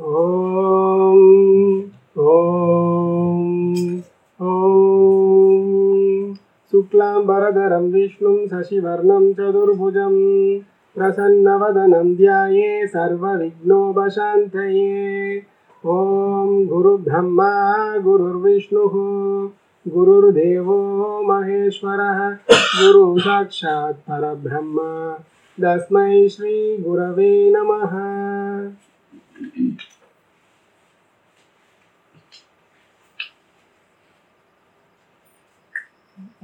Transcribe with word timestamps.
ॐ 0.00 0.02
ॐ 2.18 2.30
ॐ 4.40 6.32
शुक्लाम्बरधरं 6.70 7.92
विष्णुं 7.92 8.46
शशिवर्णं 8.46 9.32
चतुर्भुजं 9.32 10.16
प्रसन्नवदनं 10.94 12.14
ध्याये 12.14 12.86
सर्वविघ्नोपशान्तये। 12.86 13.68
ॐ 15.86 16.66
गुरुब्रह्मा 16.66 17.50
गुरुर्विष्णुः 17.98 18.94
गुरुर्देवो 19.92 20.78
महेश्वरः 21.22 22.30
गुरुसाक्षात् 22.80 24.10
परब्रह्म। 24.10 24.76
तस्मै 25.62 26.28
श्रीगुरवे 26.28 27.50
नमः 27.50 27.92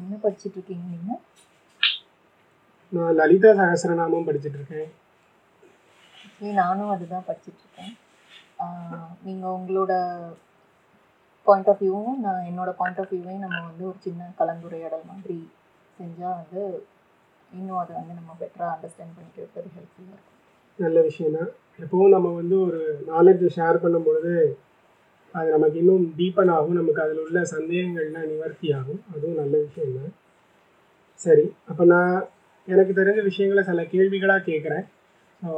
என்ன 0.00 0.14
படிச்சிட்டு 0.22 0.56
இருக்கீங்க 0.58 0.86
நீங்க? 0.94 1.12
நான் 2.92 3.16
லலிதா 3.18 3.50
சகஸ்ரநாமம் 3.58 4.26
படிச்சுட்டு 4.28 4.58
இருக்கேன் 4.60 4.88
நானும் 6.60 6.92
அதுதான் 6.94 7.26
படிச்சிட்டு 7.26 7.62
இருக்கேன் 7.64 7.92
நீங்க 9.26 9.44
உங்களோட 9.56 9.92
பாயிண்ட் 11.46 11.70
ஆஃப் 11.72 11.82
வியூவும் 11.82 12.20
நான் 12.24 12.46
என்னோட 12.50 12.70
பாயிண்ட் 12.80 13.00
ஆஃப் 13.02 13.12
வியூவையும் 13.12 13.44
நம்ம 13.46 13.60
வந்து 13.68 13.84
ஒரு 13.90 13.98
சின்ன 14.06 14.30
கலந்துரையாடல் 14.40 15.08
மாதிரி 15.10 15.38
செஞ்சா 15.98 16.30
வந்து 16.40 16.62
இன்னும் 17.50 17.80
அதை 17.82 17.92
வந்து 17.98 18.18
நம்ம 18.18 18.34
பெட்டராக 18.40 18.74
அண்டர்ஸ்டாண்ட் 18.74 19.16
பண்ணிக்கிறது 19.16 19.48
ஹெல்ப்ஃபுல்லாக 19.76 20.16
இருக்கும். 20.16 20.39
நல்ல 20.84 20.98
விஷயம் 21.08 21.36
தான் 21.38 21.50
எப்போவும் 21.82 22.14
நம்ம 22.14 22.28
வந்து 22.40 22.56
ஒரு 22.66 22.80
நாலேஜை 23.10 23.48
ஷேர் 23.56 23.82
பண்ணும்பொழுது 23.84 24.34
அது 25.34 25.48
நமக்கு 25.54 25.76
இன்னும் 25.82 26.04
டீப்பன் 26.18 26.52
ஆகும். 26.56 26.78
நமக்கு 26.80 27.02
அதில் 27.04 27.22
உள்ள 27.24 27.40
சந்தேகங்கள்லாம் 27.54 28.30
நிவர்த்தி 28.32 28.68
ஆகும். 28.78 29.00
அதுவும் 29.12 29.40
நல்ல 29.40 29.54
விஷயம் 29.66 29.96
தான் 29.98 30.12
சரி 31.24 31.44
அப்போ 31.70 31.84
நான் 31.92 32.14
எனக்கு 32.68 32.92
தெரிஞ்ச 32.98 33.20
விஷயங்களை 33.28 33.62
சில 33.68 33.82
கேள்விகளாக 33.94 34.46
கேட்குறேன் 34.50 34.84
ஸோ 35.42 35.52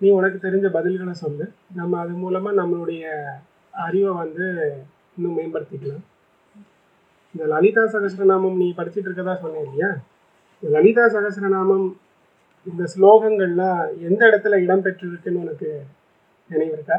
நீ 0.00 0.08
உனக்கு 0.18 0.38
தெரிஞ்ச 0.46 0.66
பதில்களை 0.78 1.14
சொல்லு. 1.22 1.44
நம்ம 1.78 1.98
அது 2.02 2.12
மூலமாக 2.24 2.58
நம்மளுடைய 2.60 3.04
அறிவை 3.74 4.12
வந்து 4.22 4.46
இன்னும் 5.16 5.36
மேம்படுத்திக்கலாம். 5.38 6.04
இந்த 7.34 7.44
லலிதா 7.54 7.82
சகஸ்ரநாமம் 7.94 8.60
நீ 8.62 8.68
படிச்சுட்டு 8.78 9.08
இருக்கதா 9.08 9.34
சொன்னேன் 9.44 9.66
இல்லையா? 9.66 9.90
இந்த 10.62 10.68
லலிதா 10.76 11.04
சகஸ்ரநாமம் 11.16 11.86
இந்த 12.66 12.84
ஸ்லோகங்கள்லாம் 12.92 13.80
எந்த 14.08 14.20
இடத்துல 14.30 14.58
இடம்பெற்றிருக்குன்னு 14.64 15.42
உனக்கு 15.44 15.68
நினைவு 16.50 16.74
இருக்கா? 16.76 16.96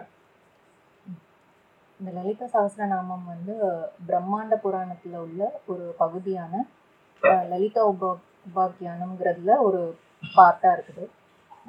இந்த 1.99 2.09
லலிதா 2.17 2.45
சகஸ்ரநாமம் 2.53 3.25
வந்து 3.33 3.53
பிரம்மாண்ட 4.09 4.55
புராணத்தில் 4.65 5.17
உள்ள 5.25 5.41
ஒரு 5.71 5.85
பகுதியான 6.01 6.63
லலிதா 7.51 7.81
உபா 7.91 8.11
உபாக்கியானம்ங்கிறதுல 8.47 9.55
ஒரு 9.67 9.81
பார்ட்டாக 10.37 10.75
இருக்குது. 10.75 11.05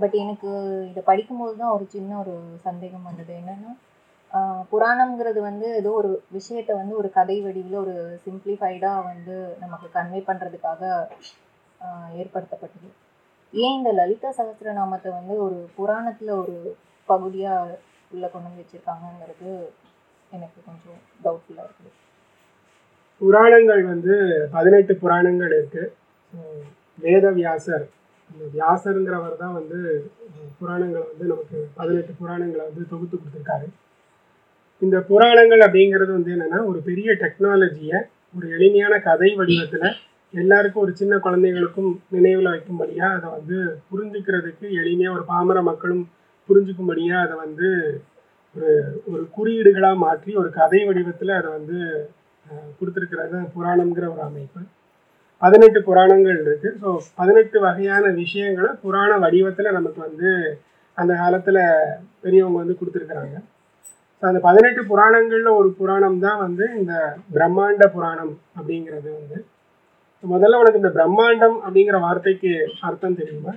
பட் 0.01 0.15
எனக்கு 0.23 0.51
இதை 0.91 1.03
படிக்கும்போது 1.11 1.55
தான் 1.63 1.75
ஒரு 1.77 1.87
சின்ன 1.95 2.11
ஒரு 2.23 2.35
சந்தேகம் 2.67 3.09
வந்தது. 3.09 3.33
என்னென்னா 3.41 3.73
புராணம்ங்கிறது 4.73 5.41
வந்து 5.51 5.69
ஏதோ 5.81 5.93
ஒரு 6.01 6.11
விஷயத்தை 6.37 6.73
வந்து 6.81 6.95
ஒரு 7.01 7.09
கதை 7.19 7.37
வடிவில் 7.47 7.83
ஒரு 7.85 7.95
சிம்பிளிஃபைடாக 8.25 9.07
வந்து 9.11 9.37
நமக்கு 9.65 9.89
கன்வே 9.97 10.21
பண்ணுறதுக்காக 10.29 10.83
ஏற்படுத்தப்பட்டது. 12.21 12.91
ஏன் 13.53 13.77
இந்த 13.77 13.93
லலிதா 13.93 14.31
சகஸ்ரநாமத்தை 14.31 15.11
வந்து 15.11 15.43
ஒரு 15.43 15.69
புராணத்தில் 15.75 16.29
ஒரு 16.29 16.77
பகுதியாக 17.07 17.79
உள்ள 18.11 18.29
கொண்டு 18.29 18.49
வந்து 18.49 18.63
வச்சுருக்காங்கங்கிறது 18.63 19.51
எனக்கு 20.33 20.61
கொஞ்சம் 20.67 21.01
டவுட்ஃபுல்லாக 21.25 21.67
இருக்குது. 21.67 21.91
புராணங்கள் 23.19 23.85
வந்து 23.85 24.15
பதினெட்டு 24.51 24.97
புராணங்கள் 24.97 25.51
இருக்கு. 25.51 25.97
அஹ் 26.35 26.65
வேத 26.99 27.31
வியாசர். 27.31 27.89
இந்த 28.31 28.45
வியாசருங்கிறவர் 28.55 29.37
தான் 29.37 29.53
வந்து 29.53 30.11
புராணங்களை 30.61 31.03
வந்து 31.07 31.27
நமக்கு 31.27 31.69
பதினெட்டு 31.75 32.15
புராணங்களை 32.21 32.65
வந்து 32.65 32.89
தொகுத்து 32.89 33.17
கொடுத்துருக்காரு. 33.17 33.69
இந்த 34.79 35.01
புராணங்கள் 35.01 35.59
அப்படிங்கிறது 35.59 36.13
வந்து 36.13 36.33
என்னன்னா 36.33 36.67
ஒரு 36.67 36.81
பெரிய 36.81 37.13
டெக்னாலஜியை 37.13 38.01
ஒரு 38.37 38.51
எளிமையான 38.51 38.99
கதை 38.99 39.35
வடிவத்தில் 39.35 39.97
எல்லாருக்கும் 40.35 40.83
ஒரு 40.83 40.93
சின்ன 40.95 41.15
குழந்தைகளுக்கும் 41.19 41.91
நினைவில் 42.09 42.53
வைக்கும்படியாக 42.53 43.17
அதை 43.17 43.29
வந்து 43.37 43.57
புரிஞ்சுக்கிறதுக்கு 43.91 44.67
எளிமையாக 44.81 45.17
ஒரு 45.17 45.25
பாமர 45.31 45.59
மக்களும் 45.63 46.05
புரிஞ்சுக்கும்படியாக 46.49 47.25
அதை 47.25 47.37
வந்து 47.45 47.69
ஒரு 48.55 48.71
ஒரு 49.13 49.23
குறியீடுகளாக 49.37 50.03
மாற்றி 50.05 50.31
ஒரு 50.35 50.49
கதை 50.59 50.81
வடிவத்தில் 50.89 51.33
அதை 51.39 51.49
வந்து 51.59 51.79
கொடுத்துருக்கிறது 52.79 53.39
புராணம்ங்கிற 53.55 54.07
ஒரு 54.15 54.23
அமைப்பு. 54.29 54.61
பதினெட்டு 55.43 55.81
புராணங்கள் 55.89 56.41
இருக்குது 56.45 56.79
ஸோ 56.81 56.89
பதினெட்டு 57.19 57.59
வகையான 57.67 58.07
விஷயங்களை 58.23 58.71
புராண 58.83 59.13
வடிவத்தில் 59.25 59.77
நமக்கு 59.79 60.01
வந்து 60.07 60.31
அந்த 60.99 61.13
காலத்தில் 61.15 61.63
பெரியவங்க 62.23 62.59
வந்து 62.63 62.79
கொடுத்துருக்குறாங்க. 62.79 63.37
ஸோ 64.23 64.25
அந்த 64.31 64.41
பதினெட்டு 64.49 64.83
புராணங்களில் 64.91 65.59
ஒரு 65.61 65.71
புராணம் 65.79 66.19
தான் 66.27 66.43
வந்து 66.47 66.65
இந்த 66.81 66.95
பிரம்மாண்ட 67.37 67.87
புராணம் 67.97 68.35
அப்படிங்கிறது 68.59 69.09
வந்து. 69.19 69.39
முதல்ல 70.25 70.59
உனக்கு 70.61 70.81
இந்த 70.83 70.93
பிரம்மாண்டம் 70.97 71.57
அப்படிங்கிற 71.65 71.99
வார்த்தைக்கு 72.07 72.51
அர்த்தம் 72.89 73.19
தெரியுமா? 73.21 73.53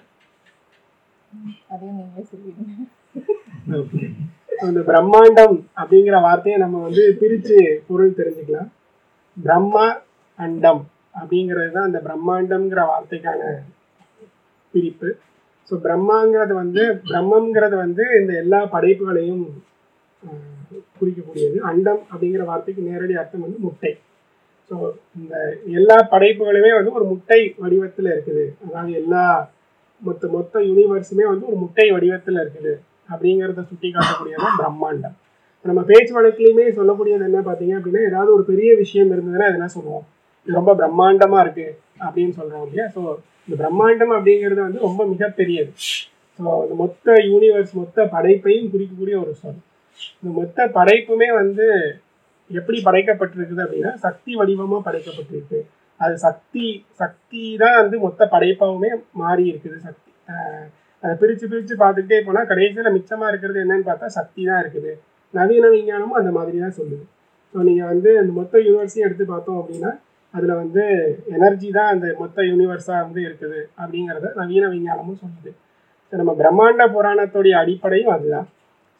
இந்த 4.70 4.82
பிரம்மாண்டம் 4.90 5.56
அப்படிங்கிற 5.82 6.16
வார்த்தையை 6.28 6.58
நம்ம 6.64 6.82
வந்து 6.88 7.04
பிரித்து 7.22 7.58
பொருள் 7.88 8.18
தெரிஞ்சுக்கலாம். 8.20 8.70
பிரம்மா 9.38 9.86
அண்டம் 10.46 10.82
அப்படிங்கிறது 11.20 11.72
தான் 11.76 11.90
இந்த 11.90 12.00
பிரம்மாண்டம்ங்கிற 12.08 12.82
வார்த்தைக்கான 12.92 13.42
பிரிப்பு. 14.74 15.10
ஸோ 15.70 15.74
பிரம்மாங்கிறது 15.86 16.54
வந்து 16.62 16.84
பிரம்மங்கிறது 17.10 17.76
வந்து 17.84 18.06
இந்த 18.20 18.32
எல்லா 18.44 18.60
படைப்புகளையும் 18.76 19.44
குறிக்கக்கூடியது. 20.98 21.58
அண்டம் 21.70 22.02
அப்படிங்கிற 22.12 22.44
வார்த்தைக்கு 22.50 22.90
நேரடி 22.90 23.14
அர்த்தம் 23.22 23.46
வந்து 23.46 23.60
முட்டை. 23.68 23.94
ஸோ 24.70 24.76
இந்த 25.20 25.34
எல்லா 25.80 25.98
படைப்புகளுமே 26.14 26.72
வந்து 26.78 26.92
ஒரு 27.00 27.06
முட்டை 27.12 27.40
வடிவத்தில் 27.64 28.10
இருக்குது. 28.14 28.46
அதாவது 28.66 28.94
எல்லா 29.02 29.24
மொத்த 30.02 30.28
மொத்த 30.36 30.62
யூனிவர்ஸுமே 30.70 31.26
வந்து 31.32 31.46
ஒரு 31.50 31.58
முட்டை 31.64 31.86
வடிவத்தில் 31.96 32.42
இருக்குது. 32.44 32.74
அப்படிங்கிறத 33.12 33.64
சுட்டி 33.70 33.88
காட்டக்கூடியதான் 33.90 34.58
பிரம்மாண்டம். 34.62 35.16
நம்ம 35.66 35.82
பேச்சு 35.90 36.14
வழக்குலையுமே 36.16 36.66
சொல்லக்கூடியது 36.78 37.28
என்ன 37.30 37.42
பார்த்தீங்க 37.50 37.74
அப்படின்னா 37.80 38.02
ஏதாவது 38.10 38.30
ஒரு 38.38 38.44
பெரிய 38.52 38.70
விஷயம் 38.82 39.12
இருந்ததுன்னா 39.16 39.50
அது 39.50 39.60
என்ன 39.60 39.70
சொல்லுவோம். 39.76 40.06
இது 40.48 40.58
ரொம்ப 40.60 40.72
பிரம்மாண்டமாக 40.80 41.44
இருக்குது 41.46 41.76
அப்படின்னு 42.06 42.34
சொல்கிறோம் 42.40 42.66
இல்லையா? 42.66 42.86
ஸோ 42.96 43.02
இந்த 43.46 43.56
பிரம்மாண்டம் 43.62 44.16
அப்படிங்கிறது 44.18 44.62
வந்து 44.66 44.80
ரொம்ப 44.88 45.02
மிகப்பெரியது. 45.14 45.72
ஸோ 46.40 46.44
இந்த 46.64 46.76
மொத்த 46.82 47.16
யூனிவர்ஸ் 47.30 47.74
மொத்த 47.80 48.06
படைப்பையும் 48.16 48.70
குறிக்கக்கூடிய 48.74 49.16
ஒரு 49.24 49.34
சொல். 49.42 49.62
இந்த 50.20 50.32
மொத்த 50.40 50.68
படைப்புமே 50.78 51.30
வந்து 51.42 51.68
எப்படி 52.60 52.78
படைக்கப்பட்டிருக்குது 52.88 53.64
அப்படின்னா 53.66 53.92
சக்தி 54.06 54.32
வடிவமா 54.40 54.78
படைக்கப்பட்டிருக்கு. 54.88 55.60
அது 56.00 56.16
சக்தி 56.26 56.68
சக்தி 57.02 57.44
தான் 57.64 57.78
வந்து 57.82 57.98
மொத்த 58.06 58.28
படைப்பாவுமே 58.34 58.90
மாறி 59.22 59.44
இருக்குது. 59.52 59.78
சக்தி 59.88 60.10
அதை 61.04 61.14
பிரித்து 61.22 61.46
பிரித்து 61.52 61.76
பார்த்துக்கிட்டே 61.82 62.20
போனால் 62.28 62.50
கடைசியில் 62.52 62.96
மிச்சமாக 62.98 63.32
இருக்கிறது 63.32 63.60
என்னன்னு 63.64 63.88
பார்த்தா 63.90 64.08
சக்தி 64.20 64.42
தான் 64.50 64.62
இருக்குது. 64.64 64.92
நவீன 65.34 65.70
விஞ்ஞானமும் 65.74 66.20
அந்த 66.22 66.32
மாதிரி 66.38 66.58
தான் 66.66 66.78
சொல்லுது. 66.80 67.04
ஸோ 67.54 67.64
நீங்கள் 67.70 67.90
வந்து 67.94 68.10
அந்த 68.22 68.32
மொத்த 68.40 68.62
யூனிவர்ஸையும் 68.68 69.08
எடுத்து 69.08 69.26
பார்த்தோம் 69.32 69.60
அப்படின்னா 69.62 69.92
அதில் 70.34 70.60
வந்து 70.62 70.84
எனர்ஜி 71.36 71.70
தான் 71.78 71.92
அந்த 71.96 72.08
மொத்த 72.22 72.46
யூனிவர்ஸாக 72.52 73.02
வந்து 73.08 73.22
இருக்குது 73.28 73.60
அப்படிங்கிறத 73.82 74.32
நவீன 74.42 74.70
விஞ்ஞானமும் 74.74 75.20
சொல்லுது. 75.24 75.52
ஸோ 76.08 76.14
நம்ம 76.22 76.34
பிரம்மாண்ட 76.42 76.86
புராணத்துடைய 76.96 77.56
அடிப்படையும் 77.64 78.14
அதுதான். 78.16 78.48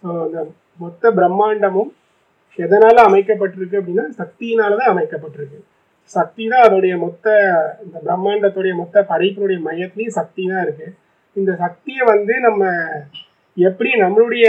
ஸோ 0.04 0.10
அந்த 0.26 0.40
மொத்த 0.84 1.12
பிரம்மாண்டமும் 1.20 1.92
எதனால் 2.60 3.08
அமைக்கப்பட்டிருக்கு 3.10 3.80
அப்படின்னா 3.80 4.06
சக்தியினால 4.22 4.78
தான் 4.82 4.92
அமைக்கப்பட்டிருக்கு. 4.94 5.60
சக்தி 6.16 6.44
தான் 6.52 6.66
அதோடைய 6.68 6.94
மொத்த 7.04 7.28
இந்த 7.86 7.98
பிரம்மாண்டத்துடைய 8.06 8.74
மொத்த 8.82 9.06
படைப்பினுடைய 9.12 9.60
மையத்துலேயும் 9.68 10.18
சக்தி 10.20 10.44
தான் 10.52 10.64
இருக்கு. 10.66 10.88
இந்த 11.36 11.52
சக்தியை 11.64 12.04
வந்து 12.14 12.34
நம்ம 12.48 12.64
எப்படி 13.58 13.90
நம்மளுடைய 14.04 14.46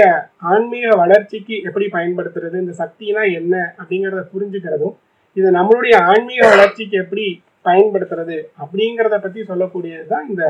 ஆன்மீக 0.52 0.88
வளர்ச்சிக்கு 1.02 1.56
எப்படி 1.68 1.86
பயன்படுத்துறது 1.96 2.56
இந்த 2.64 2.74
சக்தினா 2.82 3.22
என்ன 3.38 3.54
அப்படிங்கிறத 3.80 4.22
புரிஞ்சுக்கிறதும் 4.34 4.94
இதை 5.36 5.48
நம்மளுடைய 5.58 5.94
ஆன்மீக 6.10 6.42
வளர்ச்சிக்கு 6.52 6.96
எப்படி 7.04 7.26
பயன்படுத்துறது 7.68 8.36
அப்படிங்கிறத 8.62 9.16
பத்தி 9.20 9.42
சொல்லக்கூடியது 9.50 10.06
தான் 10.12 10.26
இந்த 10.30 10.44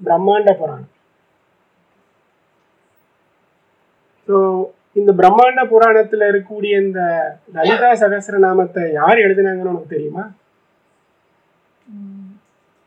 பிரம்மாண்ட 0.00 0.52
புராணம். 0.60 0.92
ஸோ 4.28 4.36
இந்த 4.96 5.10
பிரம்மாண்ட 5.18 5.62
புராணத்துல 5.70 6.26
இருக்கக்கூடிய 6.30 6.74
இந்த 6.84 7.00
லலிதா 7.56 7.90
சகஸ்ரநாமத்தை 8.02 8.84
யார் 9.00 9.22
எழுதினாங்கன்னு 9.24 9.72
உனக்கு 9.72 9.94
தெரியுமா? 9.94 10.24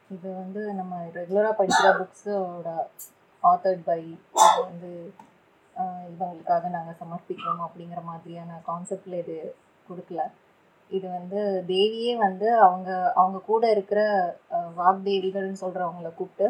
இது 0.10 0.28
வந்து 0.42 0.62
நம்ம 0.80 0.94
ரெகுலராக 1.18 1.54
படிக்கிற 1.60 1.90
புக்ஸோட 1.98 2.70
ஆத்தர்ட் 3.44 3.84
பை 3.90 4.02
வந்து 4.62 4.92
இவங்களுக்காக 6.12 6.70
நாங்கள் 6.76 7.00
சமர்ப்பிக்கிறோம் 7.02 7.62
அப்படிங்கிற 7.66 8.02
மாதிரியான 8.08 8.58
கான்செப்டில் 8.70 9.20
இது 9.24 9.38
கொடுக்கல. 9.90 10.24
இது 10.90 11.06
வந்து 11.18 11.40
தேவியே 11.68 12.14
வந்து 12.26 12.48
அவங்க 12.66 12.90
அவங்க 13.20 13.40
கூட 13.52 13.64
இருக்கிற 13.76 14.02
வாக்தேவிகள்னு 14.80 15.62
சொல்கிறவங்கள 15.64 16.12
கூப்பிட்டு 16.14 16.48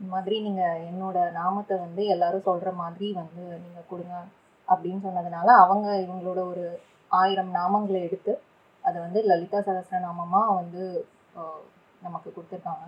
இந்த 0.00 0.08
மாதிரி 0.14 0.36
நீங்கள் 0.46 0.80
என்னோட 0.90 1.18
நாமத்தை 1.40 1.76
வந்து 1.84 2.04
எல்லாரும் 2.14 2.48
சொல்கிற 2.48 2.70
மாதிரி 2.80 3.08
வந்து 3.20 3.44
நீங்கள் 3.64 3.88
கொடுங்க 3.90 4.16
அப்படின்னு 4.68 5.00
சொன்னதுனால 5.06 5.48
அவங்க 5.62 5.86
இவங்களோட 6.04 6.40
ஒரு 6.52 6.64
ஆயிரம் 7.10 7.50
நாமங்களை 7.58 8.00
எடுத்து 8.08 8.32
அதை 8.84 8.96
வந்து 9.06 9.20
லலிதா 9.30 9.58
சகஸ்ரநாமமாக 9.66 10.54
வந்து 10.60 10.82
நமக்கு 12.02 12.28
கொடுத்துருக்காங்க. 12.30 12.86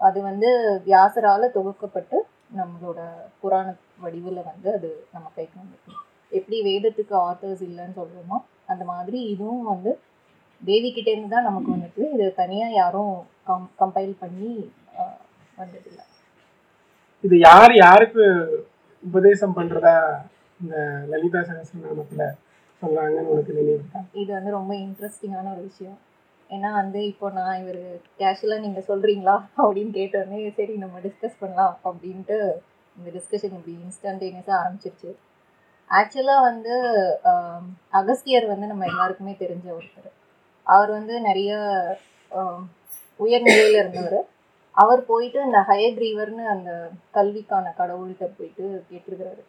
அது 0.00 0.18
வந்து 0.30 0.48
வியாசரால் 0.88 1.54
தொகுக்கப்பட்டு 1.54 2.18
நம்மளோட 2.58 3.00
புராண 3.40 3.68
வடிவில் 4.02 4.46
வந்து 4.50 4.68
அது 4.76 4.90
நம்ம 5.14 5.26
கைக்கு 5.36 5.56
வந்துருக்கு 5.60 5.94
எப்படி 6.32 6.58
வேதத்துக்கு 6.68 7.14
ஆத்தர்ஸ் 7.28 7.64
இல்லைன்னு 7.68 7.98
சொல்கிறோமோ 8.00 8.38
அந்த 8.72 8.84
மாதிரி 8.92 9.18
இதுவும் 9.32 9.66
வந்து 9.72 9.92
தேவிக்கிட்டேருந்து 10.62 11.34
தான் 11.34 11.48
நமக்கு 11.48 11.70
வந்துட்டு 11.74 12.02
இது 12.14 12.26
தனியாக 12.40 12.78
யாரும் 12.80 13.14
கம் 13.48 13.66
கம்பைல் 13.80 14.14
பண்ணி 14.22 14.50
வந்ததில்லை. 15.60 16.04
இது 17.24 17.36
யார் 17.38 17.72
யாருக்கு 17.84 18.24
உபதேசம் 19.02 19.56
பண்ணுறதா 19.58 19.94
இந்த 20.62 20.76
லலிதா 21.12 21.40
சகசிரநாமத்தில் 21.48 22.24
சொல்கிறாங்கன்னு 22.82 23.32
உனக்கு 23.34 23.56
நினைவு 23.58 23.82
இது 24.20 24.30
வந்து 24.36 24.50
ரொம்ப 24.58 24.72
இன்ட்ரெஸ்டிங்கான 24.84 25.50
ஒரு 25.54 25.62
விஷயம். 25.70 25.98
ஏன்னா 26.50 26.68
வந்து 26.80 27.00
இப்போ 27.12 27.26
நான் 27.38 27.60
இவர் 27.62 27.80
கேஷுவலாக 28.20 28.64
நீங்கள் 28.66 28.86
சொல்கிறீங்களா 28.90 29.36
அப்படின்னு 29.62 29.92
கேட்டோடனே 29.98 30.38
சரி 30.58 30.74
நம்ம 30.84 31.00
டிஸ்கஸ் 31.06 31.40
பண்ணலாம் 31.40 31.74
அப்படின்ட்டு 31.88 32.38
இந்த 32.96 33.08
டிஸ்கஷன் 33.16 33.56
இப்படி 33.56 33.74
இன்ஸ்டன்டேனியஸாக 33.84 34.60
ஆரம்பிச்சிருச்சு. 34.60 35.10
ஆக்சுவலாக 35.98 36.46
வந்து 36.48 36.74
அகஸ்தியர் 37.98 38.46
வந்து 38.52 38.70
நம்ம 38.72 38.86
எல்லாருக்குமே 38.92 39.34
தெரிஞ்ச 39.42 39.66
ஒருத்தர். 39.76 40.10
அவர் 40.66 40.90
வந்து 40.96 41.14
நிறைய 41.28 41.52
உயர்நிலையில் 43.20 43.78
இருந்தவர். 43.82 44.18
அவர் 44.82 45.00
போயிட்டு 45.12 45.38
இந்த 45.46 45.60
ஹயக்ரீவர்னு 45.70 46.44
அந்த 46.54 46.72
கல்விக்கான 47.16 47.72
கடவுள்கிட்ட 47.78 48.26
போயிட்டு 48.38 48.64
கேட்டிருக்கிறாரு. 48.90 49.42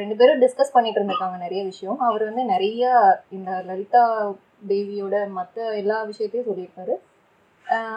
ரெண்டு 0.00 0.14
பேரும் 0.18 0.42
டிஸ்கஸ் 0.44 0.74
பண்ணிட்டு 0.74 0.98
இருந்திருக்காங்க 0.98 1.38
நிறைய 1.44 1.60
விஷயம். 1.70 1.98
அவர் 2.08 2.22
வந்து 2.28 2.42
நிறைய 2.52 2.82
இந்த 3.36 3.50
லலிதா 3.68 4.02
தேவியோட 4.70 5.16
மற்ற 5.38 5.64
எல்லா 5.82 5.96
விஷயத்தையும் 6.10 6.48
சொல்லியிருப்பாரு 6.50 6.94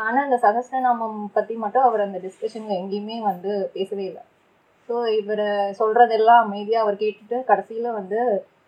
ஆனால் 0.05 0.23
அந்த 0.23 0.27
இந்த 0.27 0.37
சகஸ்ரநாமம் 0.45 1.17
பற்றி 1.35 1.55
மட்டும் 1.63 1.87
அவர் 1.87 2.05
அந்த 2.05 2.19
டிஸ்கஷனில் 2.25 2.79
எங்கேயுமே 2.81 3.17
வந்து 3.29 3.51
பேசவே 3.75 4.05
இல்லை. 4.11 4.23
ஸோ 4.89 4.95
இவர் 5.19 5.45
சொல்கிறதெல்லாம் 5.79 6.41
அமைதியாக 6.45 6.83
அவர் 6.85 7.01
கேட்டுட்டு 7.03 7.37
கடைசியில் 7.49 7.97
வந்து 7.99 8.19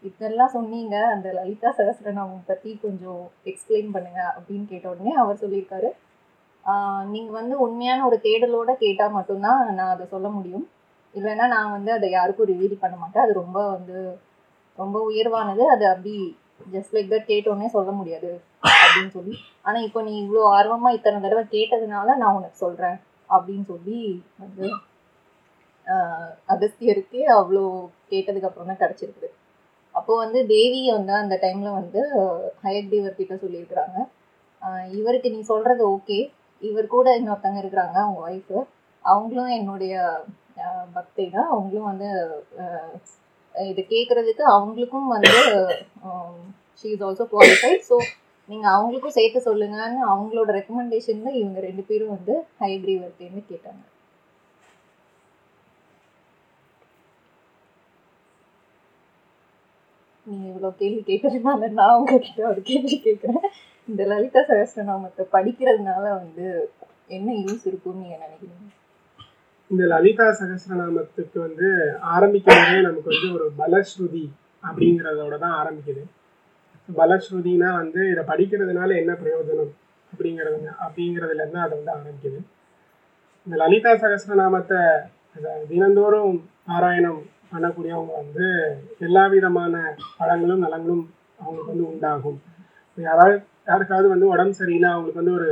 இதெல்லாம் 0.10 0.54
சொன்னீங்க 0.58 0.96
அந்த 1.14 1.28
லலிதா 1.38 1.70
சகஸ்ரநாமம் 1.80 2.46
பற்றி 2.52 2.70
கொஞ்சம் 2.86 3.24
எக்ஸ்பிளைன் 3.52 3.90
பண்ணுங்க 3.96 4.22
அப்படின்னு 4.36 4.66
கேட்ட 4.74 4.88
உடனே 4.94 5.14
அவர் 5.24 5.42
சொல்லியிருக்காரு. 5.44 5.90
நீங்கள் 7.14 7.38
வந்து 7.40 7.56
உண்மையான 7.66 8.06
ஒரு 8.10 8.20
தேடலோடு 8.28 8.76
கேட்டால் 8.86 9.16
மட்டும்தான் 9.18 9.62
நான் 9.80 9.94
அதை 9.96 10.06
சொல்ல 10.14 10.30
முடியும். 10.38 10.66
இல்லைன்னா 11.16 11.46
நான் 11.56 11.74
வந்து 11.78 11.92
அதை 11.98 12.08
யாருக்கும் 12.18 12.50
ரிவீல் 12.52 12.82
பண்ண 12.84 12.96
மாட்டேன். 13.02 13.24
அது 13.26 13.34
ரொம்ப 13.42 13.60
வந்து 13.76 13.98
ரொம்ப 14.82 14.98
உயர்வானது. 15.10 15.64
அது 15.74 15.86
அப்படி 15.94 16.14
ஜஸ்ட் 16.74 16.94
லைக் 16.96 17.12
தட் 17.14 17.30
கேட்டோன்னே 17.32 17.68
சொல்ல 17.76 17.92
முடியாது 18.00 18.32
அப்படின்னு 18.72 19.12
சொல்லி. 19.18 19.36
ஆனால் 19.68 19.86
இப்போ 19.88 20.00
நீ 20.08 20.14
இவ்வளோ 20.24 20.44
ஆர்வமாக 20.58 20.98
இத்தனை 20.98 21.20
தடவை 21.26 21.44
கேட்டதுனால 21.56 22.16
நான் 22.22 22.38
உனக்கு 22.40 22.64
சொல்கிறேன் 22.66 22.98
அப்படின்னு 23.30 23.66
சொல்லி 23.74 24.00
வந்து 24.44 24.66
அகஸ்தியருக்கு 26.54 27.20
அவ்வளோ 27.38 27.64
கேட்டதுக்கு 28.12 28.50
அப்புறம் 28.50 28.70
தான் 28.72 28.82
கிடச்சிருக்குது. 28.82 29.30
அப்போ 29.96 30.12
வந்து 30.24 30.40
தேவி 30.52 30.82
வந்து 30.98 31.14
அந்த 31.22 31.36
டைமில் 31.44 31.78
வந்து 31.80 32.02
ஹயக்ரீவர் 32.66 33.18
கிட்ட 33.20 33.36
சொல்லியிருக்கிறாங்க. 33.44 33.98
இவருக்கு 35.00 35.30
நீ 35.36 35.40
சொல்கிறது 35.52 35.84
ஓகே 35.96 36.20
இவர் 36.62 36.94
கூட 36.96 37.10
இன்னொருத்தங்க 37.20 37.60
இருக்கிறாங்க 37.62 37.98
அவங்க 38.04 38.20
ஒய்ஃபு 38.28 38.58
அவங்களும் 39.06 39.52
என்னுடைய 39.58 39.94
பக்தை 40.96 41.26
தான் 41.36 41.52
அவங்களும் 41.54 41.90
வந்து 41.92 42.10
இது 43.56 43.82
கேட்குறதுக்கு 43.94 44.44
அவங்களுக்கும் 44.56 45.14
வந்து 45.16 45.34
she 46.80 46.90
is 46.94 47.06
also 47.08 47.26
qualified 47.34 47.88
so 47.90 47.98
நீங்கள் 48.50 48.74
அவங்களுக்கும் 48.76 49.18
சேர்த்து 49.18 49.40
சொல்லுங்கன்னு 49.48 50.02
அவங்களோட 50.12 50.50
ரெக்கமெண்டேஷனில் 50.60 51.40
இவங்க 51.42 51.60
ரெண்டு 51.68 51.84
பேரும் 51.90 52.14
வந்து 52.16 52.34
ஹைப்ரி 52.62 52.96
வர்த்தின்னு 53.02 53.42
கேட்டாங்க. 53.52 53.82
நீங்கள் 60.26 60.50
இவ்வளோ 60.52 60.70
கேள்வி 60.82 61.02
கேட்கறதுனால 61.10 61.70
நான் 61.80 61.98
உங்ககிட்ட 62.00 62.42
ஒரு 62.52 62.62
கேள்வி 62.70 62.98
கேட்குறேன் 63.08 63.48
இந்த 63.88 64.02
லலிதா 64.12 64.42
சகஸ்ரநாமத்தை 64.50 65.24
படிக்கிறதுனால 65.36 66.04
வந்து 66.20 66.46
என்ன 67.18 67.30
யூஸ் 67.46 67.66
இருக்கும்னு 67.70 68.04
நீங்கள் 68.04 68.24
நினைக்கிறீங்க? 68.26 68.68
இந்த 69.72 69.84
லலிதா 69.92 70.26
சகஸ்ரநாமத்துக்கு 70.40 71.38
வந்து 71.46 71.68
ஆரம்பிக்கும் 72.14 72.64
நமக்கு 72.88 73.12
வந்து 73.14 73.28
ஒரு 73.36 73.46
பலஸ்ருதி 73.60 74.24
அப்படிங்கிறதோட 74.64 75.36
தான் 75.44 75.56
ஆரம்பிக்குது. 75.60 76.04
பலஸ்ருதினா 76.90 77.70
வந்து 77.82 78.02
இதை 78.12 78.24
படிக்கிறதுனால 78.32 78.90
என்ன 79.02 79.12
பிரயோஜனம் 79.22 79.72
அப்படிங்கிறது 80.12 80.60
அப்படிங்கிறதுல 80.86 81.42
இருந்து 81.44 81.62
அதை 81.66 81.74
வந்து 81.78 81.94
ஆரம்பிக்குது. 81.98 82.40
இந்த 83.48 83.56
லலிதா 83.64 83.94
சகஸ்ரநாமத்தை 84.04 84.82
தினந்தோறும் 85.72 86.36
பாராயணம் 86.70 87.22
பண்ணக்கூடியவங்க 87.54 88.14
வந்து 88.24 88.48
எல்லா 89.08 89.24
விதமான 89.36 89.76
பழங்களும் 90.20 90.64
நலங்களும் 90.66 91.06
அவங்களுக்கு 91.40 91.74
வந்து 91.74 91.90
உண்டாகும். 91.94 92.40
யாராவது 92.98 93.38
யாருக்காவது 93.70 94.08
வந்து 94.14 94.32
உடம்பு 94.34 94.60
சரியில்லை 94.62 94.90
அவங்களுக்கு 94.92 95.22
வந்து 95.24 95.38
ஒரு 95.40 95.50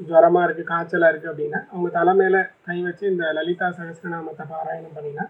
ஜுரமாக 0.00 0.46
இருக்குது 0.46 0.70
காய்ச்சலாக 0.70 1.10
இருக்குது 1.12 1.32
அப்படின்னா 1.32 1.60
அவங்க 1.72 1.88
தலைமையில் 1.98 2.40
கை 2.66 2.78
வச்சு 2.86 3.04
இந்த 3.12 3.24
லலிதா 3.38 3.68
சகஸ்ரநாமத்தை 3.78 4.44
பாராயணம் 4.52 4.96
பண்ணினா 4.96 5.24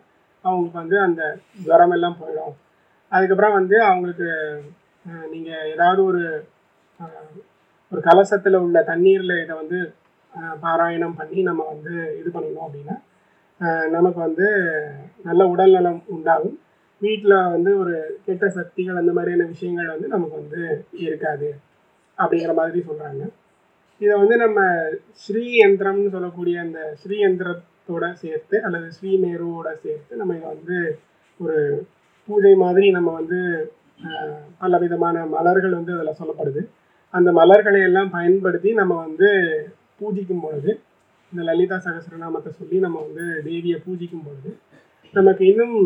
அவங்களுக்கு 0.44 0.78
வந்து 0.82 0.96
அந்த 1.06 1.22
ஜுரம் 1.66 1.94
எல்லாம் 1.96 2.18
போயிடும். 2.20 2.54
அதுக்கப்புறம் 3.12 3.56
வந்து 3.58 3.76
அவங்களுக்கு 3.88 4.28
நீங்கள் 5.32 5.68
ஏதாவது 5.74 6.00
ஒரு 6.10 6.22
ஒரு 7.92 8.00
கலசத்தில் 8.08 8.62
உள்ள 8.64 8.78
தண்ணீரில் 8.82 9.40
இதை 9.42 9.54
வந்து 9.62 9.78
பாராயணம் 10.64 11.18
பண்ணி 11.20 11.38
நம்ம 11.48 11.62
வந்து 11.72 11.92
இது 12.20 12.28
பண்ணணும் 12.34 12.66
அப்படின்னா 12.66 12.96
நமக்கு 13.96 14.20
வந்து 14.26 14.48
நல்ல 15.28 15.42
உடல் 15.52 15.76
நலம் 15.76 16.00
உண்டாகும். 16.14 16.56
வீட்டில் 17.02 17.36
வந்து 17.54 17.70
ஒரு 17.82 17.94
கெட்ட 18.26 18.46
சக்திகள் 18.58 19.00
அந்த 19.00 19.12
மாதிரியான 19.16 19.48
விஷயங்கள் 19.52 19.92
வந்து 19.94 20.08
நமக்கு 20.14 20.36
வந்து 20.42 20.62
இருக்காது 21.06 21.48
அப்படிங்கிற 22.18 22.54
மாதிரி 22.60 22.80
சொல்கிறாங்க 22.88 23.24
இதை 24.00 24.14
வந்து 24.18 24.36
நம்ம 24.36 24.58
ஸ்ரீயந்திரம்னு 25.22 26.10
சொல்லக்கூடிய 26.10 26.56
அந்த 26.60 26.80
ஸ்ரீயந்திரத்தோட 27.02 28.04
சேர்த்து 28.14 28.56
அல்லது 28.62 28.88
ஸ்ரீமேருவோட 28.98 29.68
சேர்த்து 29.84 30.16
நம்ம 30.16 30.34
இதை 30.34 30.48
வந்து 30.48 30.76
ஒரு 31.40 31.56
பூஜை 32.28 32.52
மாதிரி 32.56 32.90
நம்ம 32.90 33.10
வந்து 33.12 33.38
பல 34.58 34.78
விதமான 34.78 35.26
மலர்கள் 35.26 35.78
வந்து 35.78 35.92
அதில் 35.94 36.18
சொல்லப்படுது. 36.20 36.60
அந்த 37.14 37.32
மலர்களை 37.32 37.80
எல்லாம் 37.82 38.10
பயன்படுத்தி 38.10 38.70
நம்ம 38.72 38.94
வந்து 38.96 39.28
பூஜிக்கும் 40.00 40.40
பொழுது 40.40 40.70
இந்த 41.32 41.42
லலிதா 41.42 41.76
சகசரநாமத்தை 41.78 42.50
சொல்லி 42.52 42.76
நம்ம 42.78 42.98
வந்து 43.00 43.24
தேவியை 43.44 43.78
பூஜிக்கும் 43.86 44.26
பொழுது 44.26 44.50
நமக்கு 45.14 45.44
இன்னும் 45.46 45.76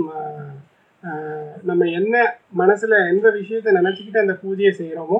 நம்ம 1.62 1.82
என்ன 1.90 2.14
மனசில் 2.52 2.96
எந்த 3.08 3.30
விஷயத்தை 3.30 3.72
நினச்சிக்கிட்டு 3.72 4.18
அந்த 4.18 4.34
பூஜையை 4.42 4.72
செய்கிறோமோ 4.80 5.18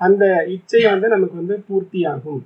அந்த 0.00 0.24
இச்சை 0.54 0.82
வந்து 0.86 1.08
நமக்கு 1.08 1.36
வந்து 1.36 1.56
பூர்த்தி 1.68 2.00
ஆகும் 2.06 2.42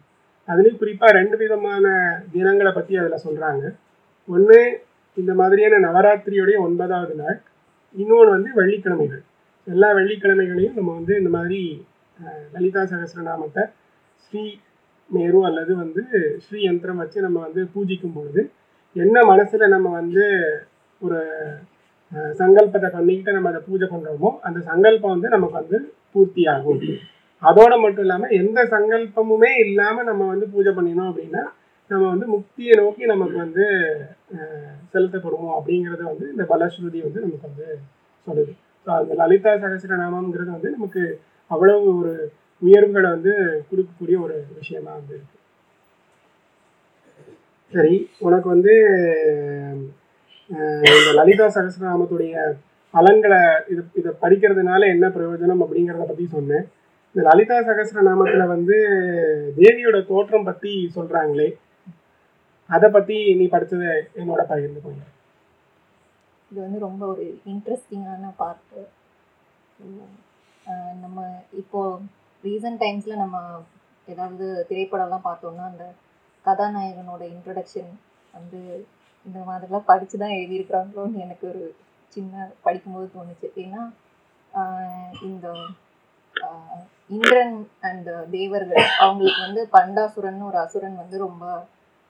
அதுலேயும் 0.48 0.80
குறிப்பாக 0.82 1.12
ரெண்டு 1.12 1.36
விதமான 1.36 1.86
தினங்களை 2.32 2.70
பற்றி 2.72 2.94
அதில் 2.96 3.24
சொல்கிறாங்க 3.24 3.64
ஒன்று 4.28 4.58
இந்த 5.16 5.32
மாதிரியான 5.34 5.80
நவராத்திரியுடைய 5.86 6.56
ஒன்பதாவது 6.66 7.14
நாள். 7.14 7.38
இன்னொன்று 7.94 8.30
வந்து 8.30 8.50
வெள்ளிக்கிழமைகள். 8.58 9.22
எல்லா 9.66 9.88
வெள்ளிக்கிழமைகளையும் 9.98 10.76
நம்ம 10.78 10.90
வந்து 10.92 11.12
இந்த 11.18 11.30
மாதிரி 11.36 11.60
லலிதா 12.52 12.82
சகசிரநாமத்தை 12.84 13.62
ஸ்ரீ 14.24 14.44
மேரு 15.10 15.38
அல்லது 15.48 15.72
வந்து 15.76 16.02
ஸ்ரீ 16.44 16.58
யந்திரம் 16.64 17.00
வச்சு 17.02 17.18
நம்ம 17.20 17.38
வந்து 17.46 17.62
பூஜிக்கும் 17.74 18.16
பொழுது 18.16 18.42
என்ன 18.96 19.16
மனசில் 19.24 19.72
நம்ம 19.74 19.88
வந்து 19.90 20.24
ஒரு 21.00 21.18
சங்கல்பத்தை 22.32 22.88
பண்ணிக்கிட்டு 22.88 23.36
நம்ம 23.36 23.50
அதை 23.50 23.60
பூஜை 23.66 23.86
பண்ணுறோமோ 23.86 24.30
அந்த 24.40 24.58
சங்கல்பம் 24.60 25.14
வந்து 25.14 25.28
நமக்கு 25.28 25.60
வந்து 25.60 25.78
பூர்த்தி 26.12 26.42
ஆகும் 26.54 26.80
அதோட 27.42 27.72
மட்டும் 27.82 28.04
இல்லாமல் 28.06 28.34
எந்த 28.40 28.60
சங்கல்பமுமே 28.74 29.50
இல்லாமல் 29.66 30.08
நம்ம 30.10 30.26
வந்து 30.32 30.46
பூஜை 30.54 30.72
பண்ணினோம் 30.78 31.10
அப்படின்னா 31.10 31.42
நம்ம 31.90 32.02
வந்து 32.12 32.26
முக்தியை 32.34 32.74
நோக்கி 32.80 33.04
நமக்கு 33.12 33.36
வந்து 33.44 33.64
செலுத்தப்படுவோம் 34.92 35.54
அப்படிங்கிறத 35.58 36.02
வந்து 36.10 36.26
இந்த 36.34 36.44
பலஸ்ருதி 36.52 37.00
வந்து 37.06 37.24
நமக்கு 37.24 37.48
வந்து 37.50 37.66
சொல்லுது. 38.26 38.52
ஸோ 38.86 38.90
அந்த 38.98 39.14
லலிதா 39.20 39.52
சகசிரநாமம்ங்கிறது 39.62 40.50
வந்து 40.56 40.70
நமக்கு 40.76 41.02
அவ்வளவு 41.50 41.86
ஒரு 42.00 42.12
உயர்வுகளை 42.62 43.08
வந்து 43.16 43.32
கொடுக்கக்கூடிய 43.68 44.16
ஒரு 44.24 44.36
விஷயமா 44.60 44.92
வந்து 44.98 45.14
இருக்கு. 45.16 45.36
சரி 47.72 47.94
உனக்கு 48.26 48.48
வந்து 48.54 48.74
இந்த 50.94 51.10
லலிதா 51.20 51.46
சகஸ்ரநாமத்துடைய 51.56 52.34
பலன்களை 52.94 53.40
இது 53.72 53.82
இதை 54.00 54.12
படிக்கிறதுனால 54.22 54.82
என்ன 54.94 55.08
பிரயோஜனம் 55.16 55.62
அப்படிங்கிறத 55.64 56.06
பற்றி 56.06 56.26
சொன்னேன். 56.36 56.66
இந்த 57.14 57.22
லலிதா 57.28 57.56
சகஸ்ரநாமத்தில் 57.60 58.44
வந்து 58.46 58.76
தேவியோட 59.56 59.98
தோற்றம் 60.06 60.44
பற்றி 60.44 60.72
சொல்கிறாங்களே 60.94 61.48
அதை 62.70 62.88
பற்றி 62.90 63.16
நீ 63.34 63.44
படித்ததை 63.46 63.90
என்னோட 64.16 64.42
பகிர்ந்துக்கோங்க 64.48 65.04
இது 66.50 66.60
வந்து 66.60 66.78
ரொம்ப 66.78 67.02
ஒரு 67.06 67.24
இன்ட்ரெஸ்டிங்கான 67.44 68.30
பார்ட்டு 68.36 68.80
நம்ம 71.00 71.18
இப்போ 71.52 71.80
ரீசன்ட் 72.44 72.82
டைம்ஸில் 72.82 73.16
நம்ம 73.16 73.36
ஏதாவது 74.08 74.46
திரைப்படம்லாம் 74.70 75.26
பார்த்தோம்னா 75.26 75.64
அந்த 75.64 75.84
கதாநாயகனோட 76.44 77.22
இன்ட்ரடக்ஷன் 77.30 77.90
வந்து 78.34 78.60
இந்த 79.26 79.38
மாதிரிலாம் 79.48 79.86
படித்து 79.86 80.16
தான் 80.18 80.36
எழுதியிருக்கிறாங்களோன்னு 80.36 81.18
எனக்கு 81.18 81.46
ஒரு 81.48 81.62
சின்ன 82.16 82.50
படிக்கும்போது 82.62 83.08
தோணுச்சு. 83.14 83.48
ஏன்னா 83.56 83.82
இந்த 85.22 85.46
இந்திரன் 87.10 87.56
அண்ட் 87.80 88.08
தேவர்கள் 88.30 88.82
அவங்களுக்கு 89.00 89.40
வந்து 89.40 89.62
பண்டாசுரன் 89.72 90.42
ஒரு 90.48 90.58
அசுரன் 90.58 90.96
வந்து 90.96 91.16
ரொம்ப 91.18 91.44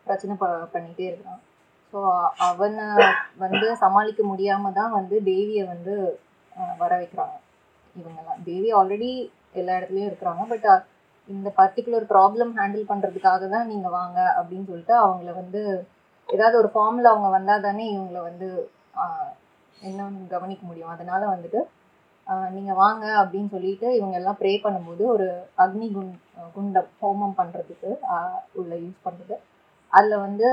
பிரச்சனை 0.06 0.34
ப 0.36 0.46
பண்ணிகிட்டே 0.74 1.06
இருக்கான் 1.08 1.40
ஸோ 1.94 2.00
அவனை 2.46 2.86
வந்து 3.38 3.66
சமாளிக்க 3.76 4.22
முடியாம 4.24 4.72
தான் 4.72 4.92
வந்து 4.92 5.16
தேவியை 5.24 5.64
வந்து 5.66 5.94
வர 6.78 6.90
வைக்கிறாங்க. 7.00 7.36
இவங்கெல்லாம். 7.96 8.42
தேவி 8.44 8.68
ஆல்ரெடி 8.72 9.10
எல்லா 9.52 9.76
இடத்துலையும் 9.78 10.10
இருக்கிறாங்க 10.10 10.42
பட் 10.46 10.68
இந்த 11.28 11.48
பர்டிகுலர் 11.56 12.06
ப்ராப்ளம் 12.12 12.52
ஹேண்டில் 12.58 12.90
பண்ணுறதுக்காக 12.90 13.48
தான் 13.48 13.66
நீங்கள் 13.66 13.96
வாங்க 13.98 14.18
அப்படின்னு 14.38 14.68
சொல்லிட்டு 14.70 14.94
அவங்கள 14.98 15.32
வந்து 15.34 15.60
ஏதாவது 16.28 16.56
ஒரு 16.56 16.70
ஃபார்மில் 16.74 17.10
அவங்க 17.12 17.28
வந்தால் 17.28 17.60
தானே 17.60 17.84
இவங்களை 17.94 18.22
வந்து 18.22 18.48
ஆஹ் 19.02 19.30
என்னன்னு 19.80 20.32
கவனிக்க 20.34 20.62
முடியும். 20.66 20.94
அதனால 20.94 21.22
வந்துட்டு 21.26 21.60
நீங்கள் 22.56 22.80
வாங்க 22.82 23.04
அப்படின்னு 23.20 23.50
சொல்லிட்டு 23.54 23.86
இவங்க 23.98 24.16
எல்லாம் 24.18 24.38
ப்ரே 24.40 24.52
பண்ணும்போது 24.64 25.02
ஒரு 25.14 25.26
அக்னி 25.64 25.86
குண் 25.94 26.10
குண்டம் 26.54 26.90
ஹோமம் 27.02 27.38
பண்ணுறதுக்கு 27.40 27.90
உள்ள 28.60 28.72
யூஸ் 28.82 29.04
பண்ணுறது 29.06 29.36
அதில் 29.92 30.24
வந்து 30.26 30.48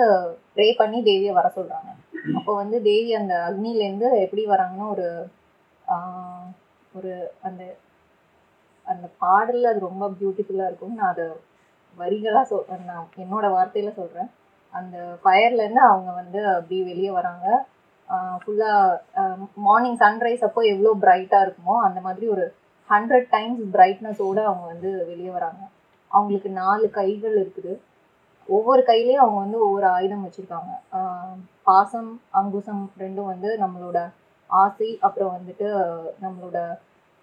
ப்ரே 0.56 0.68
பண்ணி 0.80 1.00
தேவியை 1.10 1.34
வர 1.40 1.48
சொல்கிறாங்க 1.58 1.90
அப்போ 2.38 2.52
வந்து 2.62 2.78
தேவி 2.88 3.12
அந்த 3.20 3.34
அக்னிலேருந்து 3.48 4.10
எப்படி 4.26 4.46
வராங்கன்னா 4.54 4.88
ஒரு 4.96 5.08
ஒரு 6.94 7.12
அந்த 7.48 7.64
அந்த 8.88 9.06
பாடலில் 9.24 9.72
அது 9.72 9.80
ரொம்ப 9.90 10.06
பியூட்டிஃபுல்லாக 10.20 10.70
இருக்கும். 10.70 10.98
நான் 11.00 11.14
அதை 11.14 11.26
வரிகளாக 11.98 12.46
சொல் 12.52 12.86
நான் 12.90 13.08
என்னோடய 13.24 13.56
வார்த்தையில் 13.56 13.98
சொல்கிறேன் 14.00 14.30
அந்த 14.74 14.98
ஃபயர்லேருந்து 15.24 15.84
அவங்க 15.90 16.10
வந்து 16.22 16.40
அப்படி 16.54 16.78
வெளியே 16.90 17.12
வராங்க. 17.20 17.46
ஃபுல்லாக 18.42 19.26
மார்னிங் 19.68 20.00
சன்ரைஸ் 20.04 20.46
அப்போ 20.48 20.62
எவ்வளோ 20.74 20.94
பிரைட்டாக 21.04 21.46
இருக்குமோ 21.46 21.76
அந்த 21.88 22.00
மாதிரி 22.06 22.28
ஒரு 22.36 22.46
ஹண்ட்ரட் 22.90 23.28
டைம்ஸ் 23.36 23.62
பிரைட்னஸோடு 23.76 24.42
அவங்க 24.50 24.66
வந்து 24.74 24.90
வெளியே 25.10 25.32
வராங்க. 25.38 25.64
அவங்களுக்கு 26.12 26.50
நாலு 26.62 26.86
கைகள் 27.00 27.36
இருக்குது. 27.42 27.74
ஒவ்வொரு 28.50 28.82
கையிலையும் 28.90 29.24
அவங்க 29.24 29.40
வந்து 29.46 29.60
ஒவ்வொரு 29.66 29.88
ஆயுதம் 29.96 30.24
வச்சுருக்காங்க. 30.26 30.72
பாசம் 31.70 32.12
அங்குசம் 32.40 32.84
ரெண்டும் 33.04 33.32
வந்து 33.34 33.50
நம்மளோட 33.64 34.00
ஆசை 34.50 34.90
அப்புறம் 35.06 35.34
வந்துட்டு 35.38 35.68
நம்மளோட 36.26 36.58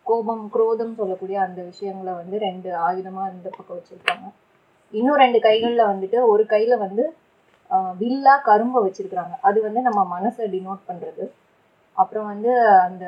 கோபம் 0.07 0.45
குரோதம் 0.55 0.97
சொல்லக்கூடிய 0.99 1.37
அந்த 1.47 1.61
விஷயங்களை 1.71 2.15
வந்து 2.23 2.37
ரெண்டு 2.47 2.71
ஆயுதமாக 2.87 3.33
இந்த 3.37 3.49
பக்கம் 3.57 3.79
வச்சுருக்காங்க. 3.79 4.27
இன்னும் 4.93 5.21
ரெண்டு 5.25 5.39
கைகளில் 5.47 5.91
வந்துட்டு 5.93 6.19
ஒரு 6.33 6.45
கையில் 6.55 6.83
வந்து 6.85 7.05
வில்லா 8.01 8.35
கரும்பை 8.49 8.81
வச்சிருக்கிறாங்க. 8.87 9.35
அது 9.49 9.59
வந்து 9.67 9.81
நம்ம 9.87 10.01
மனசை 10.17 10.45
டினோட் 10.55 10.89
பண்ணுறது 10.91 11.25
அப்புறம் 11.97 12.27
வந்து 12.33 12.53
அந்த 12.87 13.05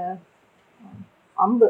அம்பு. 1.37 1.69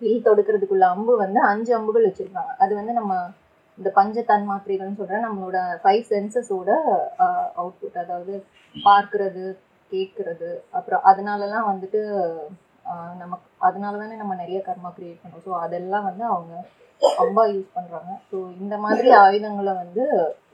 வில் 0.00 0.26
தொடுக்கிறதுக்குள்ள 0.26 0.84
அம்பு 0.94 1.12
வந்து 1.22 1.40
அஞ்சு 1.50 1.72
அம்புகள் 1.78 2.08
வச்சுருக்காங்க. 2.08 2.52
அது 2.64 2.72
வந்து 2.80 2.92
நம்ம 2.98 3.14
இந்த 3.78 3.90
பஞ்ச 3.98 4.22
தன்மாத்திரைகள்னு 4.30 4.98
சொல்கிற 5.00 5.20
நம்மளோட 5.26 5.58
ஃபைவ் 5.82 6.02
சென்சஸோட 6.12 6.70
அவுட்புட் 7.60 7.98
அதாவது 8.04 8.34
பார்க்கறது 8.76 9.44
கேட்கறது. 9.90 10.50
அப்புறம் 10.78 11.04
அதனாலலாம் 11.10 11.68
வந்துட்டு 11.70 12.00
நமக்கு 13.22 13.48
அதனால 13.66 13.98
தானே 14.02 14.14
நம்ம 14.20 14.34
நிறைய 14.42 14.58
கர்மா 14.68 14.90
கிரியேட் 14.96 15.22
பண்ணுறோம் 15.22 15.44
ஸோ 15.46 15.52
அதெல்லாம் 15.64 16.06
வந்து 16.08 16.24
அவங்க 16.32 16.54
ரொம்ப 17.22 17.40
யூஸ் 17.52 17.74
பண்ணுறாங்க 17.76 18.12
ஸோ 18.30 18.36
இந்த 18.62 18.74
மாதிரி 18.84 19.08
ஆயுதங்களை 19.22 19.72
வந்து 19.82 20.04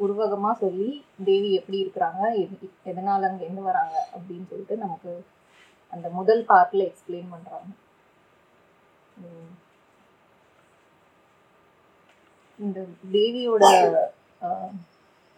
உருவகமாக 0.04 0.60
சொல்லி 0.64 0.88
தேவி 1.28 1.50
எப்படி 1.60 1.78
இருக்கிறாங்க 1.84 2.22
எது 2.42 2.68
எதனால் 2.90 3.28
அங்கேருந்து 3.28 3.68
வராங்க 3.70 3.94
அப்படின்னு 4.16 4.48
சொல்லிட்டு 4.52 4.76
நமக்கு 4.84 5.12
அந்த 5.92 6.06
முதல் 6.18 6.42
பார்ட்டில் 6.52 6.88
எக்ஸ்பிளைன் 6.88 7.32
பண்ணுறாங்க 7.34 7.70
இந்த 12.58 12.78
தேவியோட 13.14 13.64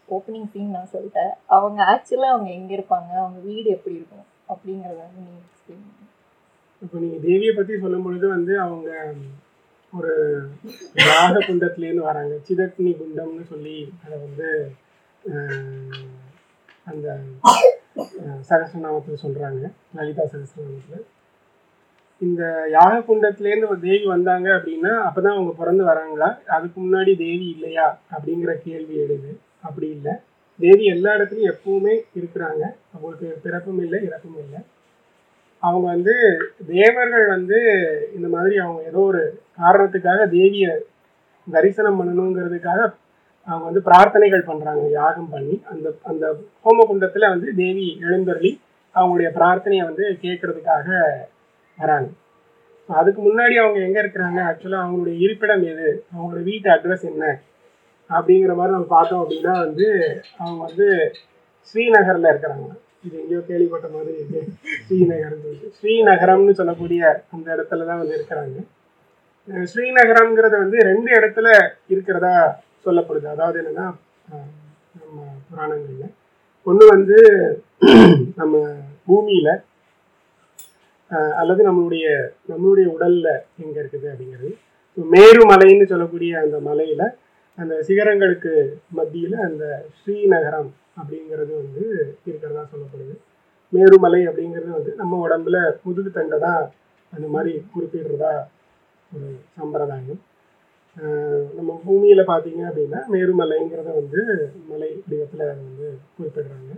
ஓப்பனிங் 0.08 0.50
சீன் 0.52 0.74
நான் 0.74 0.92
சொல்லிட்டேன். 0.92 1.32
அவங்க 1.56 1.80
ஆக்சுவலாக 1.92 2.34
அவங்க 2.34 2.50
எங்கே 2.58 2.74
இருப்பாங்க 2.76 3.10
அவங்க 3.22 3.38
வீடு 3.48 3.68
எப்படி 3.76 3.96
இருக்கும் 3.98 4.26
அப்படிங்கிறத 4.52 5.00
வந்து 5.06 5.24
நீங்கள் 5.24 5.44
எக்ஸ்பிளைன் 5.46 5.82
பண்ணுங்க. 5.86 6.07
இப்போ 6.82 6.96
நீங்கள் 7.02 7.24
தேவியை 7.26 7.52
பற்றி 7.54 7.74
சொல்லும் 7.84 8.04
பொழுது 8.06 8.26
வந்து 8.36 8.52
அவங்க 8.64 8.88
ஒரு 9.92 10.12
ராக 11.10 11.34
குண்டத்துலேருந்து 11.46 12.08
வராங்க. 12.08 12.34
சிதக்னி 12.46 12.90
குண்டம்னு 13.00 13.44
சொல்லி 13.52 13.76
அதை 14.04 14.16
வந்து 14.26 14.48
அந்த 16.90 17.06
சகசிரநாமத்தில் 18.50 19.22
சொல்கிறாங்க 19.24 19.62
லலிதா 19.96 20.24
சகசிரநாமத்தில் 20.32 21.06
இந்த 22.20 22.42
யாக 22.76 22.94
குண்டத்துலேருந்து 23.08 23.70
ஒரு 23.72 23.80
தேவி 23.88 24.06
வந்தாங்க 24.14 24.48
அப்படின்னா 24.58 24.92
அப்போ 25.06 25.20
தான் 25.20 25.36
அவங்க 25.36 25.52
பிறந்து 25.58 25.82
வராங்களா? 25.90 26.28
அதுக்கு 26.54 26.78
முன்னாடி 26.84 27.12
தேவி 27.24 27.46
இல்லையா? 27.56 27.84
அப்படிங்கிற 28.14 28.52
கேள்வி 28.64 28.94
எழுது. 29.04 29.30
அப்படி 29.66 29.86
இல்லை. 29.96 30.14
தேவி 30.58 30.84
எல்லா 30.94 31.10
இடத்துலையும் 31.16 31.52
எப்பவுமே 31.54 31.94
இருக்கிறாங்க. 32.18 32.62
அவங்களுக்கு 32.94 33.28
பிறப்பும் 33.44 33.80
இல்லை 33.84 33.98
இறப்பும் 34.08 34.40
இல்லை. 34.44 34.60
அவங்க 35.62 35.86
வந்து 35.86 36.14
தேவர்கள் 36.66 37.26
வந்து 37.26 37.58
இந்த 38.14 38.28
மாதிரி 38.28 38.58
அவங்க 38.58 38.82
ஏதோ 38.82 38.98
ஒரு 38.98 39.40
காரணத்துக்காக 39.58 40.26
தேவியை 40.36 40.72
தரிசனம் 41.50 41.98
பண்ணணுங்கிறதுக்காக 41.98 42.80
அவங்க 43.48 43.64
வந்து 43.64 43.82
பிரார்த்தனைகள் 43.84 44.48
பண்ணுறாங்க 44.50 44.90
யாகம் 44.90 45.28
பண்ணி. 45.28 45.62
அந்த 45.70 45.94
அந்த 46.02 46.24
ஹோமகுண்டத்தில் 46.64 47.28
வந்து 47.28 47.54
தேவி 47.54 47.98
எழுந்தருளி 48.00 48.60
அவங்களுடைய 48.94 49.28
பிரார்த்தனையை 49.38 49.84
வந்து 49.84 50.18
கேட்கறதுக்காக 50.22 50.88
வராங்க. 51.78 52.08
அதுக்கு 52.88 53.20
முன்னாடி 53.22 53.54
அவங்க 53.54 53.78
எங்கே 53.80 54.00
இருக்கிறாங்க? 54.00 54.38
ஆக்சுவலாக 54.48 54.84
அவங்களுடைய 54.84 55.16
இருப்பிடம் 55.18 55.62
எது? 55.62 56.04
அவங்களோட 56.16 56.42
வீட்டு 56.42 56.70
அட்ரஸ் 56.70 57.04
என்ன? 57.12 57.40
அப்படிங்கிற 58.10 58.52
மாதிரி 58.54 58.74
நம்ம 58.74 58.88
பார்த்தோம் 58.88 59.22
அப்படின்னா 59.24 59.54
வந்து 59.58 59.86
அவங்க 60.38 60.60
வந்து 60.64 60.86
ஸ்ரீநகரில் 61.68 62.30
இருக்கிறாங்க. 62.32 62.68
இது 63.04 63.14
எங்கேயோ 63.22 63.40
கேள்விப்பட்ட 63.48 63.86
மாதிரி 63.94 64.12
இருக்கு. 64.16 64.40
ஸ்ரீநகரம் 64.86 65.42
சொல்லிட்டு. 65.44 65.68
ஸ்ரீநகரம்னு 65.78 66.54
சொல்லக்கூடிய 66.60 67.02
அந்த 67.34 67.46
இடத்துல 67.56 67.86
தான் 67.90 68.00
வந்து 68.02 68.16
இருக்கிறாங்க. 68.18 68.56
ஸ்ரீநகரம்ங்கிறத 69.72 70.54
வந்து 70.64 70.78
ரெண்டு 70.90 71.10
இடத்துல 71.18 71.48
இருக்கிறதா 71.94 72.34
சொல்லப்படுது. 72.86 73.28
அதாவது 73.34 73.58
என்னன்னா 73.62 73.86
நம்ம 75.00 75.18
புராணங்கள்ல. 75.50 76.06
ஒன்று 76.66 76.86
வந்து 76.96 77.18
நம்ம 78.40 78.54
பூமியில 79.08 79.48
அல்லது 81.40 81.62
நம்மளுடைய 81.68 82.06
நம்மளுடைய 82.50 82.86
உடல்ல 82.94 83.28
எங்க 83.64 83.76
இருக்குது 83.82 84.06
அப்படிங்கிறது. 84.12 84.50
மேருமலைன்னு 84.96 85.86
சொல்லக்கூடிய 85.92 86.32
அந்த 86.44 86.56
மலையில 86.68 87.02
அந்த 87.58 87.74
சிகரங்களுக்கு 87.88 88.52
மத்தியில 88.98 89.36
அந்த 89.48 89.64
ஸ்ரீநகரம் 90.00 90.68
அப்படிங்கிறது 91.00 91.52
வந்து 91.62 91.84
இருக்கிறதா 92.28 92.62
சொல்லப்படுது. 92.72 93.14
மேருமலை 93.72 94.20
அப்படிங்கிறது 94.28 94.72
வந்து 94.78 94.92
நம்ம 95.00 95.18
உடம்புல 95.26 95.58
முதுகு 95.86 96.10
தண்டை 96.16 96.38
தான் 96.46 96.62
அந்த 97.12 97.26
மாதிரி 97.34 97.52
குறிப்பிடுறதா 97.74 98.32
ஒரு 99.12 99.28
சம்பிரதாயம். 99.58 100.20
நம்ம 101.56 101.70
பூமியில் 101.84 102.30
பார்த்தீங்க 102.30 102.62
அப்படின்னா 102.68 103.00
மேருமலைங்கிறத 103.14 103.90
வந்து 104.00 104.20
மலை 104.70 104.88
வடிவத்தில் 105.02 105.44
வந்து 105.62 105.86
குறிப்பிடுறாங்க. 106.16 106.72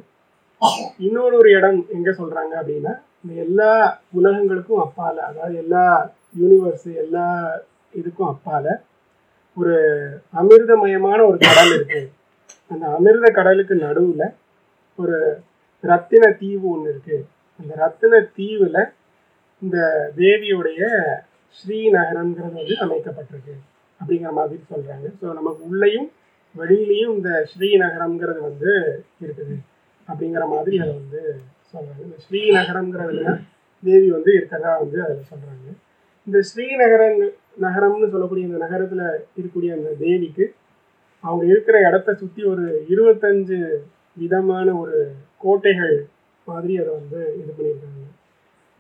இன்னொரு 1.06 1.34
ஒரு 1.40 1.50
இடம் 1.58 1.78
எங்கே 1.96 2.12
சொல்கிறாங்க 2.20 2.52
அப்படின்னா 2.60 2.92
இந்த 3.22 3.34
எல்லா 3.44 3.70
உலகங்களுக்கும் 4.18 4.82
அப்பால் 4.86 5.20
அதாவது 5.28 5.56
எல்லா 5.64 5.84
யூனிவர்ஸ் 6.40 6.88
எல்லா 7.04 7.26
இதுக்கும் 8.00 8.30
அப்பால் 8.34 8.72
ஒரு 9.56 9.76
அமிர்தமயமான 10.40 11.18
ஒரு 11.28 11.38
கடல் 11.46 11.74
இருக்குது 11.76 12.04
அந்த 12.70 12.84
அமிர்த 12.96 13.26
கடலுக்கு 13.38 13.74
நடுவில் 13.86 14.26
ஒரு 14.98 15.18
ரத்தின 15.84 16.24
தீவு 16.40 16.66
ஒன்று 16.74 16.90
இருக்கு. 16.92 17.18
அந்த 17.60 17.72
ரத்தின 17.82 18.14
தீவில் 18.38 18.82
இந்த 19.62 19.78
தேவியுடைய 20.20 20.82
ஸ்ரீநகரங்கிறது 21.58 22.56
வந்து 22.60 22.76
அமைக்கப்பட்டிருக்கு. 22.84 23.54
அப்படிங்கிற 24.00 24.32
மாதிரி 24.38 24.62
சொல்கிறாங்க 24.72 25.06
ஸோ 25.20 25.26
நமக்கு 25.38 25.62
உள்ளேயும் 25.70 26.08
வெளியிலையும் 26.54 27.14
இந்த 27.16 27.30
ஸ்ரீநகரம்ங்கிறது 27.52 28.40
வந்து 28.48 28.70
இருக்குது. 29.24 29.56
அப்படிங்கிற 30.08 30.44
மாதிரி 30.54 30.76
அதை 30.82 30.92
வந்து 31.00 31.20
சொல்றாங்க. 31.72 32.00
இந்த 32.06 32.18
ஸ்ரீநகரம்ங்கிறதுல 32.26 33.34
தேவி 33.82 34.08
வந்து 34.16 34.30
இருக்கதா 34.38 34.70
வந்து 34.82 34.98
அதில் 35.04 35.28
சொல்றாங்க. 35.32 35.68
இந்த 36.26 36.38
ஸ்ரீநகரங்க 36.50 37.26
நகரம்னு 37.64 38.08
சொல்லக்கூடிய 38.14 38.48
இந்த 38.48 38.58
நகரத்தில் 38.64 39.04
இருக்கக்கூடிய 39.36 39.70
அந்த 39.78 39.90
தேவிக்கு 40.04 40.44
அவங்க 41.24 41.44
இருக்கிற 41.52 41.76
இடத்த 41.88 42.10
சுற்றி 42.20 42.42
ஒரு 42.52 42.66
இருபத்தஞ்சு 42.92 43.58
விதமான 44.16 44.68
ஒரு 44.82 44.98
கோட்டைகள் 45.44 45.94
மாதிரி 46.46 46.74
அதை 46.82 46.92
வந்து 47.00 47.20
இது 47.40 47.50
பண்ணியிருக்காங்க. 47.56 48.04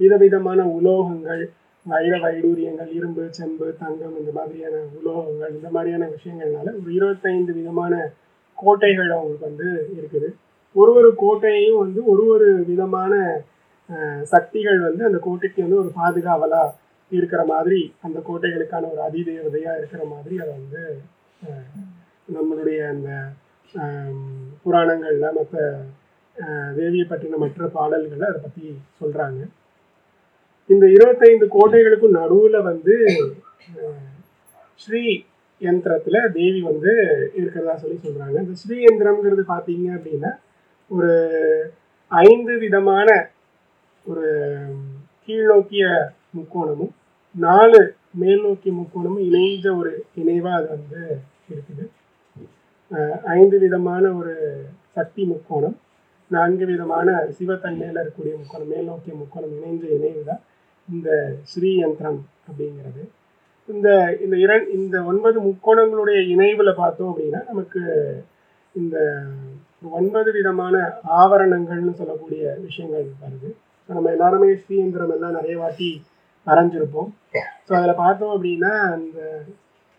விதவிதமான 0.00 0.60
உலோகங்கள் 0.76 1.42
வைர 1.86 2.14
வைடூரியங்கள் 2.24 2.90
இரும்பு 2.98 3.22
செம்பு 3.38 3.66
தங்கம் 3.82 4.16
இந்த 4.20 4.30
மாதிரியான 4.38 4.76
உலோகங்கள் 4.98 5.52
இந்த 5.58 5.68
மாதிரியான 5.70 6.08
விஷயங்கள்னால 6.16 6.72
ஒரு 6.80 6.90
இருபத்தைந்து 6.98 7.52
விதமான 7.60 7.94
கோட்டைகள் 8.58 9.14
அவங்களுக்கு 9.16 9.48
வந்து 9.50 9.68
இருக்குது. 9.98 10.28
ஒரு 10.76 10.90
ஒரு 10.98 11.10
கோட்டையையும் 11.22 11.80
வந்து 11.84 12.00
ஒரு 12.12 12.24
ஒரு 12.34 12.48
விதமான 12.70 13.14
சக்திகள் 14.32 14.80
வந்து 14.88 15.02
அந்த 15.08 15.18
கோட்டைக்கு 15.26 15.64
வந்து 15.64 15.80
ஒரு 15.82 15.90
பாதுகாவலா 16.00 16.64
இருக்கிற 17.12 17.40
மாதிரி 17.44 17.80
அந்த 18.06 18.18
கோட்டைகளுக்கான 18.28 18.90
ஒரு 18.92 19.00
அதிதேவதையா 19.08 19.72
இருக்கிற 19.78 20.02
மாதிரி 20.12 20.34
அதை 20.42 20.52
வந்து 20.60 20.82
நம்மளுடைய 22.30 22.80
அந்த 22.88 23.10
புராணங்களில் 24.64 25.36
மற்ற 25.38 25.56
தேவியை 26.76 27.06
பற்றின 27.06 27.38
மற்ற 27.38 27.66
பாடல்களை 27.68 28.26
அதை 28.28 28.40
பற்றி 28.40 28.64
சொல்கிறாங்க 29.00 29.40
இந்த 30.68 30.84
இருபத்தைந்து 30.86 31.46
கோட்டைகளுக்கும் 31.48 32.18
நடுவில் 32.20 32.58
வந்து 32.62 32.94
ஸ்ரீ 34.80 35.02
யந்திரத்தில் 35.60 36.20
தேவி 36.32 36.60
வந்து 36.60 36.92
இருக்கிறதா 37.38 37.74
சொல்லி 37.76 37.98
சொல்கிறாங்க 37.98 38.36
இந்த 38.44 38.54
ஸ்ரீ 38.54 38.76
யந்திரம்ங்கிறது 38.82 39.44
பார்த்தீங்க 39.46 39.88
அப்படின்னா 39.96 40.30
ஒரு 40.90 41.10
ஐந்து 42.10 42.54
விதமான 42.58 43.08
ஒரு 44.06 44.28
கீழ்நோக்கிய 45.24 45.84
முக்கோணமும் 46.34 46.94
நாலு 47.34 47.80
மேல் 48.14 48.42
நோக்கிய 48.42 48.72
முக்கோணமும் 48.72 49.26
இணைஞ்ச 49.26 49.66
ஒரு 49.76 49.90
இணைவாக 50.14 50.56
அது 50.56 50.68
வந்து 50.68 51.02
இருக்குது. 51.50 51.84
ஐந்து 53.36 53.56
விதமான 53.64 54.04
ஒரு 54.18 54.34
சக்தி 54.96 55.22
முக்கோணம் 55.32 55.76
நான்கு 56.30 56.64
விதமான 56.70 57.08
சிவத்தன்மையில் 57.36 57.98
இருக்கக்கூடிய 58.00 58.34
முக்கோணம் 58.40 58.70
மேல் 58.72 58.88
நோக்கிய 58.90 59.14
முக்கோணம் 59.20 59.54
இணைந்து 59.58 59.86
இணைவு 59.96 60.22
தான் 60.30 60.42
இந்த 60.88 61.10
ஸ்ரீ 61.50 61.70
யந்திரம் 61.82 62.20
அப்படிங்கிறது. 62.48 63.02
இந்த 63.68 63.88
இந்த 64.24 64.36
இரண் 64.44 64.66
இந்த 64.78 64.96
ஒன்பது 65.10 65.38
முக்கோணங்களுடைய 65.48 66.20
இணைவில் 66.34 66.78
பார்த்தோம் 66.82 67.10
அப்படின்னா 67.12 67.40
நமக்கு 67.50 67.82
இந்த 68.74 68.96
ஒன்பது 69.98 70.30
விதமான 70.38 70.74
ஆவரணங்கள்னு 71.20 71.94
சொல்லக்கூடிய 72.00 72.42
விஷயங்கள் 72.66 73.06
வருது. 73.24 73.50
நம்ம 73.88 74.10
எல்லாருமே 74.16 74.50
ஸ்ரீயந்திரம் 74.62 75.14
எல்லாம் 75.16 75.36
நிறைய 75.38 75.54
வாட்டி 75.62 75.90
வரைஞ்சிருப்போம். 76.46 77.08
ஸோ 77.66 77.72
அதில் 77.78 78.00
பார்த்தோம் 78.04 78.34
அப்படின்னா 78.36 78.72
அந்த 78.96 79.18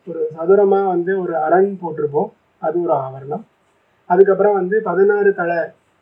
ஒரு 0.07 0.21
சதுரமாக 0.36 0.91
வந்து 0.93 1.12
ஒரு 1.24 1.33
அரண் 1.48 1.71
போட்டிருப்போம். 1.81 2.29
அது 2.62 2.82
ஒரு 2.82 2.94
ஆவரணம். 2.94 3.44
அதுக்கப்புறம் 4.06 4.53
வந்து 4.53 4.82
பதினாறு 4.82 5.36
தலை 5.36 5.58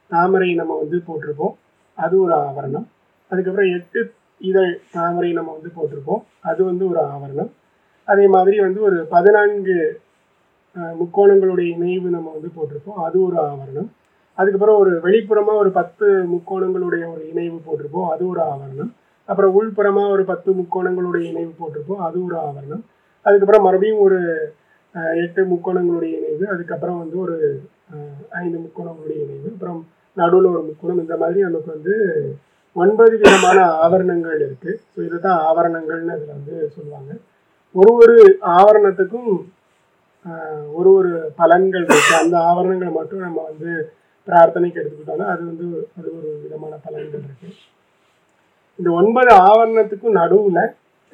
தாமரை 0.09 0.53
நம்ம 0.53 0.77
வந்து 0.77 0.97
போட்டிருப்போம். 1.07 1.55
அது 1.95 2.21
ஒரு 2.21 2.33
ஆவரணம். 2.35 2.87
அதுக்கப்புறம் 3.29 3.73
எட்டு 3.73 4.13
இதழ் 4.39 4.79
தாமரை 4.91 5.31
நம்ம 5.33 5.51
வந்து 5.51 5.71
போட்டிருப்போம். 5.75 6.21
அது 6.41 6.63
வந்து 6.63 6.89
ஒரு 6.89 6.99
ஆவரணம். 6.99 7.49
அதே 8.05 8.27
மாதிரி 8.27 8.59
வந்து 8.59 8.81
ஒரு 8.81 9.05
பதினான்கு 9.09 9.99
முக்கோணங்களுடைய 10.79 11.67
இணைவு 11.67 12.09
நம்ம 12.09 12.31
வந்து 12.31 12.49
போட்டிருப்போம். 12.57 13.03
அது 13.03 13.25
ஒரு 13.25 13.35
ஆவரணம். 13.35 13.89
அதுக்கப்புறம் 14.33 14.79
ஒரு 14.79 14.99
வெளிப்புறமாக 15.03 15.59
ஒரு 15.63 15.71
பத்து 15.71 16.05
முக்கோணங்களுடைய 16.33 17.05
ஒரு 17.13 17.29
இணைவு 17.29 17.61
போட்டிருப்போம். 17.65 18.09
அது 18.09 18.27
ஒரு 18.27 18.41
ஆவரணம். 18.41 18.91
அப்புறம் 19.25 19.53
உள்புறமாக 19.53 20.09
ஒரு 20.09 20.23
பத்து 20.23 20.51
முக்கோணங்களுடைய 20.51 21.21
இணைவு 21.21 21.53
போட்டிருப்போம். 21.59 22.03
அது 22.07 22.25
ஒரு 22.25 22.35
ஆவரணம். 22.35 22.81
அதுக்கப்புறம் 23.21 23.63
மறுபடியும் 23.63 23.99
ஒரு 23.99 24.19
எட்டு 25.23 25.41
முக்கோணங்களுடைய 25.51 26.13
இணைவு 26.19 26.45
அதுக்கப்புறம் 26.53 26.99
வந்து 27.01 27.17
ஒரு 27.25 27.37
ஐந்து 28.41 28.57
முக்கோணங்களுடைய 28.63 29.17
இணைவு 29.25 29.47
அப்புறம் 29.55 29.79
நடுவில் 30.17 30.53
ஒரு 30.53 30.63
முக்கோணம் 30.69 31.03
இந்த 31.03 31.15
மாதிரி 31.21 31.39
நமக்கு 31.47 31.69
வந்து 31.75 31.95
ஒன்பது 32.75 33.13
விதமான 33.21 33.59
ஆவரணங்கள் 33.83 34.41
இருக்கு. 34.47 34.71
ஸோ 34.93 34.99
இதை 35.05 35.17
தான் 35.27 35.39
ஆவரணங்கள்னு 35.47 36.15
அதில் 36.15 36.35
வந்து 36.37 36.55
சொல்லுவாங்க. 36.75 37.11
ஒரு 37.75 37.91
ஒரு 38.01 38.17
ஆவரணத்துக்கும் 38.57 39.31
ஒரு 40.77 40.89
ஒரு 40.99 41.11
பலன்கள் 41.39 41.85
இருக்கு. 41.87 42.13
அந்த 42.23 42.35
ஆவரணங்களை 42.49 42.91
மட்டும் 42.99 43.25
நம்ம 43.27 43.43
வந்து 43.51 43.69
பிரார்த்தனைக்கு 44.27 44.79
எடுத்துக்கிட்டோம்னா 44.81 45.29
அது 45.33 45.43
வந்து 45.51 45.67
அது 45.97 46.07
ஒரு 46.17 46.29
விதமான 46.43 46.73
பலன்கள் 46.85 47.23
இருக்கு. 47.27 47.49
இந்த 48.79 48.89
ஒன்பது 49.01 49.31
ஆவரணத்துக்கும் 49.47 50.19
நடுவில் 50.21 50.61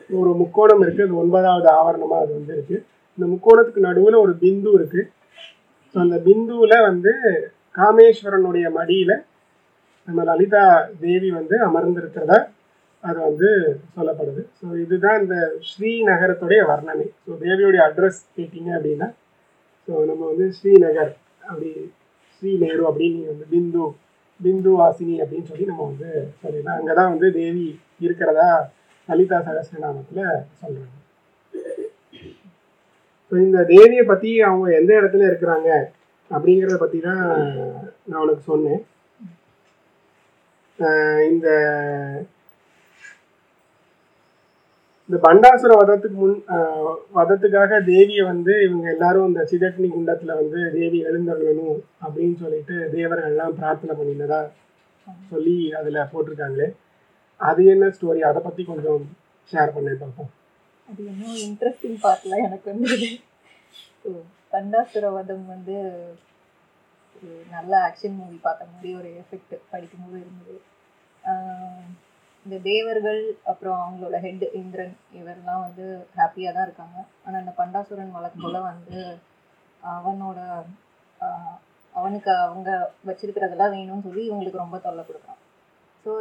ஒரு 0.09 0.31
முக்கோணம் 0.41 0.83
இருக்கு. 0.85 1.05
அது 1.07 1.21
ஒன்பதாவது 1.23 1.69
ஆவரணமா 1.79 2.17
அது 2.23 2.31
வந்து 2.39 2.53
இருக்கு. 2.57 2.77
இந்த 3.17 3.25
முக்கோணத்துக்கு 3.34 3.88
நடுவில் 3.88 4.23
ஒரு 4.23 4.34
பிந்து 4.43 4.71
இருக்கு. 4.78 5.01
ஸோ 5.95 5.97
அந்த 6.06 6.17
பிந்துவில் 6.28 6.86
வந்து 6.89 7.13
காமேஸ்வரனுடைய 7.80 8.65
மடியில் 8.78 9.15
நம்ம 10.08 10.23
லலிதா 10.30 10.63
தேவி 11.04 11.30
வந்து 11.39 11.56
அமர்ந்திருக்கிறதா 11.67 12.39
அது 13.04 13.17
வந்து 13.28 13.49
சொல்லப்படுது. 13.95 14.41
ஸோ 14.60 14.65
இதுதான் 14.84 15.19
இந்த 15.23 15.38
ஸ்ரீநகரத்துடைய 15.69 16.62
வர்ணனை. 16.71 17.08
ஸோ 17.25 17.32
தேவியுடைய 17.43 17.82
அட்ரஸ் 17.88 18.21
கேட்டிங்க 18.38 18.71
அப்படின்னா 18.78 19.08
ஸோ 19.88 19.93
நம்ம 20.10 20.21
வந்து 20.32 20.47
ஸ்ரீநகர் 20.58 21.12
அப்படி 21.49 21.71
ஸ்ரீநேரு 22.36 22.84
அப்படின்னு 22.89 23.32
வந்து 23.32 23.47
பிந்து 23.54 23.84
பிந்து 24.39 24.71
வாசினி 24.80 25.15
அப்படின்னு 25.23 25.49
சொல்லி 25.49 25.65
நம்ம 25.71 25.84
வந்து 25.91 26.10
சொல்லிடலாம். 26.41 26.80
அங்கே 26.80 26.93
தான் 26.99 27.12
வந்து 27.13 27.28
தேவி 27.39 27.67
இருக்கிறதா 28.06 28.49
லலிதா 29.10 29.38
சகசிரநாமத்தில் 29.47 30.23
சொல்கிறாங்க 30.62 30.95
ஸோ 33.31 33.35
இந்த 33.45 33.59
தேவியை 33.73 34.03
பற்றி 34.09 34.31
அவங்க 34.47 34.67
எந்த 34.79 34.91
இடத்துல 34.99 35.29
இருக்கிறாங்க 35.29 35.69
அப்படிங்கிறத 36.31 36.77
பற்றி 36.81 36.99
தான் 37.07 37.23
நான் 38.09 38.21
உனக்கு 38.23 38.43
சொன்னேன். 38.51 38.81
இந்த 41.31 41.47
இந்த 45.09 45.17
பண்டாசுர 45.25 45.73
வதத்துக்கு 45.79 46.17
முன் 46.21 46.38
வதத்துக்காக 47.17 47.79
தேவியை 47.89 48.23
வந்து 48.29 48.53
இவங்க 48.67 48.85
எல்லாரும் 48.93 49.27
இந்த 49.29 49.41
சிதக்னி 49.51 49.88
குண்டத்தில் 49.89 50.39
வந்து 50.39 50.59
தேவி 50.77 50.99
எழுந்தருளணும் 51.09 51.77
அப்படின்னு 52.05 52.38
சொல்லிட்டு 52.43 52.75
தேவர்கள்லாம் 52.95 53.57
பிரார்த்தனை 53.59 53.95
பண்ணினதா 53.99 54.41
சொல்லி 55.31 55.55
அதில் 55.79 56.09
போட்டிருக்காங்களே. 56.13 56.69
அது 57.39 57.61
என்ன 57.73 57.91
ஸ்டோரி 57.97 58.21
அதை 58.29 58.41
பற்றி 58.47 58.63
கொஞ்சம் 58.71 59.03
ஷேர் 59.51 59.75
பண்ணி 59.75 59.95
பார்ப்போம். 60.01 60.31
அது 60.89 61.02
இன்னும் 61.12 61.38
இன்ட்ரெஸ்டிங் 61.45 62.00
பார்ட்ல 62.04 62.38
எனக்கு 62.48 62.67
வந்து 62.74 62.95
ஸோ 64.02 64.10
கண்டாசுரவதம் 64.52 65.45
வந்து 65.54 65.76
ஒரு 67.15 67.30
நல்ல 67.52 67.71
ஆக்ஷன் 67.88 68.17
மூவி 68.19 68.38
பார்த்த 68.38 68.71
மாதிரி 68.71 68.89
ஒரு 69.00 69.10
எஃபெக்ட் 69.21 69.54
படிக்கும்போது 69.69 70.17
இருந்தது. 70.24 70.56
இந்த 72.45 72.58
தேவர்கள் 72.69 73.21
அப்புறம் 73.52 73.78
அவங்களோட 73.84 74.15
ஹெட் 74.26 74.45
இந்திரன் 74.62 74.95
இவரெல்லாம் 75.19 75.63
வந்து 75.67 75.86
ஹாப்பியாக 76.17 76.54
தான் 76.56 76.67
இருக்காங்க. 76.67 76.98
ஆனால் 77.26 77.41
இந்த 77.43 77.54
பண்டாசுரன் 77.62 78.15
வழக்கம் 78.17 78.67
வந்து 78.71 79.00
அவனோட 79.95 80.39
அவனுக்கு 81.93 82.32
அவங்க 82.45 82.69
வச்சிருக்கிறதெல்லாம் 83.10 83.74
வேணும்னு 83.76 84.06
சொல்லி 84.08 84.24
இவங்களுக்கு 84.30 84.63
ரொம்ப 84.63 84.78
தொல்லை 84.86 85.04
கொடுக்குறாங்க 85.04 85.35
ஸோ 86.05 86.11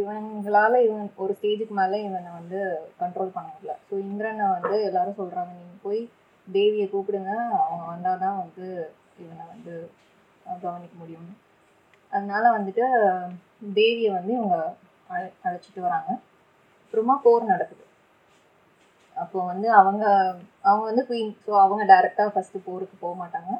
இவங்களால் 0.00 0.76
இவன் 0.86 1.08
ஒரு 1.22 1.32
ஸ்டேஜுக்கு 1.38 1.74
மேலே 1.80 1.98
இவனை 2.04 2.30
வந்து 2.40 2.58
கண்ட்ரோல் 3.00 3.34
பண்ண 3.34 3.48
முடியல. 3.52 3.74
ஸோ 3.88 3.94
இந்திரனை 4.06 4.46
வந்து 4.56 4.76
எல்லாரும் 4.88 5.18
சொல்கிறாங்க 5.20 5.50
நீங்கள் 5.58 5.82
போய் 5.82 6.00
தேவியை 6.48 6.86
கூப்பிடுங்க. 6.92 7.32
அவங்க 7.64 7.84
வந்தால் 7.92 8.22
தான் 8.24 8.40
வந்து 8.42 8.66
இவனை 9.24 9.44
வந்து 9.52 9.74
கவனிக்க 10.64 10.94
முடியும். 10.98 11.28
அதனால 12.12 12.44
வந்துட்டு 12.56 12.84
தேவியை 13.80 14.10
வந்து 14.18 14.32
இவங்க 14.38 14.56
அழை 15.14 15.28
அழைச்சிட்டு 15.46 15.80
வராங்க. 15.86 16.10
அப்புறமா 16.84 17.14
போர் 17.24 17.52
நடக்குது. 17.52 17.84
அப்போ 19.16 19.38
வந்து 19.52 19.68
அவங்க 19.80 20.04
அவங்க 20.68 20.84
வந்து 20.90 21.04
குயின் 21.10 21.34
ஸோ 21.46 21.52
அவங்க 21.64 21.82
டைரெக்டாக 21.92 22.32
ஃபஸ்ட்டு 22.34 22.66
போருக்கு 22.68 22.96
போக 23.04 23.14
மாட்டாங்க. 23.22 23.52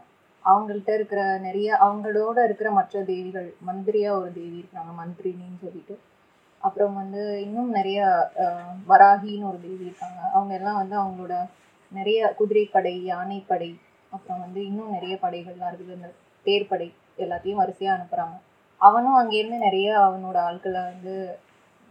அவங்கள்ட்ட 0.51 0.91
இருக்கிற 0.99 1.21
நிறைய 1.47 1.69
அவங்களோட 1.87 2.39
இருக்கிற 2.49 2.69
மற்ற 2.79 3.03
தேவிகள் 3.11 3.49
மந்திரியா 3.69 4.11
ஒரு 4.21 4.31
தேவி 4.39 4.57
இருக்காங்க 4.63 4.93
மந்திரினின்னு 5.03 5.63
சொல்லிட்டு. 5.65 5.95
அப்புறம் 6.63 6.95
வந்து 7.01 7.23
இன்னும் 7.47 7.71
நிறைய 7.79 8.01
வராகின்னு 8.93 9.49
ஒரு 9.51 9.59
தேவி 9.67 9.85
இருக்காங்க. 9.89 10.21
அவங்க 10.35 10.53
எல்லாம் 10.59 10.81
வந்து 10.83 10.97
அவங்களோட 11.03 11.35
நிறைய 11.93 12.21
குதிரைப்படை 12.39 12.95
யானைப்படை 13.13 13.71
அப்புறம் 14.15 14.41
வந்து 14.45 14.61
இன்னும் 14.71 14.95
நிறைய 14.97 15.15
படைகள்லாம் 15.25 15.71
இருக்குது. 15.71 15.97
இந்த 15.99 16.11
தேர்ப்படை 16.47 16.89
எல்லாத்தையும் 17.25 17.61
வரிசையாக 17.63 17.97
அனுப்புகிறாங்க 17.97 18.37
அவனும் 18.81 19.19
அங்கேருந்து 19.21 19.59
நிறைய 19.67 19.89
அவனோட 20.07 20.39
ஆட்களை 20.49 20.81
வந்து 20.93 21.15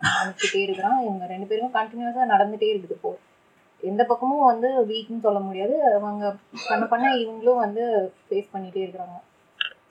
அனுப்பிச்சிட்டே 0.02 0.60
இருக்கிறான். 0.66 1.00
இவங்க 1.06 1.26
ரெண்டு 1.34 1.48
பேரும் 1.52 1.76
கண்டினியூஸாக 1.78 2.32
நடந்துகிட்டே 2.34 2.70
இருக்குது 2.74 2.98
போர் 3.04 3.22
எந்த 3.84 4.02
பக்கமும் 4.10 4.50
வந்து 4.52 4.70
வீக்னு 4.90 5.26
சொல்ல 5.26 5.40
முடியாது. 5.48 5.76
அவங்க 5.98 6.26
பண்ண 6.70 6.84
பண்ண 6.92 7.06
இவங்களும் 7.24 7.64
வந்து 7.66 7.84
ஃபேஸ் 8.28 8.54
பண்ணிட்டே 8.54 8.84
இருக்கிறாங்க 8.84 9.18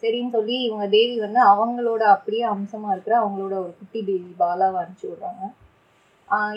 சரின்னு 0.02 0.34
சொல்லி 0.36 0.56
இவங்க 0.68 0.86
தேவி 0.94 1.14
வந்து 1.24 1.40
அவங்களோட 1.50 2.02
அப்படியே 2.14 2.44
அம்சமாக 2.54 2.94
இருக்கிற 2.94 3.14
அவங்களோட 3.20 3.54
ஒரு 3.64 3.72
குட்டி 3.80 4.00
தேவி 4.08 4.30
பாலாவை 4.42 4.78
அனுப்பிச்சி 4.80 5.06
விடுறாங்க. 5.10 5.44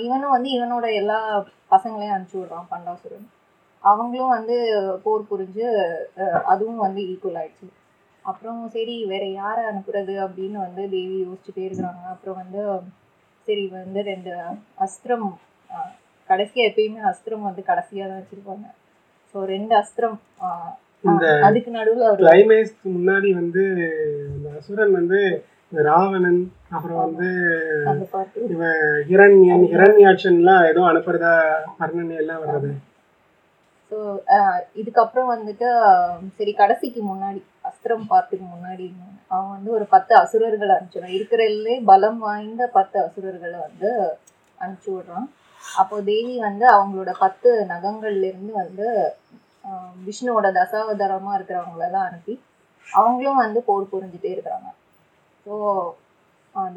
இவனும் 0.05 0.33
வந்து 0.35 0.49
இவனோட 0.57 0.85
எல்லா 1.01 1.19
பசங்களையும் 1.73 2.15
அனுப்பிச்சி 2.15 2.39
விடுறான் 2.39 2.69
பண்டாசுரன். 2.73 3.27
அவங்களும் 3.83 4.35
வந்து 4.37 4.55
போர் 5.03 5.29
புரிஞ்சு 5.31 5.65
அதுவும் 6.51 6.83
வந்து 6.85 7.01
ஈக்குவல் 7.11 7.39
ஆயிடுச்சு. 7.41 7.67
அப்புறம் 8.25 8.61
சரி 8.75 8.95
வேற 9.11 9.25
யாரை 9.41 9.63
அனுப்புறது 9.71 10.15
அப்படின்னு 10.25 10.57
வந்து 10.67 10.83
தேவி 10.95 11.17
யோசிச்சுட்டே 11.25 11.63
இருக்கிறாங்க. 11.67 12.03
அப்புறம் 12.15 12.39
வந்து 12.41 12.63
சரி 13.47 13.63
வந்து 13.75 14.01
ரெண்டு 14.11 14.31
அஸ்திரம் 14.85 15.29
ஆஹ் 16.27 16.33
கடைசியா 16.33 16.63
எப்பயுமே 16.69 17.01
அஸ்திரம் 17.09 17.47
வந்து 17.47 17.61
கடைசியா 17.69 18.05
தான் 18.07 18.19
வச்சிருப்பாங்க. 18.19 18.65
ஸோ 19.35 19.37
ரெண்டு 19.51 19.73
அஸ்திரம் 19.79 20.17
அதுக்கு 21.47 21.71
நடுவுல 21.75 22.05
ஒரு 22.11 22.21
கிளைமேக்ஸ்க்கு 22.23 22.89
முன்னாடி 22.95 23.29
வந்து 23.39 23.63
இந்த 24.29 24.47
அசுரன் 24.57 24.93
வந்து 24.99 25.19
ராவணன் 25.71 26.41
அப்புறம் 26.71 27.01
வந்து 27.03 27.27
அந்த 27.91 28.05
பாட்டு. 28.11 28.39
இவன் 28.53 28.79
ஹிரண்யன் 29.09 29.65
ஹிரண்யாட்சன்லாம் 29.73 30.67
ஏதோ 30.69 30.81
அனுப்புறதா 30.91 31.33
வர்ணனை 31.81 32.15
எல்லாம் 32.23 32.43
வர்றது 32.43 32.71
ஸோ 33.91 33.97
இதுக்கப்புறம் 34.81 35.31
வந்துட்டு 35.33 35.67
சரி 36.37 36.53
கடைசிக்கு 36.53 37.01
முன்னாடி 37.11 37.39
அஸ்திரம் 37.69 38.09
பார்ட்டுக்கு 38.09 38.45
முன்னாடி 38.47 38.87
அவன் 39.31 39.53
வந்து 39.55 39.69
ஒரு 39.77 39.85
பத்து 39.93 40.13
அசுரர்களை 40.21 40.73
அனுப்பிச்சிடுறான். 40.75 41.15
இருக்கிறதுலே 41.17 41.75
பலம் 41.91 42.19
வாய்ந்த 42.25 42.63
பத்து 42.77 42.97
அசுரர்களை 43.05 43.59
வந்து 43.67 43.91
அனுப்பிச்சு 44.57 44.91
விடுறான். 44.93 45.27
அப்போ 45.63 45.95
தேவி 46.09 46.35
வந்து 46.47 46.65
அவங்களோட 46.75 47.11
பத்து 47.23 47.49
நகங்கள்லேருந்து 47.71 48.53
வந்து 48.63 48.87
விஷ்ணுவோட 50.07 50.47
தசாவதாரமா 50.57 51.31
இருக்கிறவங்களெல்லாம் 51.37 52.07
அனுப்பி 52.09 52.33
அவங்களும் 52.87 53.41
வந்து 53.43 53.59
போர் 53.67 53.91
புரிஞ்சுட்டே 53.93 54.29
இருக்கிறாங்க. 54.35 54.69
ஸோ 55.45 55.53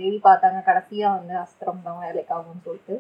தேவி 0.01 0.19
பார்த்தாங்க 0.27 0.59
கடைசியாக 0.69 1.17
வந்து 1.19 1.35
அஸ்திரம் 1.43 1.85
தான் 1.87 2.03
வேலைக்காகும்னு 2.07 2.67
சொல்லிட்டு 2.67 2.95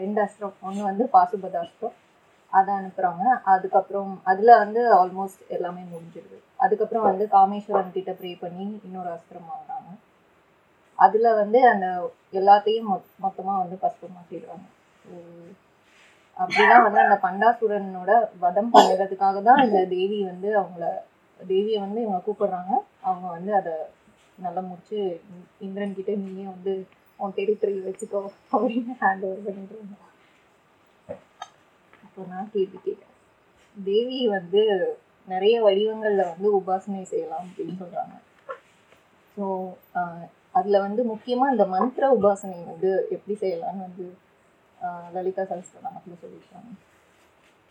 ரெண்டு 0.00 0.18
அஸ்திரம். 0.24 0.56
ஒன்று 0.66 0.88
வந்து 0.90 1.04
பாசுபத 1.14 1.56
அஸ்திரம் 1.64 1.96
அதை 2.52 2.70
அனுப்புகிறாங்க 2.78 3.24
அதுக்கப்புறம் 3.52 4.12
அதில் 4.30 4.60
வந்து 4.62 4.82
ஆல்மோஸ்ட் 4.98 5.42
எல்லாமே 5.56 5.82
முடிஞ்சிடுது 5.92 6.38
அதுக்கப்புறம் 6.64 7.06
வந்து 7.08 7.24
காமேஸ்வரன் 7.36 7.96
கிட்ட 7.96 8.12
ப்ரே 8.20 8.30
பண்ணி 8.44 8.66
இன்னொரு 8.86 9.10
அஸ்திரம் 9.16 9.50
வாங்குறாங்க. 9.52 9.90
அதில் 10.98 11.36
வந்து 11.40 11.58
அந்த 11.72 11.86
எல்லாத்தையும் 12.40 12.88
மொத் 12.92 13.10
மொத்தமாக 13.24 13.62
வந்து 13.62 13.76
பஸ்பம் 13.84 14.16
மாட்டிடுறாங்க 14.16 14.66
அப்படிதான் 16.36 16.84
வந்து 16.86 17.00
அந்த 17.04 17.16
பண்டாசுரனோட 17.22 18.12
வதம் 18.38 18.72
பண்ணுறதுக்காக 18.74 19.38
தான் 19.48 19.62
இந்த 19.66 19.80
தேவி 19.94 20.18
வந்து 20.30 20.48
அவங்கள 20.60 20.84
தேவியை 21.40 21.78
வந்து 21.84 22.00
இவங்க 22.04 22.20
கூப்பிடுறாங்க. 22.26 22.72
அவங்க 23.08 23.26
வந்து 23.36 23.52
அதை 23.60 23.74
நல்லா 24.38 24.62
முடிச்சு 24.68 24.98
இந்திரன் 25.66 25.96
கிட்ட 25.96 26.12
நீயே 26.22 26.46
வந்து 26.54 26.72
உன் 27.20 27.36
டெரிட்டரி 27.38 27.76
வச்சுக்கோ 27.86 28.20
அப்படின்னு 28.52 28.94
ஹேண்ட் 29.00 29.24
ஓவர் 29.28 29.46
பண்ணிடுறாங்க 29.46 29.94
அப்போ 32.04 32.26
நான் 32.32 32.52
கேள்வி 32.52 32.78
கேட்டேன். 32.78 33.14
தேவி 33.76 34.20
வந்து 34.36 34.62
நிறைய 35.28 35.56
வடிவங்களில் 35.66 36.30
வந்து 36.32 36.48
உபாசனை 36.58 37.02
செய்யலாம் 37.12 37.44
அப்படின்னு 37.46 37.76
சொல்கிறாங்க 37.82 38.14
ஸோ 39.36 39.44
அதில் 40.58 40.84
வந்து 40.86 41.00
முக்கியமாக 41.04 41.52
இந்த 41.54 41.64
மந்திர 41.74 42.04
உபாசனை 42.16 42.58
வந்து 42.70 42.90
எப்படி 43.16 43.34
செய்யலாம்னு 43.42 43.86
வந்து 43.88 44.06
லலிதா 45.14 45.42
சகஸ்திரநாமத்துல 45.42 46.16
சொல்லியிருக்காங்க. 46.22 46.70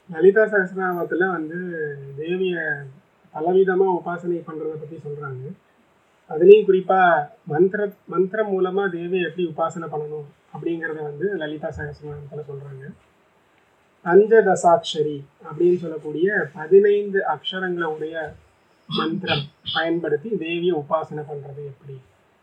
லலிதா 0.10 0.44
சகஸ்ரநாமத்துல 0.46 1.28
வந்து 1.32 1.60
தேவியை 2.18 2.66
பலவிதமாக 3.36 3.96
உபாசனை 3.98 4.38
பண்ணுறதை 4.48 4.76
பற்றி 4.76 4.98
சொல்கிறாங்க 4.98 5.46
அதுலேயும் 6.32 6.66
குறிப்பாக 6.66 7.28
மந்திர 7.46 7.82
மந்திரம் 8.08 8.50
மூலமாக 8.50 8.94
தேவியை 8.96 9.26
எப்படி 9.28 9.44
உபாசனை 9.48 9.88
பண்ணணும் 9.88 10.28
அப்படிங்கிறத 10.54 11.00
வந்து 11.02 11.28
லலிதா 11.38 11.70
சகஸ்ரநாமத்துல 11.78 12.44
சொல்கிறாங்க 12.48 12.86
பஞ்சதசாட்சரி 14.06 15.18
அப்படின்னு 15.44 15.78
சொல்லக்கூடிய 15.78 16.28
பதினைந்து 16.54 17.20
அக்ஷரங்களை 17.34 17.88
உடைய 17.88 18.18
மந்திரம் 18.90 19.46
பயன்படுத்தி 19.74 20.30
தேவியை 20.38 20.76
உபாசனை 20.76 21.24
பண்ணுறது 21.24 21.64
எப்படி 21.66 21.98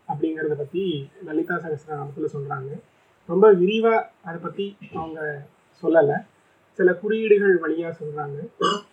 அப்படிங்கிறத 0.07 0.55
பற்றி 0.55 0.83
லலிதா 1.23 1.55
சகஸ்ரநாமத்துல 1.57 2.29
சொல்கிறாங்க 2.33 2.71
ரொம்ப 3.29 3.45
விரிவாக 3.61 3.99
அதை 4.27 4.37
பற்றி 4.45 4.65
அவங்க 4.99 5.19
சொல்லலை. 5.83 6.17
சில 6.79 6.89
குறியீடுகள் 7.01 7.55
வழியாக 7.63 7.91
சொல்கிறாங்க 7.99 8.37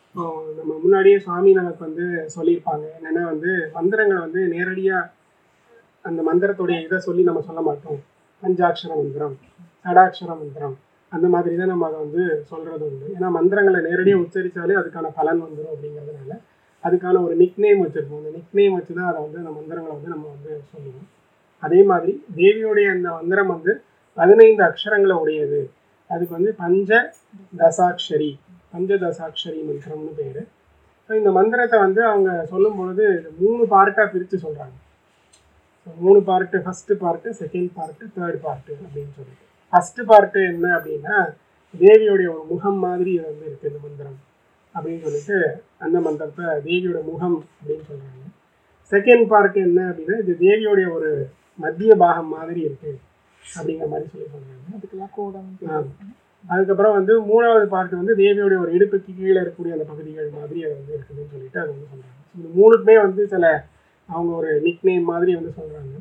இப்போ 0.07 0.25
நம்ம 0.59 0.73
முன்னாடியே 0.85 1.17
சுவாமி 1.25 1.51
நமக்கு 1.59 1.83
வந்து 1.89 2.07
சொல்லியிருப்பாங்க. 2.37 2.85
என்னென்னா 2.99 3.23
வந்து 3.33 3.51
மந்திரங்களை 3.77 4.21
வந்து 4.27 4.41
நேரடியாக 4.55 5.11
அந்த 6.09 6.21
மந்திரத்துடைய 6.29 6.79
இதை 6.87 6.99
சொல்லி 7.09 7.23
நம்ம 7.29 7.43
சொல்ல 7.49 7.61
மாட்டோம். 7.69 8.01
பஞ்சாட்சர 8.43 8.93
மந்திரம் 9.01 9.37
சடாட்சர 9.85 10.31
மந்திரம் 10.41 10.77
அந்த 11.13 11.27
மாதிரி 11.35 11.55
தான் 11.61 11.71
நம்ம 11.73 11.87
அதை 11.91 11.99
வந்து 12.05 12.25
சொல்கிறது 12.51 12.85
உண்டு. 12.89 13.07
ஏன்னா 13.17 13.29
மந்திரங்களை 13.39 13.81
நேரடியாக 13.89 14.23
உச்சரித்தாலே 14.25 14.75
அதுக்கான 14.81 15.11
பலன் 15.19 15.43
வந்துடும் 15.45 15.73
அப்படிங்கிறதுனால 15.75 16.37
அதுக்கான 16.85 17.21
ஒரு 17.27 17.35
நிக்நேம் 17.43 17.83
வச்சுருப்போம் 17.85 18.21
அந்த 18.23 18.33
நிக்நேம் 18.39 18.77
வச்சு 18.79 18.93
தான் 18.99 19.11
அதை 19.11 19.19
வந்து 19.25 19.41
அந்த 19.43 19.53
மந்திரங்களை 19.59 19.95
வந்து 19.97 20.13
நம்ம 20.15 20.27
வந்து 20.35 20.53
சொல்லுவோம். 20.73 21.09
அதே 21.63 21.81
மாதிரி 21.91 22.13
தேவியோடைய 22.39 22.87
அந்த 22.97 23.09
மந்திரம் 23.19 23.53
வந்து 23.55 23.73
பதினைந்து 24.19 24.63
அக்ஷரங்களை 24.69 25.17
உடையது. 25.23 25.61
அதுக்கு 26.11 26.35
வந்து 26.39 26.53
பஞ்ச 26.63 26.91
தசாட்சரி. 27.61 28.31
பஞ்ச 28.75 28.97
தசாட்சரி 29.05 29.61
மந்திரம்னு 29.69 30.13
பேர். 30.21 30.43
ஸோ 31.11 31.13
இந்த 31.21 31.31
மந்திரத்தை 31.39 31.79
வந்து 31.85 32.01
அவங்க 32.11 32.31
சொல்லும் 32.53 32.79
பொழுது 32.81 33.07
மூணு 33.41 33.63
பார்ட்டாக 33.75 34.07
பிரித்து 34.13 34.37
சொல்கிறாங்க 34.45 34.77
மூணு 35.87 36.19
part 36.29 36.57
first 36.65 36.95
part 37.05 37.29
second 37.41 37.71
part 37.79 38.05
third 38.17 38.39
part 38.45 38.73
அப்படின்னு 38.83 39.13
சொல்லிட்டு. 39.17 39.47
ஃபஸ்ட்டு 39.73 40.07
பார்ட்டு 40.11 40.41
என்ன 40.51 40.67
அப்படின்னா 40.77 41.17
தேவியோடைய 41.75 42.29
ஒரு 42.35 42.45
முகம் 42.51 42.81
மாதிரி 42.87 43.11
இது 43.13 43.27
வந்து 43.31 43.47
இருக்குது 43.49 43.71
இந்த 43.71 43.81
மந்திரம் 43.87 44.19
அப்படின்னு 44.75 45.03
சொல்லிட்டு 45.05 45.39
அந்த 45.85 45.97
மந்திரத்தை 46.01 46.47
தேவியோட 46.67 46.99
முகம் 47.11 47.39
அப்படின்னு 47.53 47.85
சொல்கிறாங்க 47.91 48.21
செகண்ட் 48.93 49.27
பார்ட் 49.33 49.57
என்ன 49.67 49.81
அப்படின்னா 49.91 50.19
இது 50.23 50.35
தேவியோடைய 50.45 50.89
ஒரு 50.97 51.11
மத்திய 51.59 51.95
பாகம் 52.03 52.33
மாதிரி 52.37 52.61
இருக்குது 52.69 52.99
அப்படிங்கிற 53.43 53.87
மாதிரி 53.93 54.07
சொல்லி 54.13 54.27
சொல்கிறாங்க 54.29 54.75
அதுக்கெல்லாம் 54.75 55.15
கூடம். 55.17 55.49
அதுக்கப்புறம் 56.45 56.97
வந்து 56.99 57.15
மூணாவது 57.29 57.67
பார்ட் 57.67 57.99
வந்து 57.99 58.15
தேவியோடைய 58.21 58.61
ஒரு 58.63 58.73
இடுப்புக்கு 58.77 59.11
கீழே 59.19 59.39
இருக்கக்கூடிய 59.41 59.77
அந்த 59.77 59.87
பகுதிகள் 59.91 60.31
மாதிரி 60.39 60.59
அது 60.65 60.75
வந்து 60.79 60.95
இருக்குதுன்னு 60.97 61.33
சொல்லிட்டு 61.35 61.61
அது 61.63 61.71
வந்து 61.73 61.91
சொல்கிறாங்க 61.93 62.19
இந்த 62.35 62.49
மூணுக்குமே 62.57 62.97
வந்து 63.05 63.25
சில 63.27 63.47
அவங்க 64.09 64.31
ஒரு 64.41 64.53
நிக்நேம் 64.65 65.11
மாதிரி 65.11 65.33
வந்து 65.39 65.53
சொல்கிறாங்க 65.59 65.95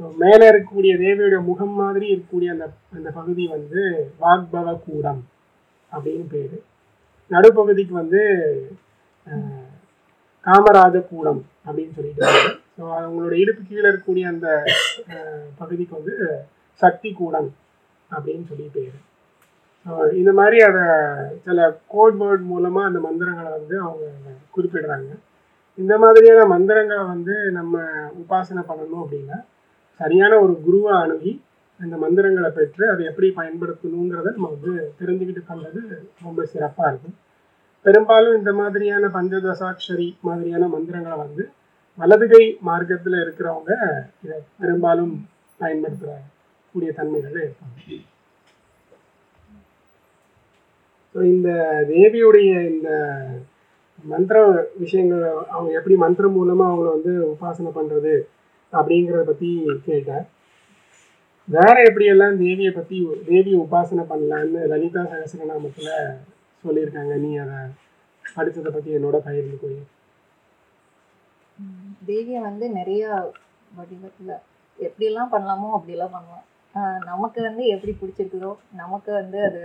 ஸோ 0.00 0.10
மேலே 0.18 0.44
இருக்கக்கூடிய 0.50 0.92
தேவியோடைய 1.00 1.40
முகம் 1.48 1.74
மாதிரி 1.80 2.06
இருக்கக்கூடிய 2.12 2.50
அந்த 2.54 2.66
அந்த 2.96 3.08
பகுதி 3.16 3.44
வந்து 3.54 3.80
வாக்பவ 4.20 4.74
கூடம் 4.84 5.22
அப்படின்னு 5.92 6.26
பேர். 6.32 6.56
நடுப்பகுதிக்கு 7.30 7.94
வந்து 7.94 8.20
காமராஜ 10.46 10.96
கூடம் 11.10 11.40
அப்படின்னு 11.66 11.96
சொல்லிட்டு 11.96 12.26
அவங்களோட 13.00 13.34
இடுப்பு 13.42 13.62
கீழே 13.62 13.86
இருக்கக்கூடிய 13.88 14.26
அந்த 14.32 14.48
பகுதிக்கு 15.60 15.98
வந்து 15.98 16.14
சக்தி 16.80 17.10
கூடம் 17.20 17.50
அப்படின்னு 18.10 18.44
சொல்லி 18.50 18.66
பேர். 18.74 18.96
ஸோ 19.86 19.92
இந்த 20.20 20.30
மாதிரி 20.38 20.58
அதை 20.68 20.84
சில 21.46 21.58
கோட் 21.92 22.16
வேர்ட் 22.22 22.44
மூலமாக 22.52 22.88
அந்த 22.90 23.00
மந்திரங்களை 23.06 23.50
வந்து 23.58 23.76
அவங்க 23.86 24.06
குறிப்பிடுறாங்க. 24.56 25.10
இந்த 25.78 25.94
மாதிரியான 26.04 26.46
மந்திரங்களை 26.54 27.02
வந்து 27.12 27.34
நம்ம 27.58 27.82
உபாசனை 28.22 28.62
பண்ணணும் 28.70 29.02
அப்படின்னா 29.04 29.38
சரியான 30.00 30.32
ஒரு 30.44 30.54
குருவை 30.66 30.92
அணுகி 31.02 31.32
அந்த 31.80 31.96
மந்திரங்களை 32.04 32.50
பெற்று 32.56 32.84
அதை 32.92 33.02
எப்படி 33.10 33.28
பயன்படுத்தணுங்கிறத 33.38 34.30
நம்ம 34.36 34.50
வந்து 34.54 34.72
தெரிஞ்சுக்கிட்டு 35.00 35.42
பண்ணுறது 35.50 35.80
ரொம்ப 36.26 36.40
சிறப்பாக 36.52 36.90
இருக்கும். 36.90 37.16
பெரும்பாலும் 37.86 38.38
இந்த 38.40 38.52
மாதிரியான 38.60 39.08
பஞ்சதசாட்சரி 39.16 40.08
மாதிரியான 40.28 40.68
மந்திரங்களை 40.74 41.16
வந்து 41.24 41.44
வலதுகை 41.98 42.44
மார்க்கத்தில் 42.68 43.22
இருக்கிறவங்க 43.22 43.72
இதை 44.24 44.36
பெரும்பாலும் 44.60 45.14
பயன்படுத்துகிற 45.60 46.12
கூடிய 46.74 46.90
தன்மைகள். 46.98 47.36
இருப்பாங்க 47.40 47.76
ஸோ 51.14 51.20
இந்த 51.32 51.48
தேவியுடைய 51.90 52.50
இந்த 52.72 52.88
மந்திர 54.04 54.36
விஷயங்கள் 54.82 55.22
அவங்க 55.54 55.70
எப்படி 55.78 55.94
மந்திரம் 56.02 56.36
மூலமாக 56.36 56.70
அவங்கள 56.70 56.90
வந்து 56.96 57.12
உபாசனை 57.32 57.70
பண்ணுறது 57.78 58.12
அப்படிங்கிறத 58.72 59.24
பற்றி 59.26 59.48
கேட்டேன். 59.88 60.24
வேற 61.48 61.74
எப்படியெல்லாம் 61.88 62.36
தேவியை 62.42 62.72
பற்றி 62.72 62.96
தேவியை 63.28 63.58
உபாசனை 63.64 64.04
பண்ணலான்னு 64.10 64.60
லலிதா 64.72 65.02
சகசரநாமத்தில் 65.12 65.92
சொல்லியிருக்காங்க. 66.64 67.14
நீ 67.24 67.30
அதை 67.44 67.58
படித்ததை 68.24 68.70
பற்றி 68.70 68.90
என்னோட 68.98 69.16
பகிர்ந்து 69.26 69.70
ம், 69.70 69.84
தேவியை 72.08 72.40
வந்து 72.48 72.64
நிறைய 72.78 73.04
வடிவத்தில் 73.78 74.34
எப்படிலாம் 74.78 75.32
பண்ணலாமோ 75.34 75.70
அப்படிலாம் 75.78 76.14
பண்ணலாம் 76.16 76.44
நமக்கு 77.10 77.40
வந்து 77.48 77.62
எப்படி 77.74 77.92
பிடிச்சிருக்குதோ 78.00 78.52
நமக்கு 78.82 79.10
வந்து 79.20 79.38
அது 79.48 79.62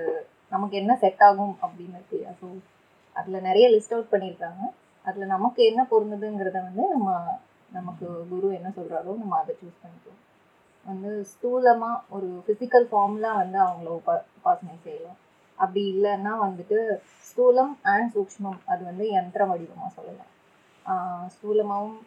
நமக்கு 0.51 0.75
என்ன 0.82 0.93
செட் 1.03 1.23
ஆகும் 1.27 1.56
அப்படின்னு 1.63 1.97
இருக்கு 1.99 2.19
ஸோ 2.39 2.47
அதில் 3.15 3.45
நிறைய 3.47 3.65
லிஸ்ட் 3.73 3.95
அவுட் 3.95 4.13
பண்ணியிருக்காங்க. 4.13 4.63
அதில் 5.08 5.34
நமக்கு 5.36 5.62
என்ன 5.71 5.82
பொருந்துதுங்கிறத 5.91 6.60
வந்து 6.67 6.84
நம்ம 6.95 7.10
நமக்கு 7.71 8.06
குரு 8.32 8.47
என்ன 8.58 8.69
சொல்கிறாரோ 8.77 9.12
நம்ம 9.21 9.38
அதை 9.41 9.53
சூஸ் 9.62 9.82
பண்ணிக்கலாம் 9.84 10.21
வந்து 10.86 11.12
ஸ்தூலமாக 11.32 11.97
ஒரு 12.15 12.29
ஃபிசிக்கல் 12.45 12.88
ஃபார்ம்லாம் 12.91 13.39
வந்து 13.41 13.60
அவங்கள 13.65 13.89
உபா 13.99 14.15
உபாசனை 14.38 14.75
செய்யலாம். 14.86 15.19
அப்படி 15.58 15.82
இல்லைன்னா 15.93 16.34
வந்துட்டு 16.45 16.77
ஸ்தூலம் 17.29 17.73
அண்ட் 17.93 18.12
சூக்ஷ்மம் 18.15 18.60
அது 18.71 18.82
வந்து 18.89 19.06
யந்திர 19.15 19.43
வடிவமாக 19.51 19.91
சொல்லலாம். 19.97 20.32
ஸ்தூலமாகவும் 21.34 22.00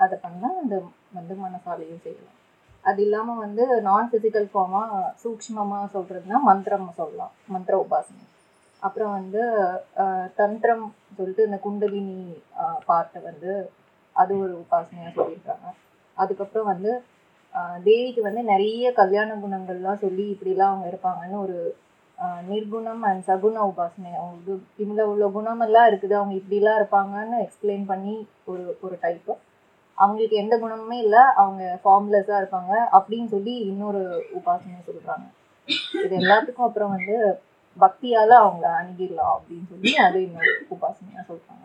அதை 0.00 0.16
பண்ணால் 0.24 0.60
அந்த 0.62 0.76
வந்து 1.18 1.34
மனசாலையும் 1.44 2.04
செய்யலாம் 2.06 2.32
அது 2.84 3.00
இல்லாமல் 3.04 3.42
வந்து 3.44 3.64
நான் 3.86 4.10
ஃபிசிக்கல் 4.10 4.48
ஃபார்மாக 4.52 4.98
சூக்ஷ்மமாக 5.22 5.86
சொல்கிறதுனா 5.94 6.38
மந்திரம் 6.48 6.90
சொல்லலாம். 6.98 7.32
மந்திர 7.54 7.74
உபாசனை. 7.84 8.24
அப்புறம் 8.82 9.12
வந்து 9.18 9.42
தந்திரம் 10.40 10.84
சொல்லிட்டு 11.16 11.46
இந்த 11.48 11.58
குண்டலினி 11.64 12.18
பார்ட்டை 12.88 13.20
வந்து 13.28 13.52
அது 14.16 14.32
ஒரு 14.44 14.52
உபாசனையாக 14.62 15.12
சொல்லியிருக்காங்க. 15.18 15.68
அதுக்கப்புறம் 16.16 16.70
வந்து 16.72 16.92
தேவிக்கு 17.88 18.20
வந்து 18.28 18.42
நிறைய 18.52 18.86
கல்யாண 19.00 19.30
குணங்கள்லாம் 19.42 20.02
சொல்லி 20.04 20.24
இப்படிலாம் 20.34 20.72
அவங்க 20.72 20.86
இருப்பாங்கன்னு 20.92 21.38
ஒரு 21.46 21.58
நிர்குணம் 22.50 23.02
அண்ட் 23.08 23.24
சகுண 23.28 23.56
உபாசனை. 23.70 24.10
அவங்களுக்கு 24.20 24.52
இவ்வளோ 24.84 25.02
இவ்வளோ 25.08 25.28
குணமெல்லாம் 25.36 25.88
இருக்குது 25.90 26.14
அவங்க 26.18 26.34
இப்படிலாம் 26.40 26.78
இருப்பாங்கன்னு 26.80 27.38
எக்ஸ்பிளைன் 27.46 27.84
பண்ணி 27.90 28.14
ஒரு 28.50 28.64
ஒரு 28.84 28.96
டைப்பு 29.02 29.32
அவங்களுக்கு 29.98 30.36
எந்த 30.42 30.54
குணமுமே 30.62 30.98
இல்லை 31.06 31.22
அவங்க 31.42 31.62
ஃபார்ம்லெஸ்ஸாக 31.82 32.40
இருப்பாங்க 32.42 32.72
அப்படின்னு 32.98 33.28
சொல்லி 33.34 33.54
இன்னொரு 33.70 34.02
உபாசனை 34.38 34.80
சொல்கிறாங்க 34.88 35.26
இது 36.04 36.14
எல்லாத்துக்கும் 36.22 36.68
அப்புறம் 36.68 36.94
வந்து 36.96 37.16
பக்தியால் 37.76 38.34
அவங்க 38.42 38.66
அணுகிடலாம் 38.80 39.34
அப்படின்னு 39.36 39.66
சொல்லி 39.72 39.92
அது 40.06 40.18
இன்னொரு 40.26 40.52
உபாசனையாக 40.74 41.24
சொல்கிறாங்க 41.30 41.64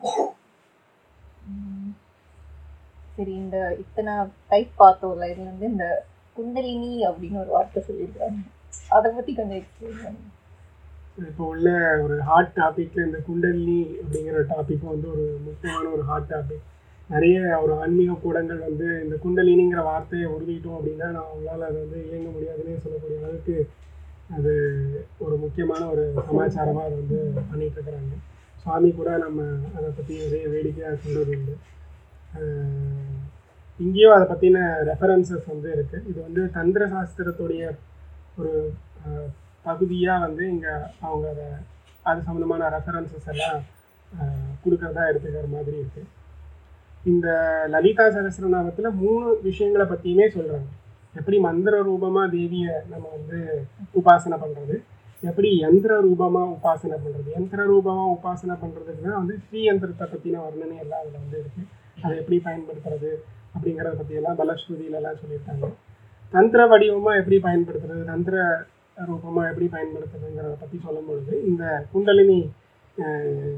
சரி 3.15 3.33
இந்த 3.43 3.57
இத்தனை 3.83 4.13
டைப் 4.51 4.73
பார்த்தோம்ல 4.81 5.25
இதுலேருந்து 5.31 5.71
இந்த 5.73 5.87
குண்டலினி 6.37 6.91
அப்படின்னு 7.07 7.41
ஒரு 7.43 7.51
வார்த்தை 7.55 7.79
சொல்லியிருக்காங்க. 7.87 8.41
அதை 8.95 9.07
பற்றி 9.11 9.31
கொஞ்சம் 9.33 9.59
எக்ஸ்பிளைன் 9.61 9.99
பண்ணுங்க. 10.03 10.29
இப்போ 11.27 11.43
உள்ள 11.45 11.67
ஒரு 12.03 12.15
ஹாட் 12.27 12.53
டாபிக்ல 12.55 13.05
இந்த 13.05 13.19
குண்டலினி 13.25 13.79
அப்படிங்கிற 13.99 14.39
டாபிக் 14.51 14.85
வந்து 14.87 15.07
ஒரு 15.13 15.25
முக்கியமான 15.47 15.85
ஒரு 15.89 16.03
ஹாட் 16.03 16.29
டாபிக் 16.31 16.67
நிறைய 17.09 17.37
ஒரு 17.57 17.73
ஆன்மீக 17.77 18.17
கூடங்கள் 18.21 18.59
வந்து 18.59 18.87
இந்த 19.03 19.15
குண்டலினிங்கிற 19.23 19.81
வார்த்தையை 19.83 20.27
உறுதிட்டோம் 20.33 20.77
அப்படின்னா 20.77 21.07
நான் 21.09 21.27
அவங்களால 21.27 21.65
அதை 21.69 21.77
வந்து 21.81 21.99
இயங்க 22.05 22.29
முடியாதுன்னே 22.29 22.75
சொல்லக்கூடிய 22.83 23.19
அளவுக்கு 23.21 23.55
அது 24.37 24.51
ஒரு 25.19 25.35
முக்கியமான 25.37 25.81
ஒரு 25.87 26.03
சமாச்சாரமாக 26.27 26.87
அதை 26.87 26.95
வந்து 26.97 27.17
பண்ணிட்டு 27.49 27.77
இருக்கிறாங்க. 27.77 28.13
சுவாமி 28.61 28.89
கூட 28.91 29.11
நம்ம 29.17 29.39
அதை 29.75 29.89
பற்றி 29.89 30.13
நிறைய 30.23 30.45
வேடிக்கையாக 30.47 30.97
சொல்றது 30.97 31.35
உண்டு 31.37 31.55
இங்கேயும் 33.79 34.15
அதை 34.15 34.25
பற்றின 34.25 34.57
ரெஃபரன்சஸ் 34.89 35.47
வந்து 35.47 35.69
இருக்குது 35.75 36.07
இது 36.09 36.19
வந்து 36.21 36.41
தந்திர 36.51 36.85
சாஸ்திரத்துடைய 36.87 37.63
ஒரு 38.37 38.53
பகுதியாக 39.65 40.23
வந்து 40.25 40.43
இங்கே 40.47 40.73
அவங்க 41.05 41.27
அதை 41.33 41.47
அது 42.05 42.19
சம்மந்தமான 42.27 42.69
ரெஃபரன்சஸ் 42.75 43.29
எல்லாம் 43.33 43.61
கொடுக்குறதா 44.11 44.23
கொடுக்கறதா 44.63 45.03
எடுத்துக்கிற 45.09 45.47
மாதிரி 45.47 45.77
இருக்குது 45.77 46.09
இந்த 47.05 47.27
லலிதா 47.67 48.05
சகஸ்ரநாமத்தில் 48.09 48.97
மூணு 49.01 49.27
விஷயங்களை 49.43 49.85
பற்றியுமே 49.85 50.25
சொல்கிறாங்க 50.27 50.69
எப்படி 51.15 51.37
மந்திர 51.39 51.75
ரூபமாக 51.81 52.27
தேவியை 52.27 52.75
நம்ம 52.89 53.05
வந்து 53.13 53.37
உபாசனை 53.93 54.37
பண்ணுறது 54.37 54.75
எப்படி 55.23 55.49
யந்திர 55.59 55.93
ரூபமாக 55.99 56.53
உபாசனை 56.53 56.97
பண்ணுறது 56.97 57.29
யந்திர 57.31 57.61
ரூபமாக 57.63 58.13
உபாசனை 58.13 58.55
பண்ணுறதுக்குன்னா 58.55 59.15
வந்து 59.17 59.35
ஸ்ரீ 59.37 59.59
யந்திரத்தை 59.65 60.05
பற்றின 60.05 60.41
வர்ணனை 60.45 60.77
எல்லாம் 60.77 61.01
அதில் 61.01 61.19
வந்து 61.19 61.37
இருக்குது 61.39 61.67
அதை 62.03 62.13
எப்படி 62.17 62.37
பயன்படுத்துறது 62.45 63.11
அப்படிங்கிறத 63.55 63.95
பற்றியெல்லாம் 63.97 64.37
பலஸ்ருதியிலலாம் 64.37 65.19
சொல்லியிருக்காங்க. 65.21 65.67
தந்திர 66.33 66.61
வடிவமாக 66.67 67.19
எப்படி 67.19 67.37
பயன்படுத்துறது 67.39 68.03
தந்திர 68.03 68.35
ரூபமாக 68.97 69.49
எப்படி 69.49 69.67
பயன்படுத்துறதுங்கிறத 69.71 70.55
பற்றி 70.59 70.77
சொல்லும் 70.77 71.05
பொழுது 71.05 71.43
இந்த 71.45 71.63
குண்டலினி 71.91 72.39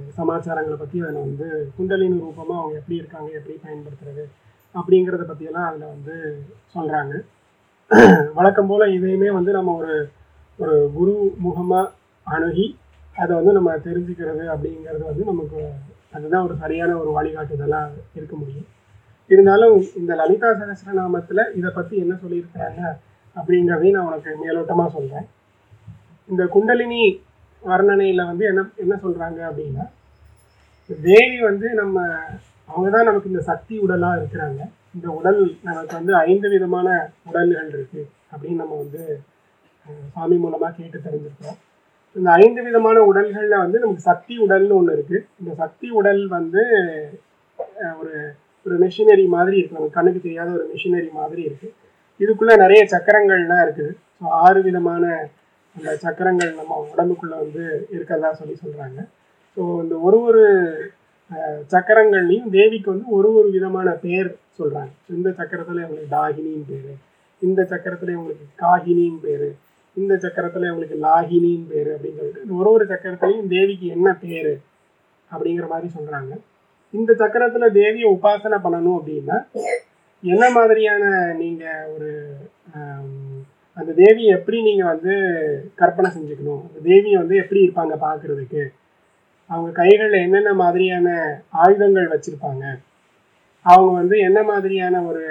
சமாச்சாரங்களை 0.10 0.78
பற்றி 0.78 1.02
அதில் 1.02 1.26
வந்து 1.26 1.48
குண்டலினி 1.78 2.18
ரூபமாக 2.20 2.60
அவங்க 2.60 2.76
எப்படி 2.78 2.96
இருக்காங்க 2.96 3.30
எப்படி 3.32 3.56
பயன்படுத்துறது 3.64 4.24
அப்படிங்கிறத 4.76 5.26
பற்றியெல்லாம் 5.28 5.70
அதில் 5.70 5.86
வந்து 5.86 6.16
சொல்கிறாங்க 6.76 7.14
வழக்கம் 8.34 8.68
போல் 8.68 8.94
இதையுமே 8.94 9.32
வந்து 9.32 9.52
நம்ம 9.52 9.74
ஒரு 9.76 9.96
ஒரு 10.60 10.90
குரு 10.94 11.14
முகமாக 11.40 11.92
அணுகி 12.28 12.68
அதை 13.16 13.32
வந்து 13.36 13.52
நம்ம 13.52 13.72
தெரிஞ்சுக்கிறது 13.78 14.44
அப்படிங்கிறது 14.48 15.04
வந்து 15.04 15.24
நமக்கு 15.24 15.60
அதுதான் 16.14 16.44
ஒரு 16.44 16.56
சரியான 16.58 16.98
ஒரு 16.98 17.12
வழிகாட்டுதலாக 17.12 17.92
இருக்க 18.16 18.36
முடியும். 18.36 18.68
இருந்தாலும் 19.30 19.76
இந்த 19.96 20.16
லலிதா 20.16 20.50
சகஸ்ரநாமத்தில் 20.54 21.52
இதை 21.56 21.70
பற்றி 21.74 21.96
என்ன 21.98 22.14
சொல்லியிருக்கிறாங்க 22.24 22.82
அப்படிங்கிறதையும் 23.36 23.98
நான் 23.98 24.06
உனக்கு 24.06 24.32
மேலோட்டமாக 24.42 24.90
சொல்கிறேன் 24.90 25.28
இந்த 26.30 26.44
குண்டலினி 26.46 27.02
வர்ணனையில் 27.64 28.24
வந்து 28.26 28.46
என்ன 28.46 28.62
என்ன 28.78 28.96
சொல்கிறாங்க 29.04 29.40
அப்படின்னா 29.50 29.86
தேவி 30.90 31.38
வந்து 31.42 31.68
நம்ம 31.74 31.98
அவங்க 32.70 32.88
தான் 32.90 33.06
நமக்கு 33.06 33.32
இந்த 33.32 33.42
சக்தி 33.42 33.76
உடலாக 33.80 34.20
இருக்கிறாங்க. 34.20 34.62
இந்த 34.96 35.08
உடல் 35.10 35.40
நமக்கு 35.64 35.94
வந்து 35.94 36.14
ஐந்து 36.24 36.48
விதமான 36.50 36.88
உடல்கள் 37.24 37.70
இருக்குது 37.70 38.04
அப்படின்னு 38.32 38.62
நம்ம 38.64 38.76
வந்து 38.76 39.02
சாமி 40.16 40.36
மூலமாக 40.38 40.76
கேட்டு 40.78 40.98
தெரிஞ்சிருக்கிறோம் 41.00 41.60
இந்த 42.16 42.30
ஐந்து 42.36 42.62
விதமான 42.64 42.98
உடல்களில் 43.04 43.64
வந்து 43.64 43.78
நமக்கு 43.80 44.04
சக்தி 44.04 44.34
உடல்னு 44.38 44.76
ஒன்று 44.76 44.96
இருக்குது 44.98 45.26
இந்த 45.40 45.52
சக்தி 45.56 45.88
உடல் 45.92 46.22
வந்து 46.28 46.64
ஒரு 48.00 48.14
ஒரு 48.66 48.76
மிஷினரி 48.80 49.26
மாதிரி 49.28 49.56
இருக்குது 49.58 49.78
நமக்கு 49.78 49.98
கண்ணுக்கு 49.98 50.22
தெரியாத 50.22 50.52
ஒரு 50.52 50.66
மிஷினரி 50.74 51.10
மாதிரி 51.12 51.42
இருக்குது 51.48 51.74
இதுக்குள்ள 52.20 52.54
நிறைய 52.64 52.82
சக்கரங்கள்லாம் 52.96 53.64
இருக்குது. 53.66 53.94
ஸோ 54.18 54.26
ஆறு 54.46 54.60
விதமான 54.68 55.04
அந்த 55.76 55.92
சக்கரங்கள் 56.06 56.52
நம்ம 56.60 56.74
உடம்புக்குள்ள 56.92 57.36
வந்து 57.44 57.64
இருக்கிறதா 57.96 58.32
சொல்லி 58.40 58.56
சொல்றாங்க. 58.64 59.00
ஸோ 59.56 59.62
இந்த 59.84 59.96
ஒரு 60.08 60.18
ஒரு 60.28 60.44
சக்கரங்கள்லையும் 61.74 62.50
தேவிக்கு 62.56 62.90
வந்து 62.94 63.08
ஒரு 63.18 63.30
ஒரு 63.40 63.48
விதமான 63.56 63.90
பேர் 64.06 64.30
சொல்றாங்க. 64.60 64.92
இந்த 65.18 65.30
சக்கரத்துல 65.40 65.82
இவங்களுக்கு 65.84 66.14
டாகினின்னு 66.18 66.66
பேர். 66.72 66.92
இந்த 67.42 67.62
சக்கரத்துல 67.72 68.14
இவங்களுக்கு 68.16 68.46
காகினின்னு 68.64 69.22
பேர். 69.26 69.48
இந்த 69.98 70.14
சக்கரத்துல 70.26 70.68
இவங்களுக்கு 70.70 70.98
லாகினின்னு 71.08 71.68
பேர் 71.72 71.90
அப்படின்னு 71.94 72.20
சொல்லிட்டு 72.20 72.44
இந்த 72.46 72.56
ஒரு 72.62 72.70
ஒரு 72.76 72.86
சக்கரத்துலையும் 72.92 73.50
தேவிக்கு 73.56 73.88
என்ன 73.96 74.10
பேர் 74.26 74.54
அப்படிங்கிற 75.32 75.68
மாதிரி 75.74 75.90
சொல்றாங்க. 75.98 76.34
இந்த 76.94 77.12
சக்கரத்துல 77.24 77.68
தேவியை 77.80 78.08
உபாசனை 78.16 78.60
பண்ணணும் 78.66 78.98
அப்படின்னா 79.00 79.38
என்ன 80.24 80.44
மாதிரியான 80.50 81.04
நீங்க 81.40 81.64
ஒரு 81.94 82.10
அந்த 83.78 83.92
தேவியை 84.02 84.30
எப்படி 84.36 84.58
நீங்க 84.62 84.84
வந்து 84.86 85.14
கற்பனை 85.80 86.10
செஞ்சுக்கணும்? 86.16 86.62
அந்த 86.68 86.80
தேவியை 86.90 87.18
வந்து 87.22 87.36
எப்படி 87.42 87.62
இருப்பாங்க 87.66 87.96
பாக்குறதுக்கு 88.04 88.64
அவங்க 89.50 89.70
கைகள்ல 89.80 90.20
என்னென்ன 90.26 90.52
மாதிரியான 90.62 91.08
ஆயுதங்கள் 91.64 92.12
வச்சிருப்பாங்க? 92.14 92.64
அவங்க 93.66 93.92
வந்து 94.02 94.16
என்ன 94.28 94.40
மாதிரியான 94.44 95.02
ஒரு 95.10 95.24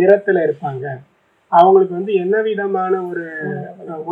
நிறத்துல 0.00 0.42
இருப்பாங்க? 0.46 0.84
அவங்களுக்கு 1.52 1.94
வந்து 1.94 2.14
என்ன 2.14 2.36
விதமான 2.48 2.94
ஒரு 3.10 3.26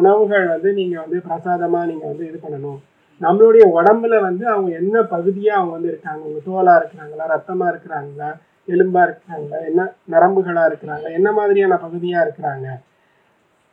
உணவுகள் 0.00 0.46
வந்து 0.54 0.72
நீங்க 0.72 0.96
வந்து 1.04 1.18
பிரசாதமா 1.28 1.80
நீங்க 1.90 2.04
வந்து 2.06 2.26
இது 2.30 2.38
பண்ணணும்? 2.44 2.80
நம்மளுடைய 3.20 3.64
உடம்புல 3.78 4.14
வந்து 4.28 4.44
அவங்க 4.54 4.70
என்ன 4.82 4.96
பகுதியா 5.14 5.52
அவங்க 5.58 5.74
வந்து 5.76 5.92
இருக்காங்க? 5.92 6.22
அவங்க 6.24 6.40
தோலா 6.48 6.74
இருக்கிறாங்களா? 6.80 7.26
ரத்தமா 7.34 7.66
இருக்கிறாங்களா? 7.72 8.30
எலும்பா 8.74 9.02
இருக்கிறாங்க 9.06 9.52
என்ன 9.70 9.88
நரம்புகளா 10.14 10.64
இருக்கிறாங்க 10.70 11.06
என்ன 11.18 11.28
மாதிரியான 11.38 11.78
பகுதியா 11.86 12.20
இருக்கிறாங்க 12.26 12.68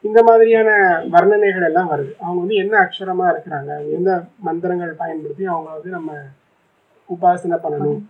இந்த 0.03 0.19
மாதிரியான 0.27 0.69
வர்ணனைகள் 1.13 1.67
எல்லாம் 1.67 1.91
வருது. 1.91 2.11
அவங்க 2.23 2.39
வந்து 2.43 2.55
என்ன 2.63 2.73
அக்ஷரமா 2.85 3.25
இருக்கிறாங்க 3.33 3.71
எந்த 3.97 4.09
மந்திரங்கள் 4.47 4.99
பயன்படுத்தி 5.01 5.43
அவங்க 5.51 5.69
வந்து 5.75 5.89
நம்ம 5.97 6.11
உபாசனை 7.09 7.57
பண்ணணும். 7.65 8.01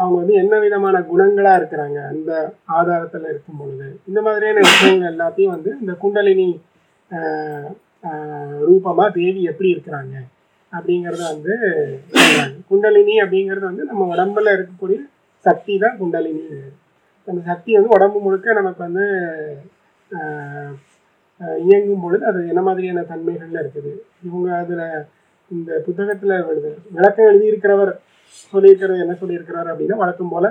அவங்க 0.00 0.16
வந்து 0.20 0.34
என்ன 0.42 0.54
விதமான 0.64 0.96
குணங்களா 1.10 1.52
இருக்கிறாங்க 1.60 1.98
அந்த 2.12 2.32
ஆதாரத்துல 2.78 3.30
இருக்கும் 3.32 3.60
பொழுது. 3.60 3.88
இந்த 4.08 4.20
மாதிரியான 4.26 4.62
விஷயங்கள் 4.68 5.12
எல்லாத்தையும் 5.14 5.54
வந்து 5.56 5.70
இந்த 5.82 5.94
குண்டலினி 6.04 6.48
ரூபமா 8.68 9.06
தேவி 9.18 9.42
எப்படி 9.50 9.68
இருக்கிறாங்க 9.74 10.14
அப்படிங்கிறத 10.72 11.22
வந்து 11.32 11.54
குண்டலினி 12.70 13.16
அப்படிங்கிறது 13.24 13.66
வந்து 13.70 13.84
நம்ம 13.90 14.06
உடம்புல 14.14 14.54
இருக்கக்கூடிய 14.56 15.00
சக்தி 15.46 15.74
தான் 15.84 15.98
குண்டலினி. 16.00 16.42
அந்த 17.28 17.40
சக்தி 17.50 17.70
வந்து 17.76 17.94
உடம்பு 17.96 18.18
முழுக்க 18.24 18.56
நமக்கு 18.60 18.80
வந்து 18.86 19.04
இயங்கும் 21.66 22.02
பொழுது 22.04 22.24
அது 22.30 22.40
என்ன 22.52 22.62
மாதிரியான 22.68 23.04
தன்மைகள்ல 23.12 23.62
இருக்குது. 23.62 23.92
இவங்க 24.26 24.48
அதுல 24.62 24.82
இந்த 25.50 25.70
புத்தகத்துல 25.86 26.36
எழுது 26.52 26.70
விளக்கம் 26.96 27.28
எழுதியிருக்கிறவர் 27.30 27.92
சொல்லியிருக்கிறது 28.52 29.04
என்ன 29.04 29.16
சொல்லியிருக்கிறார் 29.22 29.70
அப்படின்னா 29.72 29.96
வழக்கம் 30.02 30.32
போல 30.34 30.46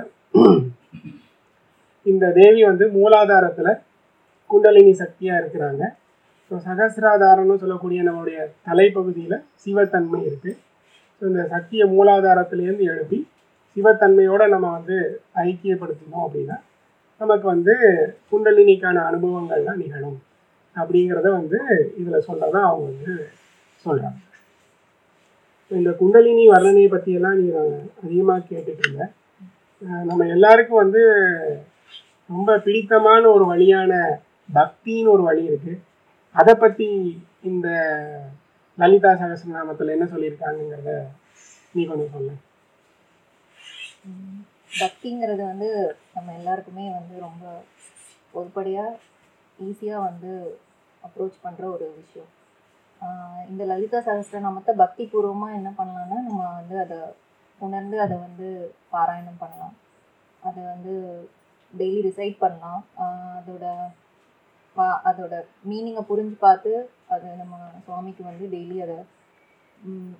இந்த 2.06 2.24
தேவி 2.38 2.60
வந்து 2.70 2.84
மூலாதாரத்துல 2.96 3.68
குண்டலினி 4.50 4.92
சக்தியா 5.02 5.34
இருக்கிறாங்க. 5.42 5.82
ஸோ 6.50 6.54
சகசிராதாரம்னு 6.68 7.62
சொல்லக்கூடிய 7.62 8.00
நம்மளுடைய 8.08 8.38
தலைப்பகுதியில் 8.66 9.44
சிவத்தன்மை 9.62 10.20
இருக்குது 10.28 10.58
ஸோ 11.16 11.22
இந்த 11.30 11.42
சக்தியை 11.54 11.86
மூலாதாரத்திலேருந்து 11.94 12.86
எழுப்பி 12.92 13.18
சிவத்தன்மையோட 13.76 14.48
நம்ம 14.48 14.70
வந்து 14.70 14.96
ஐக்கியப்படுத்தினோம் 15.34 16.24
அப்படின்னா 16.26 16.56
நமக்கு 17.20 17.46
வந்து 17.46 17.74
குண்டலினிக்கான 18.32 19.02
அனுபவங்கள்லாம் 19.10 19.82
நிகழும். 19.82 20.20
அப்படிங்கிறத 20.76 21.28
வந்து 21.30 21.58
இதில் 21.96 22.26
சொல்றதா 22.28 22.60
அவங்க 22.68 22.84
வந்து 22.84 23.12
சொல்கிறாங்க 23.84 24.20
இந்த 25.70 25.90
குண்டலினி 25.90 26.44
வர்ணனையை 26.48 26.88
பற்றியெல்லாம் 26.90 27.38
நீங்கள் 27.40 27.70
அதிகமாக 28.02 28.46
கேட்டுட்டு 28.50 29.06
நம்ம 30.04 30.26
எல்லாருக்கும் 30.26 30.82
வந்து 30.84 31.02
ரொம்ப 32.30 32.58
பிடித்தமான 32.58 33.22
ஒரு 33.28 33.44
வழியான 33.44 33.92
பக்தின்னு 34.54 35.10
ஒரு 35.10 35.22
வழி 35.22 35.42
இருக்குது 35.50 35.82
அதை 36.34 36.54
பற்றி 36.54 36.88
இந்த 37.42 37.68
லலிதா 38.78 39.10
சகசிரநாமத்தில் 39.12 39.94
என்ன 39.96 40.06
சொல்லியிருக்காங்கங்கிறத 40.12 40.92
நீ 41.74 41.84
கொஞ்சம் 41.84 42.14
சொல்ல. 42.14 42.30
பக்திங்கிறது 44.80 45.44
வந்து 45.44 45.96
நம்ம 46.14 46.32
எல்லாருக்குமே 46.32 46.90
வந்து 46.90 47.20
ரொம்ப 47.20 47.62
பொதுப்படியாக 48.34 48.96
ஈஸியாக 49.62 50.02
வந்து 50.02 50.58
அப்ரோச் 51.02 51.32
பண்ணுற 51.44 51.64
ஒரு 51.64 51.94
விஷயம். 51.96 52.42
இந்த 53.48 53.64
லலிதா 53.64 53.98
சகஸ்ரநாமத்தை 53.98 54.70
பக்தி 54.70 55.06
பூர்வமாக 55.06 55.54
என்ன 55.54 55.70
பண்ணலாம்னா 55.70 56.22
நம்ம 56.22 56.54
வந்து 56.54 56.78
அதை 56.78 56.98
உணர்ந்து 57.58 58.00
அதை 58.00 58.16
வந்து 58.16 58.74
பாராயணம் 58.92 59.38
பண்ணலாம். 59.38 59.76
அதை 60.40 60.62
வந்து 60.62 61.28
டெய்லி 61.78 62.00
ரிசைட் 62.00 62.38
பண்ணலாம். 62.38 62.84
அதோட 62.98 63.92
பா- 64.76 65.00
அதோட 65.04 65.40
மீனிங்கை 65.68 66.04
புரிஞ்சு 66.08 66.38
பார்த்து 66.38 66.90
அது 67.08 67.34
நம்ம 67.36 67.58
சுவாமிக்கு 67.84 68.24
வந்து 68.24 68.46
டெய்லி 68.46 68.82
அதை 68.82 68.94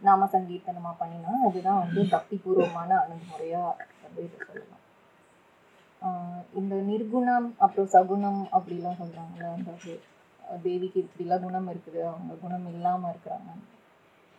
நாம 0.06 0.26
சங்கீர்த்தனமாக 0.34 0.94
பண்ணினா 1.00 1.32
அதுதான் 1.46 1.82
வந்து 1.84 2.00
பக்தி 2.14 2.36
பூர்வமான 2.44 2.90
அணுகுமுறையாக 3.02 3.76
வந்து 4.04 4.20
இதை 4.26 4.38
சொல்லலாம். 4.48 4.82
இந்த 6.60 6.74
நிர்குணம் 6.90 7.48
அப்புறம் 7.64 7.92
சகுணம் 7.94 8.42
அப்படிலாம் 8.56 9.00
சொல்கிறாங்கல்ல 9.02 9.52
அந்த 9.58 9.72
தேவிக்கு 10.64 10.98
இப்படிலாம் 11.04 11.44
குணம் 11.44 11.70
இருக்குது 11.72 12.00
அவங்க 12.10 12.34
குணம் 12.42 12.66
இல்லாமல் 12.72 13.12
இருக்கிறாங்க. 13.12 13.50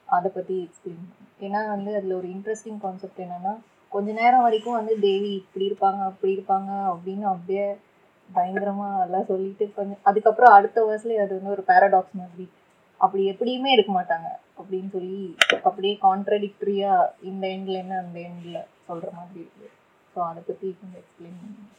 அதை 0.09 0.29
பற்றி 0.31 0.55
எக்ஸ்பிளைன் 0.65 1.05
ஏன்னா 1.45 1.61
வந்து 1.75 1.91
அதில் 1.99 2.19
ஒரு 2.19 2.27
இன்ட்ரெஸ்டிங் 2.35 2.81
கான்செப்ட் 2.83 3.23
என்னன்னா 3.25 3.53
கொஞ்ச 3.91 4.11
நேரம் 4.19 4.45
வரைக்கும் 4.45 4.77
வந்து 4.79 4.93
தேவி 5.07 5.31
இப்படி 5.41 5.65
இருப்பாங்க 5.69 6.01
அப்படி 6.11 6.31
இருப்பாங்க 6.35 6.71
அப்படின்னு 6.91 7.25
அப்படியே 7.33 7.65
பயங்கரமாக 8.29 9.03
எல்லாம் 9.05 9.29
சொல்லிட்டு 9.31 9.65
கொஞ்சம் 9.77 10.03
அதுக்கப்புறம் 10.09 10.55
அடுத்த 10.57 10.77
வருஷத்துல 10.85 11.23
அது 11.25 11.33
வந்து 11.38 11.55
ஒரு 11.55 11.63
பேரடாக்ஸ் 11.69 12.19
மாதிரி 12.21 12.45
அப்படி 13.01 13.23
எப்படியுமே 13.31 13.69
இருக்க 13.73 13.91
மாட்டாங்க. 13.91 14.27
அப்படின்னு 14.60 14.89
சொல்லி 14.89 15.21
அப்படியே 15.63 15.93
கான்ட்ரடிக்டரியா 16.03 16.91
இந்த 17.29 17.43
எண்ட்ல 17.55 17.75
என்ன 17.84 17.97
அந்த 18.03 18.17
எண்ட்ல 18.27 18.58
சொல்ற 18.88 19.08
மாதிரி 19.17 19.39
இருக்கு. 19.43 19.67
ஸோ 20.13 20.19
அதை 20.29 20.41
பத்தி 20.47 20.67
கொஞ்சம் 20.79 21.01
எக்ஸ்பிளைன் 21.03 21.39
பண்ணுங்க. 21.41 21.71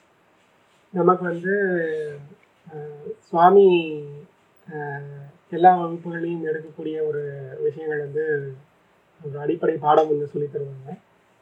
நமக்கு 0.94 1.24
வந்து 1.24 1.54
சுவாமி 3.28 3.66
எல்லா 5.52 5.70
வகுப்புகளையும் 5.80 6.46
எடுக்கக்கூடிய 6.50 6.96
ஒரு 7.08 7.22
விஷயங்கள் 7.66 8.04
வந்து 8.06 8.24
ஒரு 9.20 9.36
அடிப்படை 9.44 9.76
பாடம் 9.84 10.10
வந்து 10.12 10.30
சொல்லித் 10.32 10.54
தருவாங்க. 10.54 10.92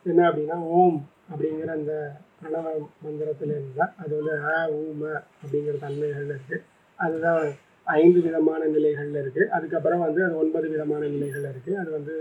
என்ன 0.07 0.23
அப்படின்னா 0.31 0.57
ஓம் 0.79 0.99
அப்படிங்கிற 1.33 1.71
அந்த 1.79 1.95
பிரணவ 2.39 2.73
மந்திரத்துல 3.05 3.55
இருந்தால் 3.59 3.93
அது 4.03 4.13
வந்து 4.19 4.35
ஆ 4.49 4.57
ஊம 4.81 5.03
அப்படிங்கிற 5.43 5.77
தன்மைகள் 5.85 6.29
இருக்கு. 6.33 6.57
அதுதான் 6.99 7.41
ஐந்து 7.87 8.19
விதமான 8.21 8.61
நிலைகளில் 8.67 9.21
இருக்குது 9.21 9.51
அதுக்கப்புறம் 9.51 10.03
வந்து 10.05 10.21
அது 10.25 10.35
ஒன்பது 10.37 10.67
விதமான 10.69 11.03
நிலைகள் 11.09 11.47
இருக்குது 11.49 11.79
அது 11.79 11.91
வந்து 11.91 12.15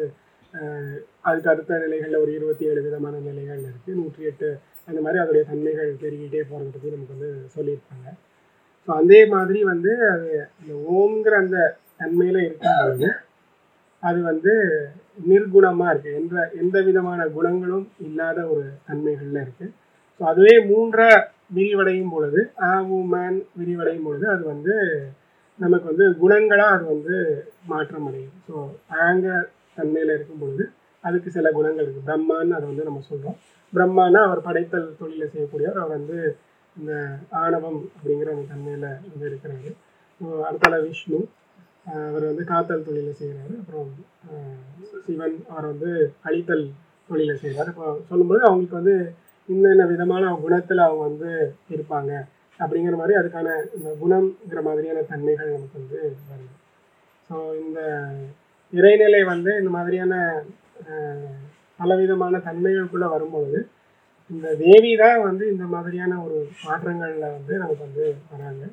அதுக்கு 1.24 1.52
அடுத்த 1.52 1.78
நிலைகளில் 1.78 2.22
ஒரு 2.22 2.32
இருபத்தி 2.32 2.64
ஏழு 2.66 2.82
விதமான 2.82 3.16
நிலைகள் 3.20 3.62
இருக்குது 3.64 3.98
நூற்றி 4.00 4.24
எட்டு 4.24 4.50
அந்த 4.88 5.00
மாதிரி 5.02 5.22
அதோடைய 5.22 5.44
தன்மைகள் 5.44 5.92
பெருகிட்டே 6.02 6.42
போகிறத 6.44 6.70
பற்றி 6.70 6.94
நமக்கு 6.96 7.16
வந்து 7.16 7.30
சொல்லியிருப்பாங்க 7.56 8.10
ஸோ 8.88 8.92
அதே 8.96 9.20
மாதிரி 9.28 9.60
வந்து 9.64 9.92
அது 10.08 10.28
இந்த 10.62 10.74
ஓம்ங்கிற 10.94 11.36
அந்த 11.38 11.60
தன்மையில் 11.98 12.40
இருக்கும்போது 12.40 13.10
அது 14.04 14.20
வந்து 14.22 14.54
நிர்குணமாக 15.26 15.92
இருக்குது 15.92 16.18
எந்த 16.18 16.36
எந்த 16.56 16.78
விதமான 16.82 17.28
குணங்களும் 17.30 17.88
இல்லாத 18.00 18.40
ஒரு 18.48 18.66
தன்மைகளில் 18.86 19.42
இருக்குது 19.44 19.74
ஸோ 20.22 20.24
அதுவே 20.24 20.56
மூன்றை 20.66 21.10
விரிவடையும் 21.56 22.14
பொழுது 22.14 22.42
ஆ 22.64 22.72
உமேன் 22.94 23.38
விரிவடையும் 23.60 24.06
பொழுது 24.06 24.26
அது 24.30 24.44
வந்து 24.46 24.76
நமக்கு 25.60 25.88
வந்து 25.92 26.06
குணங்களாக 26.22 26.76
அது 26.76 26.86
வந்து 26.94 27.16
மாற்றம் 27.66 28.08
அடையும். 28.08 28.38
ஸோ 28.48 28.54
ஆங்க 29.02 29.28
தன்மையில் 29.78 30.16
இருக்கும் 30.16 30.42
பொழுது 30.42 30.64
அதுக்கு 31.04 31.30
சில 31.32 31.48
குணங்கள் 31.52 31.86
இருக்குது 31.86 32.08
பிரம்மான்னு 32.10 32.56
அதை 32.58 32.66
வந்து 32.72 32.84
நம்ம 32.84 33.04
சொல்கிறோம் 33.10 33.38
பிரம்மானா 33.74 34.20
அவர் 34.28 34.42
படைத்தல் 34.42 34.98
தொழிலை 35.00 35.28
செய்யக்கூடியவர். 35.34 35.80
அவர் 35.84 35.98
வந்து 35.98 36.18
இந்த 36.76 36.94
ஆணவம் 37.42 37.80
அப்படிங்கிற 37.96 38.30
அந்த 38.34 38.46
தன்மையில் 38.52 38.88
வந்து 39.10 39.26
இருக்கிறாரு. 39.30 39.72
அஹ் 40.22 40.44
அடுத்தால 40.48 40.82
விஷ்ணு. 40.84 41.20
அவர் 42.08 42.24
வந்து 42.24 42.44
காத்தல் 42.44 42.86
தொழிலை 42.86 43.14
செய்கிறாரு 43.14 43.54
அப்புறம் 43.62 43.90
சிவன் 45.06 45.36
அவர் 45.50 45.68
வந்து 45.72 45.90
அழித்தல் 46.22 46.66
தொழிலை 47.10 47.36
செய்கிறார் 47.36 47.72
இப்போ 47.72 47.88
சொல்லும்போது 48.10 48.44
அவங்களுக்கு 48.46 48.80
வந்து 48.82 48.96
இன்னென்ன 49.50 49.88
விதமான 49.88 50.34
குணத்தில் 50.44 50.86
அவங்க 50.86 51.04
வந்து 51.10 51.32
இருப்பாங்க. 51.70 52.12
அப்படிங்கிற 52.60 52.96
மாதிரி 53.02 53.14
அதுக்கான 53.20 53.56
இந்த 53.78 53.90
குணம்ங்கிற 54.02 54.60
மாதிரியான 54.68 55.04
தன்மைகள் 55.12 55.54
நமக்கு 55.56 55.80
வந்து 55.82 56.00
வருது. 56.30 56.54
ஸோ 57.30 57.36
இந்த 57.62 57.80
இறைநிலை 58.74 59.22
வந்து 59.34 59.52
இந்த 59.62 59.72
மாதிரியான 59.78 60.14
பலவிதமான 61.80 62.40
தன்மைகளுக்குள்ளே 62.48 63.08
வரும்பொழுது 63.14 63.60
இந்த 64.30 64.48
தேவி 64.64 64.92
தான் 65.04 65.20
வந்து 65.28 65.44
இந்த 65.54 65.66
மாதிரியான 65.74 66.14
ஒரு 66.26 66.38
மாற்றங்களில் 66.68 67.34
வந்து 67.36 67.54
நமக்கு 67.64 67.84
வந்து 67.88 68.06
வராங்க. 68.34 68.64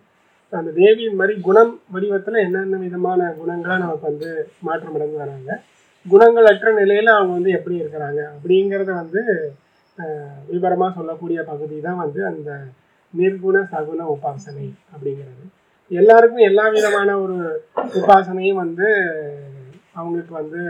ஸோ 0.52 0.54
அந்த 0.60 0.70
தேவி 0.78 1.04
மாதிரி 1.20 1.34
குணம் 1.48 1.72
வடிவத்தில் 1.94 2.44
என்னென்ன 2.44 2.78
விதமான 2.84 3.30
குணங்களாக 3.40 3.82
நமக்கு 3.84 4.06
வந்து 4.10 4.30
மாற்றம் 4.68 4.96
அடைந்து 4.98 5.18
வராங்க? 5.24 5.50
குணங்களற்ற 6.06 6.68
நிலையில் 6.80 7.16
அவங்க 7.16 7.32
வந்து 7.38 7.50
எப்படி 7.58 7.76
இருக்கிறாங்க? 7.82 8.20
அப்படிங்கிறத 8.34 8.90
வந்து 9.02 9.22
விபரமாக 10.52 10.90
சொல்லக்கூடிய 10.98 11.40
பகுதி 11.50 11.76
தான் 11.86 12.00
வந்து 12.04 12.20
அந்த 12.30 12.50
நிர்குண 13.14 13.56
சகுன 13.72 14.06
உபாசனை 14.14 14.66
அப்படிங்கிறது. 14.94 15.44
எல்லாருக்கும் 15.90 16.46
எல்லா 16.48 16.64
விதமான 16.74 17.10
ஒரு 17.22 17.38
உபாசனையும் 18.00 18.60
வந்து 18.64 18.88
அவங்களுக்கு 19.98 20.34
வந்து 20.40 20.60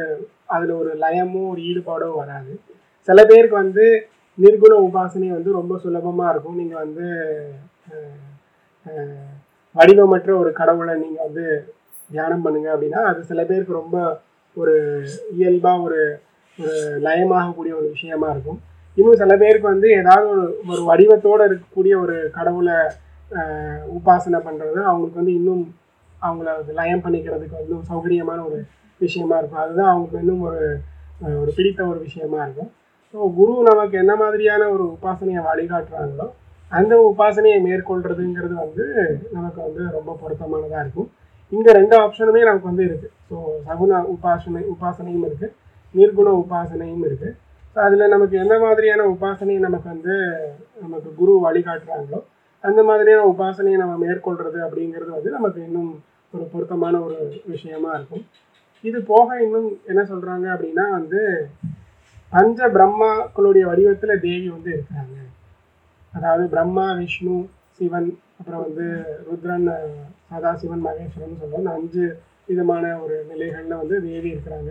அதில் 0.55 0.73
ஒரு 0.81 0.93
லயமும் 1.03 1.51
ஒரு 1.53 1.61
ஈடுபாடோ 1.71 2.09
வராது. 2.21 2.53
சில 3.09 3.19
பேருக்கு 3.31 3.57
வந்து 3.65 3.85
நிர்குண 4.39 4.75
உபாசனை 4.87 5.29
வந்து 5.37 5.51
ரொம்ப 5.59 5.75
சுலபமாக 5.85 6.33
இருக்கும். 6.33 6.59
நீங்கள் 6.61 6.83
வந்து 6.85 7.07
வடிவமற்ற 9.75 10.31
ஒரு 10.43 10.51
கடவுளை 10.61 10.95
நீங்கள் 11.03 11.27
வந்து 11.27 11.45
தியானம் 12.15 12.45
பண்ணுங்க 12.45 12.69
அப்படின்னா 12.75 13.01
அது 13.11 13.21
சில 13.31 13.41
பேருக்கு 13.51 13.81
ரொம்ப 13.81 13.99
ஒரு 14.57 14.75
இயல்பாக 15.39 15.85
ஒரு 15.87 16.01
ஒரு 16.59 16.73
லயமாகக்கூடிய 17.07 17.73
ஒரு 17.81 17.87
விஷயமா 17.95 18.29
இருக்கும். 18.31 18.61
இன்னும் 19.01 19.21
சில 19.23 19.33
பேருக்கு 19.43 19.67
வந்து 19.75 19.89
ஏதாவது 20.01 20.27
ஒரு 20.35 20.47
ஒரு 20.73 20.83
வடிவத்தோடு 20.91 21.43
இருக்கக்கூடிய 21.51 21.95
ஒரு 22.05 22.17
கடவுளை 22.39 22.79
உபாசனை 23.99 24.41
பண்ணுறது 24.47 24.79
அவங்களுக்கு 24.89 25.21
வந்து 25.21 25.35
இன்னும் 25.41 25.65
அவங்கள 26.23 26.51
லயம் 26.79 27.05
பண்ணிக்கிறதுக்கு 27.05 27.61
வந்து 27.61 27.77
ஒரு 27.79 27.87
சௌகரியமான 27.93 28.39
ஒரு 28.49 28.59
விஷயமா 29.01 29.37
இருக்கும். 29.39 29.63
அதுதான் 29.65 29.91
அவங்களுக்கு 29.93 30.23
இன்னும் 30.25 30.43
ஒரு 30.49 30.61
ஒரு 31.43 31.51
பிடித்த 31.57 31.81
ஒரு 31.93 31.99
விஷயமா 32.07 32.39
இருக்கும். 32.45 32.71
ஸோ 33.15 33.19
குரு 33.39 33.55
நமக்கு 33.69 33.97
என்ன 34.03 34.13
மாதிரியான 34.23 34.67
ஒரு 34.75 34.85
உபாசனையை 34.97 35.41
வழிகாட்டுறாங்களோ 35.49 36.27
அந்த 36.73 36.95
உபாசனையை 37.11 37.59
மேற்கொள்றதுங்கிறது 37.69 38.55
வந்து 38.65 38.85
நமக்கு 39.37 39.61
வந்து 39.67 39.83
ரொம்ப 39.97 40.11
பொருத்தமானதாக 40.21 40.83
இருக்கும். 40.85 41.09
இங்கே 41.53 41.71
ரெண்டு 41.79 41.95
ஆப்ஷனுமே 42.03 42.43
நமக்கு 42.49 42.71
வந்து 42.73 42.85
இருக்குது 42.89 43.15
ஸோ 43.29 43.37
சகுன 43.69 44.03
உபாசனை 44.15 44.63
உபாசனையும் 44.75 45.25
இருக்குது 45.29 45.55
நிர்குண 45.95 46.29
உபாசனையும் 46.43 47.05
இருக்குது 47.09 47.35
அதில் 47.85 48.13
நமக்கு 48.15 48.37
எந்த 48.39 48.55
மாதிரியான 48.59 49.03
உபாசனையை 49.15 49.61
நமக்கு 49.67 49.89
வந்து 49.89 50.15
நமக்கு 50.83 51.09
குரு 51.15 51.33
வழிகாட்டுறாங்களோ 51.47 52.21
அந்த 52.65 52.81
மாதிரியான 52.83 53.27
உபாசனையை 53.33 53.79
நம்ம 53.83 53.95
மேற்கொள்கிறது 54.05 54.59
அப்படிங்கிறது 54.67 55.11
வந்து 55.17 55.31
நமக்கு 55.31 55.61
இன்னும் 55.63 55.93
ஒரு 56.35 56.45
பொருத்தமான 56.53 56.95
ஒரு 57.01 57.17
விஷயமா 57.45 57.91
இருக்கும். 57.95 58.25
இது 58.85 58.99
போக 59.13 59.29
இன்னும் 59.45 59.69
என்ன 59.87 60.03
சொல்கிறாங்க 60.03 60.47
அப்படின்னா 60.55 60.85
வந்து 60.99 61.23
பஞ்ச 62.33 62.69
பிரம்மாக்களுடைய 62.77 63.65
வடிவத்தில் 63.71 64.23
தேவி 64.27 64.49
வந்து 64.49 64.71
இருக்கிறாங்க 64.77 65.17
அதாவது 66.13 66.45
பிரம்மா 66.49 66.87
விஷ்ணு 67.01 67.37
சிவன் 67.79 68.11
அப்புறம் 68.39 68.63
வந்து 68.67 68.87
ருத்ரன் 69.27 69.67
சதாசிவன் 70.31 70.85
மகேஸ்வரன் 70.87 71.41
சொல்லுவோம் 71.41 71.61
அந்த 71.63 71.73
அஞ்சு 71.79 72.05
விதமான 72.49 72.85
ஒரு 73.03 73.17
நிலைகள்ல 73.31 73.75
வந்து 73.83 73.97
தேவி 74.07 74.29
இருக்கிறாங்க. 74.35 74.71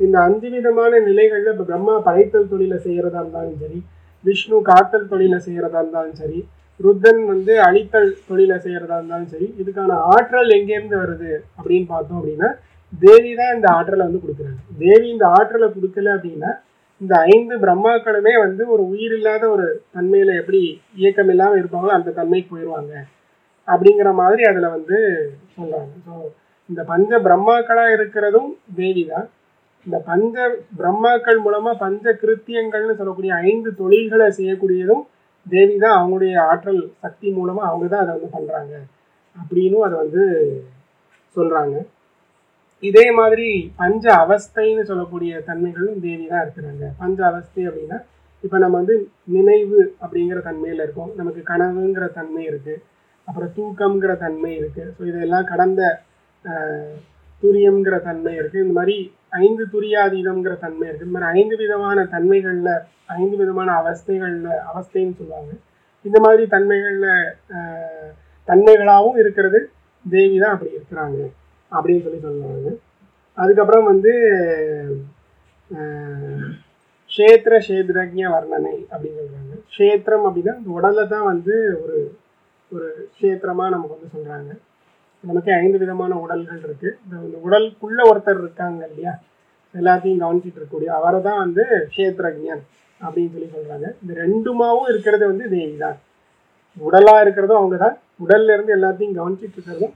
இந்த 0.00 0.16
அஞ்சு 0.26 0.48
விதமான 0.54 1.00
நிலைகள்ல 1.08 1.52
இப்ப 1.54 1.66
பிரம்மா 1.70 1.94
படைத்தல் 2.08 2.50
தொழிலை 2.52 2.78
செய்யறதா 2.86 3.20
இருந்தாலும் 3.22 3.58
சரி 3.62 3.78
விஷ்ணு 4.24 4.56
காத்தல் 4.70 5.10
தொழிலை 5.12 5.38
செய்யறதா 5.46 5.80
இருந்தாலும் 5.82 6.18
சரி 6.22 6.38
ருத்தன் 6.80 7.22
வந்து 7.30 7.52
அழித்தல் 7.66 8.10
தொழிலை 8.28 8.56
செய்யறதா 8.64 8.96
இருந்தாலும் 8.98 9.30
சரி 9.34 9.48
இதுக்கான 9.62 9.96
ஆற்றல் 10.12 10.56
எங்கேருந்து 10.56 10.96
வருது 11.02 11.30
அப்படின்னு 11.58 11.88
பார்த்தோம் 11.94 12.18
அப்படின்னா 12.20 12.48
தேவி 12.92 13.30
தான் 13.40 13.54
இந்த 13.56 13.68
ஆற்றலை 13.76 14.02
வந்து 14.06 14.20
கொடுக்குறாங்க. 14.22 14.60
தேவி 14.82 15.06
இந்த 15.14 15.24
ஆற்றலை 15.38 15.66
கொடுக்கல 15.74 16.12
அப்படின்னா 16.16 16.50
இந்த 17.00 17.14
ஐந்து 17.32 17.54
பிரம்மாக்களுமே 17.64 18.34
வந்து 18.44 18.62
ஒரு 18.74 18.82
உயிர் 18.92 19.14
இல்லாத 19.16 19.44
ஒரு 19.54 19.66
தன்மையில 19.96 20.36
எப்படி 20.40 20.60
இயக்கம் 21.00 21.30
இல்லாம 21.34 21.58
இருப்பாங்களோ 21.60 21.92
அந்த 21.96 22.14
தன்மைக்கு 22.20 22.52
போயிடுவாங்க 22.52 22.94
அப்படிங்கிற 23.68 24.12
மாதிரி 24.22 24.42
அதுல 24.50 24.68
வந்து 24.76 24.98
சொல்றாங்க. 25.56 25.92
ஸோ 26.06 26.14
இந்த 26.70 26.80
பஞ்ச 26.92 27.20
பிரம்மாக்களா 27.26 27.84
இருக்கிறதும் 27.96 28.48
தேவி 28.80 29.04
தான். 29.12 29.26
இந்த 29.88 29.98
பஞ்ச 30.08 30.36
பிரம்மாக்கள் 30.78 31.38
மூலமா 31.44 31.70
பஞ்ச 31.82 32.12
கிருத்தியங்கள்னு 32.22 32.96
சொல்லக்கூடிய 32.98 33.32
ஐந்து 33.50 33.70
தொழில்களை 33.78 34.26
செய்யக்கூடியதும் 34.38 35.04
தேவி 35.46 35.76
தான் 35.84 35.96
அவங்களுடைய 35.98 36.34
ஆற்றல் 36.50 36.80
சக்தி 37.04 37.28
மூலமா 37.36 37.62
அவங்க 37.68 37.86
தான் 37.92 38.02
அதை 38.04 38.12
வந்து 38.16 38.28
பண்றாங்க 38.34 38.74
அப்படின்னும் 39.36 39.84
அதை 39.86 39.96
வந்து 40.02 40.24
சொல்றாங்க. 41.36 41.76
இதே 42.82 43.06
மாதிரி 43.18 43.48
பஞ்ச 43.80 44.04
அவஸ்தைன்னு 44.24 44.84
சொல்லக்கூடிய 44.90 45.32
தன்மைகளும் 45.48 46.02
தேவி 46.06 46.26
தான் 46.32 46.44
இருக்கிறாங்க. 46.44 46.84
பஞ்ச 47.00 47.18
அவஸ்தை 47.30 47.62
அப்படின்னா 47.70 47.98
இப்போ 48.44 48.56
நம்ம 48.64 48.76
வந்து 48.80 48.96
நினைவு 49.36 49.80
அப்படிங்கிற 50.02 50.40
தன்மையில் 50.48 50.82
இருக்கோம். 50.84 51.12
நமக்கு 51.20 51.42
கனவுங்கிற 51.52 52.06
தன்மை 52.18 52.44
இருக்குது 52.50 52.82
அப்புறம் 53.28 53.52
தூக்கம்ங்கிற 53.56 54.12
தன்மை 54.24 54.52
இருக்குது 54.60 54.92
ஸோ 54.96 55.02
இதெல்லாம் 55.10 55.48
கடந்த 55.52 55.82
துரியம்ங்கிற 57.42 57.96
தன்மை 58.10 58.34
இருக்குது 58.40 58.64
இந்த 58.64 58.76
மாதிரி 58.80 58.96
ஐந்து 59.32 59.64
துரியாதீதம்ங்கிற 59.74 60.54
தன்மை 60.64 60.84
இருக்கு. 60.88 61.06
இந்த 61.06 61.14
மாதிரி 61.16 61.32
ஐந்து 61.40 61.56
விதமான 61.62 62.04
தன்மைகளில் 62.14 62.72
ஐந்து 63.18 63.36
விதமான 63.40 63.68
அவஸ்தைகளில் 63.80 64.50
அவஸ்தைன்னு 64.70 65.18
சொல்லுவாங்க. 65.20 65.52
இந்த 66.04 66.18
மாதிரி 66.24 66.44
தன்மைகளில் 66.54 67.10
தன்மைகளாகவும் 68.48 69.20
இருக்கிறது. 69.22 69.60
தேவி 70.04 70.36
தான் 70.42 70.54
அப்படி 70.54 70.76
இருக்கிறாங்க 70.78 71.18
அப்படின்னு 71.72 72.04
சொல்லி 72.06 72.20
சொல்லுவாங்க. 72.26 72.68
அதுக்கப்புறம் 73.38 73.88
வந்து 73.92 74.12
க்ஷேத்திர 77.10 77.54
சேத்ரஜ்ய 77.66 78.26
வர்ணனை 78.34 78.74
அப்படின்னு 78.92 79.18
சொல்கிறாங்க 79.20 79.54
க்ஷேத்திரம் 79.74 80.26
அப்படின்னா 80.28 80.54
உடலை 80.76 81.04
தான் 81.12 81.28
வந்து 81.32 81.54
ஒரு 81.82 81.98
ஒரு 82.72 82.88
க்ஷேத்திரமாக 83.16 83.72
நமக்கு 83.74 83.96
வந்து 83.96 84.14
சொல்கிறாங்க 84.14 84.50
நமக்கு 85.24 85.50
ஐந்து 85.60 85.78
விதமான 85.82 86.12
உடல்கள் 86.24 86.60
இருக்கு. 86.66 86.88
இந்த 87.04 87.14
இந்த 87.26 87.38
உடலுக்குள்ள 87.46 88.00
ஒருத்தர் 88.10 88.42
இருக்காங்க 88.42 88.80
இல்லையா? 88.90 89.12
எல்லாத்தையும் 89.74 90.20
கவனிச்சிட்டு 90.24 90.58
இருக்கக்கூடிய 90.58 90.90
அவரை 90.98 91.18
தான் 91.28 91.40
வந்து 91.44 91.62
கஷேத்ரஜன் 91.94 92.62
அப்படின்னு 93.00 93.32
சொல்லி 93.34 93.48
சொல்றாங்க. 93.56 93.88
இந்த 94.02 94.12
ரெண்டுமாவும் 94.24 94.90
இருக்கிறது 94.92 95.24
வந்து 95.30 95.44
தேவி 95.54 95.76
தான். 95.84 95.98
உடலா 96.76 97.14
இருக்கிறதும் 97.24 97.60
அவங்க 97.60 97.76
தான் 97.84 97.96
உடல்ல 98.24 98.54
இருந்து 98.56 98.76
எல்லாத்தையும் 98.78 99.18
கவனிச்சிட்டு 99.18 99.56
இருக்கிறதும் 99.58 99.94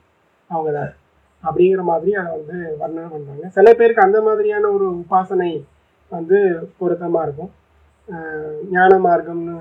அவங்க 0.50 0.70
தான் 0.78 0.92
அப்படிங்கிற 1.44 1.82
மாதிரி 1.92 2.10
அதை 2.20 2.30
வந்து 2.36 2.56
வர்ணனை 2.80 3.08
பண்ணுறாங்க 3.14 3.48
சில 3.56 3.68
பேருக்கு 3.78 4.06
அந்த 4.06 4.18
மாதிரியான 4.26 4.68
ஒரு 4.76 4.86
உபாசனை 5.00 5.50
வந்து 6.12 6.38
பொருத்தமாக 6.80 7.26
இருக்கும். 7.26 7.52
ஞான 8.74 8.92
மார்க்கம்னு 9.06 9.56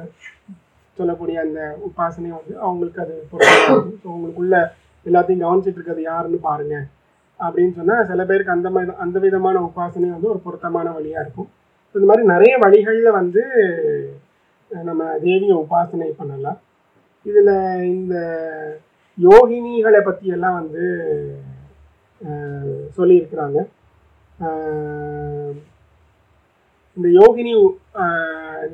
சொல்லக்கூடிய 0.98 1.38
அந்த 1.46 1.60
உபாசனை 1.88 2.30
வந்து 2.38 2.54
அவங்களுக்கு 2.66 3.02
அது 3.06 3.16
பொருத்தமாக 3.32 3.74
இருக்கும். 3.76 4.00
ஸோ 4.04 4.08
அவங்களுக்குள்ள 4.12 4.58
எல்லாத்தையும் 5.06 5.44
கவனிச்சிட்டு 5.44 5.78
இருக்கிறது 5.80 6.02
யாருன்னு 6.10 6.40
பாருங்க. 6.50 6.76
அப்படின்னு 7.40 7.74
சொன்னால் 7.78 8.08
சில 8.10 8.22
பேருக்கு 8.30 8.56
அந்த 8.58 8.70
மாதிரி 8.74 8.92
அந்த 9.06 9.18
விதமான 9.26 9.60
உபாசனை 9.68 10.10
வந்து 10.16 10.32
ஒரு 10.34 10.42
பொருத்தமான 10.46 10.88
வழியாக 10.98 11.24
இருக்கும். 11.26 11.50
இந்த 11.96 12.06
மாதிரி 12.10 12.26
நிறைய 12.34 12.54
வழிகளில் 12.64 13.18
வந்து 13.20 13.44
நம்ம 14.90 15.04
தேவியை 15.24 15.56
உபாசனை 15.64 16.10
பண்ணலாம். 16.20 16.60
இதில் 17.30 17.54
இந்த 17.96 18.16
யோகினிகளை 19.28 20.02
பற்றியெல்லாம் 20.06 20.60
வந்து 20.62 20.84
சொல்லியிருக்கிறாங்க. 22.98 23.60
இந்த 26.98 27.08
யோகினி 27.18 27.52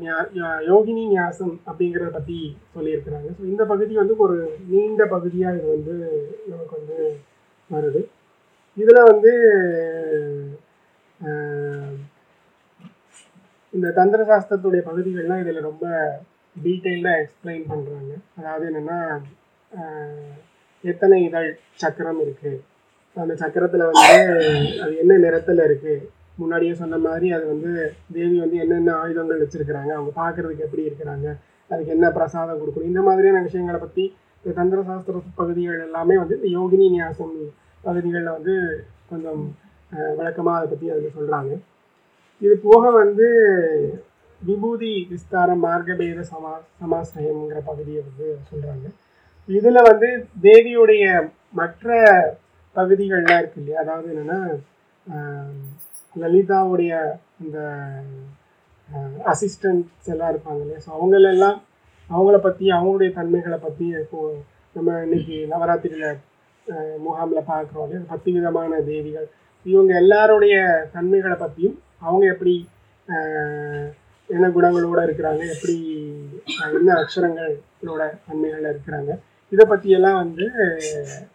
யா- 0.05 0.29
யோகினி 0.67 1.03
நியாசம் 1.11 1.53
அப்படிங்கிறத 1.67 2.09
பற்றி 2.11 2.37
சொல்லியிருக்கிறாங்க. 2.73 3.29
ஸோ 3.37 3.43
இந்த 3.45 3.63
பகுதி 3.65 3.93
வந்து 3.99 4.15
ஒரு 4.25 4.37
நீண்ட 4.69 5.01
பகுதியாக 5.11 5.57
இது 5.57 5.67
வந்து 5.73 5.93
நமக்கு 6.47 6.73
வந்து 6.79 6.97
வருது. 7.69 8.01
இதில் 8.77 9.07
வந்து 9.09 9.31
இந்த 13.73 13.87
தந்திர 13.95 14.21
சாஸ்திரத்துடைய 14.25 14.81
பகுதிகள்லாம் 14.85 15.43
இதில் 15.43 15.67
ரொம்ப 15.67 15.85
டீட்டெயில்டாக 16.55 17.21
எக்ஸ்பிளைன் 17.23 17.65
பண்ணுறாங்க 17.71 18.11
அதாவது 18.37 18.65
என்னன்னா 18.69 18.99
எத்தனை 20.83 21.17
இதழ் 21.23 21.49
சக்கரம் 21.75 22.21
இருக்குது 22.21 22.59
அந்த 23.17 23.33
சக்கரத்தில் 23.41 23.89
வந்து 23.89 24.13
அது 24.83 24.93
என்ன 25.03 25.17
நிறத்தில் 25.23 25.67
இருக்குது 25.67 25.97
முன்னாடியே 26.37 26.73
சொன்ன 26.73 26.99
மாதிரி 27.03 27.27
அது 27.31 27.45
வந்து 27.47 27.71
தேவி 28.13 28.37
வந்து 28.39 28.57
என்னென்ன 28.57 28.95
ஆயுதங்கள் 28.97 29.41
வச்சுருக்கிறாங்க 29.43 29.91
அவங்க 29.95 30.11
பார்க்கறதுக்கு 30.17 30.65
எப்படி 30.65 30.87
இருக்கிறாங்க 30.87 31.27
அதுக்கு 31.71 31.93
என்ன 31.93 32.07
பிரசாதம் 32.11 32.59
கொடுக்கணும் 32.59 32.91
இந்த 32.91 33.01
மாதிரியான 33.01 33.43
விஷயங்களை 33.43 33.79
பற்றி 33.79 34.03
இந்த 34.43 34.53
தந்திர 34.53 34.81
சாஸ்திர 34.83 35.21
பகுதிகள் 35.35 35.85
எல்லாமே 35.87 36.17
வந்து 36.17 36.37
இந்த 36.37 36.49
யோகினி 36.53 36.85
நியாசம் 36.93 37.33
பகுதிகளில் 37.83 38.35
வந்து 38.35 38.53
கொஞ்சம் 39.09 39.41
விளக்கமாக 40.17 40.57
அதை 40.57 40.67
பற்றி 40.67 40.91
அதில் 40.91 41.15
சொல்கிறாங்க 41.17 41.51
இது 42.41 42.55
போக 42.63 42.89
வந்து 42.97 43.27
விபூதி 44.41 44.93
விஸ்தாரம் 45.11 45.63
மார்க்கபேத 45.63 46.23
சமா 46.27 46.51
சமாசிரயம்ங்கிற 46.79 47.59
பகுதியை 47.63 48.01
வந்து 48.03 48.27
சொல்கிறாங்க 48.49 48.87
இதில் 49.49 49.87
வந்து 49.87 50.09
தேவியுடைய 50.41 51.05
மற்ற 51.53 51.87
பகுதிகள்லாம் 52.75 53.39
இருக்கு 53.39 53.59
இல்லையா? 53.61 53.79
அதாவது 53.83 54.07
என்னென்னா 54.13 54.39
லலிதாவுடைய 56.21 56.91
இந்த 57.43 57.57
அசிஸ்டன்ட்ஸ் 59.31 60.11
எல்லாம் 60.13 60.31
இருப்பாங்க 60.33 60.61
இல்லையா? 60.63 60.81
ஸோ 60.85 60.89
அவங்களெல்லாம் 60.97 61.57
அவங்கள 62.09 62.37
பற்றி 62.45 62.65
அவங்களுடைய 62.77 63.11
தன்மைகளை 63.19 63.57
பற்றி 63.65 63.85
இப்போ 64.03 64.19
நம்ம 64.75 64.95
இன்னைக்கு 65.05 65.37
நவராத்திரியில் 65.53 66.21
முகாமில் 67.05 67.49
பார்க்குறோம் 67.51 67.85
இல்லையா? 67.85 68.01
பத்து 68.11 68.29
விதமான 68.35 68.79
தேவிகள். 68.89 69.27
இவங்க 69.65 69.91
எல்லாருடைய 70.01 70.55
தன்மைகளை 70.95 71.37
பற்றியும் 71.43 71.77
அவங்க 72.07 72.25
எப்படி 72.33 72.55
என்ன 74.29 74.45
குணங்களோட 74.55 74.99
இருக்கிறாங்க? 75.07 75.43
எப்படி 75.55 75.75
என்ன 76.79 76.89
அக்ஷரங்களோட 77.01 78.03
தன்மைகளில் 78.27 78.71
இருக்கிறாங்க? 78.73 79.11
இதை 79.51 79.65
பற்றியெல்லாம் 79.71 80.19
வந்து 80.23 80.45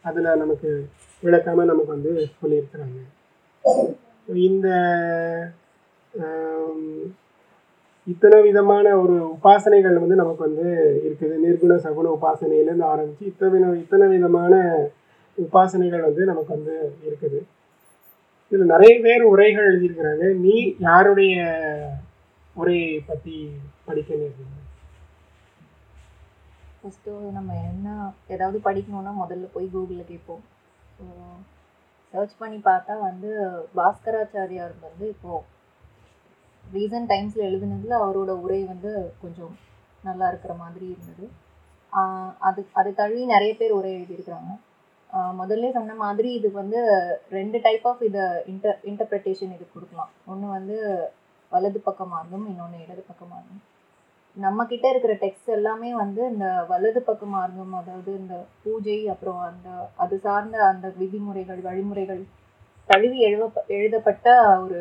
அதில் 0.08 0.38
நமக்கு 0.42 0.70
விளக்காமல் 1.22 1.70
நமக்கு 1.72 1.94
வந்து 1.96 2.12
சொல்லியிருக்கிறாங்க. 2.40 2.98
இந்த 4.28 4.68
இத்தனை 8.06 8.38
விதமான 8.46 8.86
ஒரு 9.02 9.16
உபாசனைகள் 9.34 10.00
வந்து 10.02 10.16
நமக்கு 10.20 10.42
வந்து 10.48 10.68
இருக்குது. 11.06 11.34
நிர்குண 11.44 11.74
சகுண 11.84 12.06
உபாசனையிலேருந்து 12.16 12.86
ஆரம்பித்து 12.92 13.30
இத்தனை 13.32 13.68
இத்தனை 13.82 14.06
விதமான 14.14 14.54
உபாசனைகள் 15.38 16.06
வந்து 16.08 16.22
நமக்கு 16.30 16.54
வந்து 16.56 16.74
இருக்குது. 17.08 17.40
இதில் 18.52 18.72
நிறைய 18.74 18.94
பேர் 19.04 19.30
உரைகள் 19.32 19.68
எழுதியிருக்கிறாங்க. 19.70 20.24
நீ 20.44 20.56
யாருடைய 20.88 21.36
உரையை 22.56 22.90
பற்றி 23.10 23.36
படிக்க 23.86 24.10
நேர்ந்தீங்க 24.22 24.58
ஃபஸ்ட்டு 26.80 27.12
நம்ம 27.36 27.50
என்ன 27.70 27.88
ஏதாவது 28.34 28.58
படிக்கணும்னா 28.68 29.12
முதல்ல 29.22 29.48
போய் 29.54 29.66
கூகுளில் 29.74 30.10
கேட்போம். 30.10 30.44
சர்ச் 32.12 32.40
பண்ணி 32.40 32.58
பார்த்தா 32.70 32.94
வந்து 33.08 33.30
பாஸ்கராச்சாரியார் 33.78 34.74
வந்து 34.86 35.04
இப்போது 35.14 35.48
ரீசன்ட் 36.64 37.10
டைம்ஸில் 37.12 37.46
எழுதுனதுல 37.48 37.94
அவரோட 38.02 38.32
உரை 38.44 38.60
வந்து 38.72 38.90
கொஞ்சம் 39.22 39.54
நல்லா 40.08 40.26
இருக்கிற 40.32 40.52
மாதிரி 40.60 40.86
இருந்தது. 40.92 41.24
அது 42.48 42.60
அதை 42.80 42.90
தள்ளி 43.00 43.22
நிறைய 43.32 43.52
பேர் 43.60 43.76
உரை 43.78 43.90
எழுதியிருக்கிறாங்க. 43.96 44.52
முதல்ல 45.40 45.70
சொன்ன 45.78 45.96
மாதிரி 46.04 46.28
இது 46.38 46.48
வந்து 46.60 46.78
ரெண்டு 47.38 47.58
டைப் 47.66 47.84
ஆஃப் 47.90 48.04
இதை 48.08 48.22
இன்டர் 48.52 48.78
இன்டர்பிரிட்டேஷன் 48.90 49.52
இது 49.56 49.64
கொடுக்கலாம். 49.74 50.12
ஒன்று 50.32 50.46
வந்து 50.58 50.76
வலது 51.52 51.80
பக்கமாக 51.88 52.20
இருந்தும் 52.20 52.46
இன்னொன்று 52.52 52.78
இடது 52.84 53.02
பக்கமாக 53.10 53.40
மார்க்கம். 53.40 53.68
நம்ம 54.36 54.64
கிட்ட 54.70 54.86
இருக்கிற 54.92 55.14
டெக்ஸ்ட் 55.22 55.48
எல்லாமே 55.56 55.90
வந்து 56.02 56.20
இந்த 56.32 56.46
வலது 56.70 57.00
பக்க 57.08 57.24
மார்க்கம் 57.32 57.74
அதாவது 57.80 58.10
இந்த 58.20 58.34
பூஜை 58.62 58.96
அப்புறம் 59.14 59.40
அந்த 59.48 59.68
அது 60.02 60.14
சார்ந்த 60.26 60.56
அந்த 60.68 60.86
விதிமுறைகள் 61.00 61.60
வழிமுறைகள் 61.66 62.22
தழுவி 62.90 63.18
எழுவ 63.28 63.44
எழுதப்பட்ட 63.76 64.28
ஒரு 64.64 64.80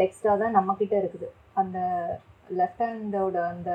டெக்ஸ்டாக 0.00 0.34
தான் 0.42 0.56
நம்ம 0.58 0.74
கிட்ட 0.80 0.94
இருக்குது. 1.02 1.28
அந்த 1.60 1.78
லெஃப்ட் 2.58 2.82
ஹேண்டோட 2.84 3.36
அந்த 3.52 3.70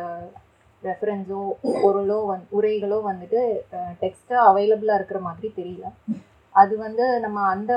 ரெஃபரன்ஸோ 0.83 1.39
பொருளோ 1.83 2.19
வந் 2.31 2.45
உரைகளோ 2.57 2.99
வந்துட்டு 3.09 3.41
டெக்ஸ்ட்டாக 4.03 4.47
அவைலபிளாக 4.49 4.99
இருக்கிற 4.99 5.21
மாதிரி 5.29 5.49
தெரியல. 5.59 5.87
அது 6.55 6.73
வந்து 6.85 7.05
நம்ம 7.25 7.39
அந்த 7.55 7.71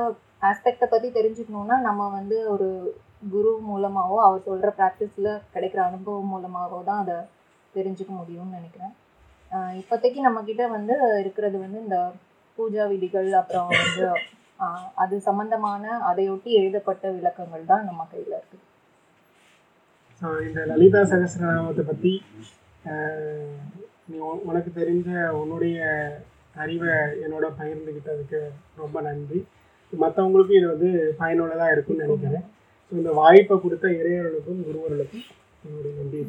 ஆஸ்பெக்டை 0.51 0.87
பற்றி 0.89 1.09
தெரிஞ்சுக்கணுன்னா 1.18 1.78
நம்ம 1.89 2.03
வந்து 2.18 2.37
ஒரு 2.55 2.68
குரு 3.33 3.51
மூலமாகவோ 3.68 4.18
அவர் 4.27 4.47
சொல்கிற 4.49 4.68
ப்ராக்டிஸில் 4.79 5.31
கிடைக்கிற 5.55 5.81
அனுபவம் 5.89 6.31
மூலமாகவோ 6.33 6.81
தான் 6.89 7.03
அதை 7.05 7.16
தெரிஞ்சுக்க 7.75 8.12
முடியும்னு 8.20 8.57
நினைக்கிறேன். 8.59 8.95
இப்போதைக்கு 9.81 10.20
நம்மக்கிட்ட 10.27 10.64
வந்து 10.77 10.95
இருக்கிறது 11.23 11.57
வந்து 11.64 11.79
இந்த 11.87 11.99
பூஜா 12.59 12.85
விதிகள் 12.93 13.29
அப்புறம் 13.41 13.68
வந்து 13.73 14.07
அது 15.03 15.14
சம்பந்தமான 15.29 15.85
அதையொட்டி 16.11 16.51
எழுதப்பட்ட 16.61 17.05
விளக்கங்கள் 17.16 17.70
தான் 17.70 17.87
நம்ம 17.89 18.03
கையில் 18.12 18.37
இருக்குது 18.39 18.64
ஸோ 20.23 20.29
இந்த 20.49 20.61
லலிதா 20.70 21.01
சகசிரநாமத்தை 21.12 21.85
பற்றி 21.91 22.12
நீ 24.11 24.18
உனக்கு 24.51 24.70
தெரிஞ்ச 24.81 25.09
உன்னுடைய 25.41 25.79
அறிவை 26.64 26.95
என்னோட 27.25 27.47
பகிர்ந்துக்கிட்டதுக்கு 27.59 28.41
ரொம்ப 28.83 28.97
நன்றி. 29.09 29.41
மற்றவங்களுக்கும் 29.93 30.59
இது 30.59 30.68
வந்து 30.75 30.91
பயனுள்ளதாக 31.20 31.75
இருக்கும்னு 31.75 32.05
நினைக்கிறேன். 32.07 32.47
இந்த 32.93 33.11
வாய்ப்பை 33.12 33.57
கொடுத்த 33.59 33.86
இறைவனுக்கும் 33.93 34.64
குருவர்களுக்கும் 34.64 35.26
என்னுடைய 35.64 35.93
நன்றியை 35.99 36.24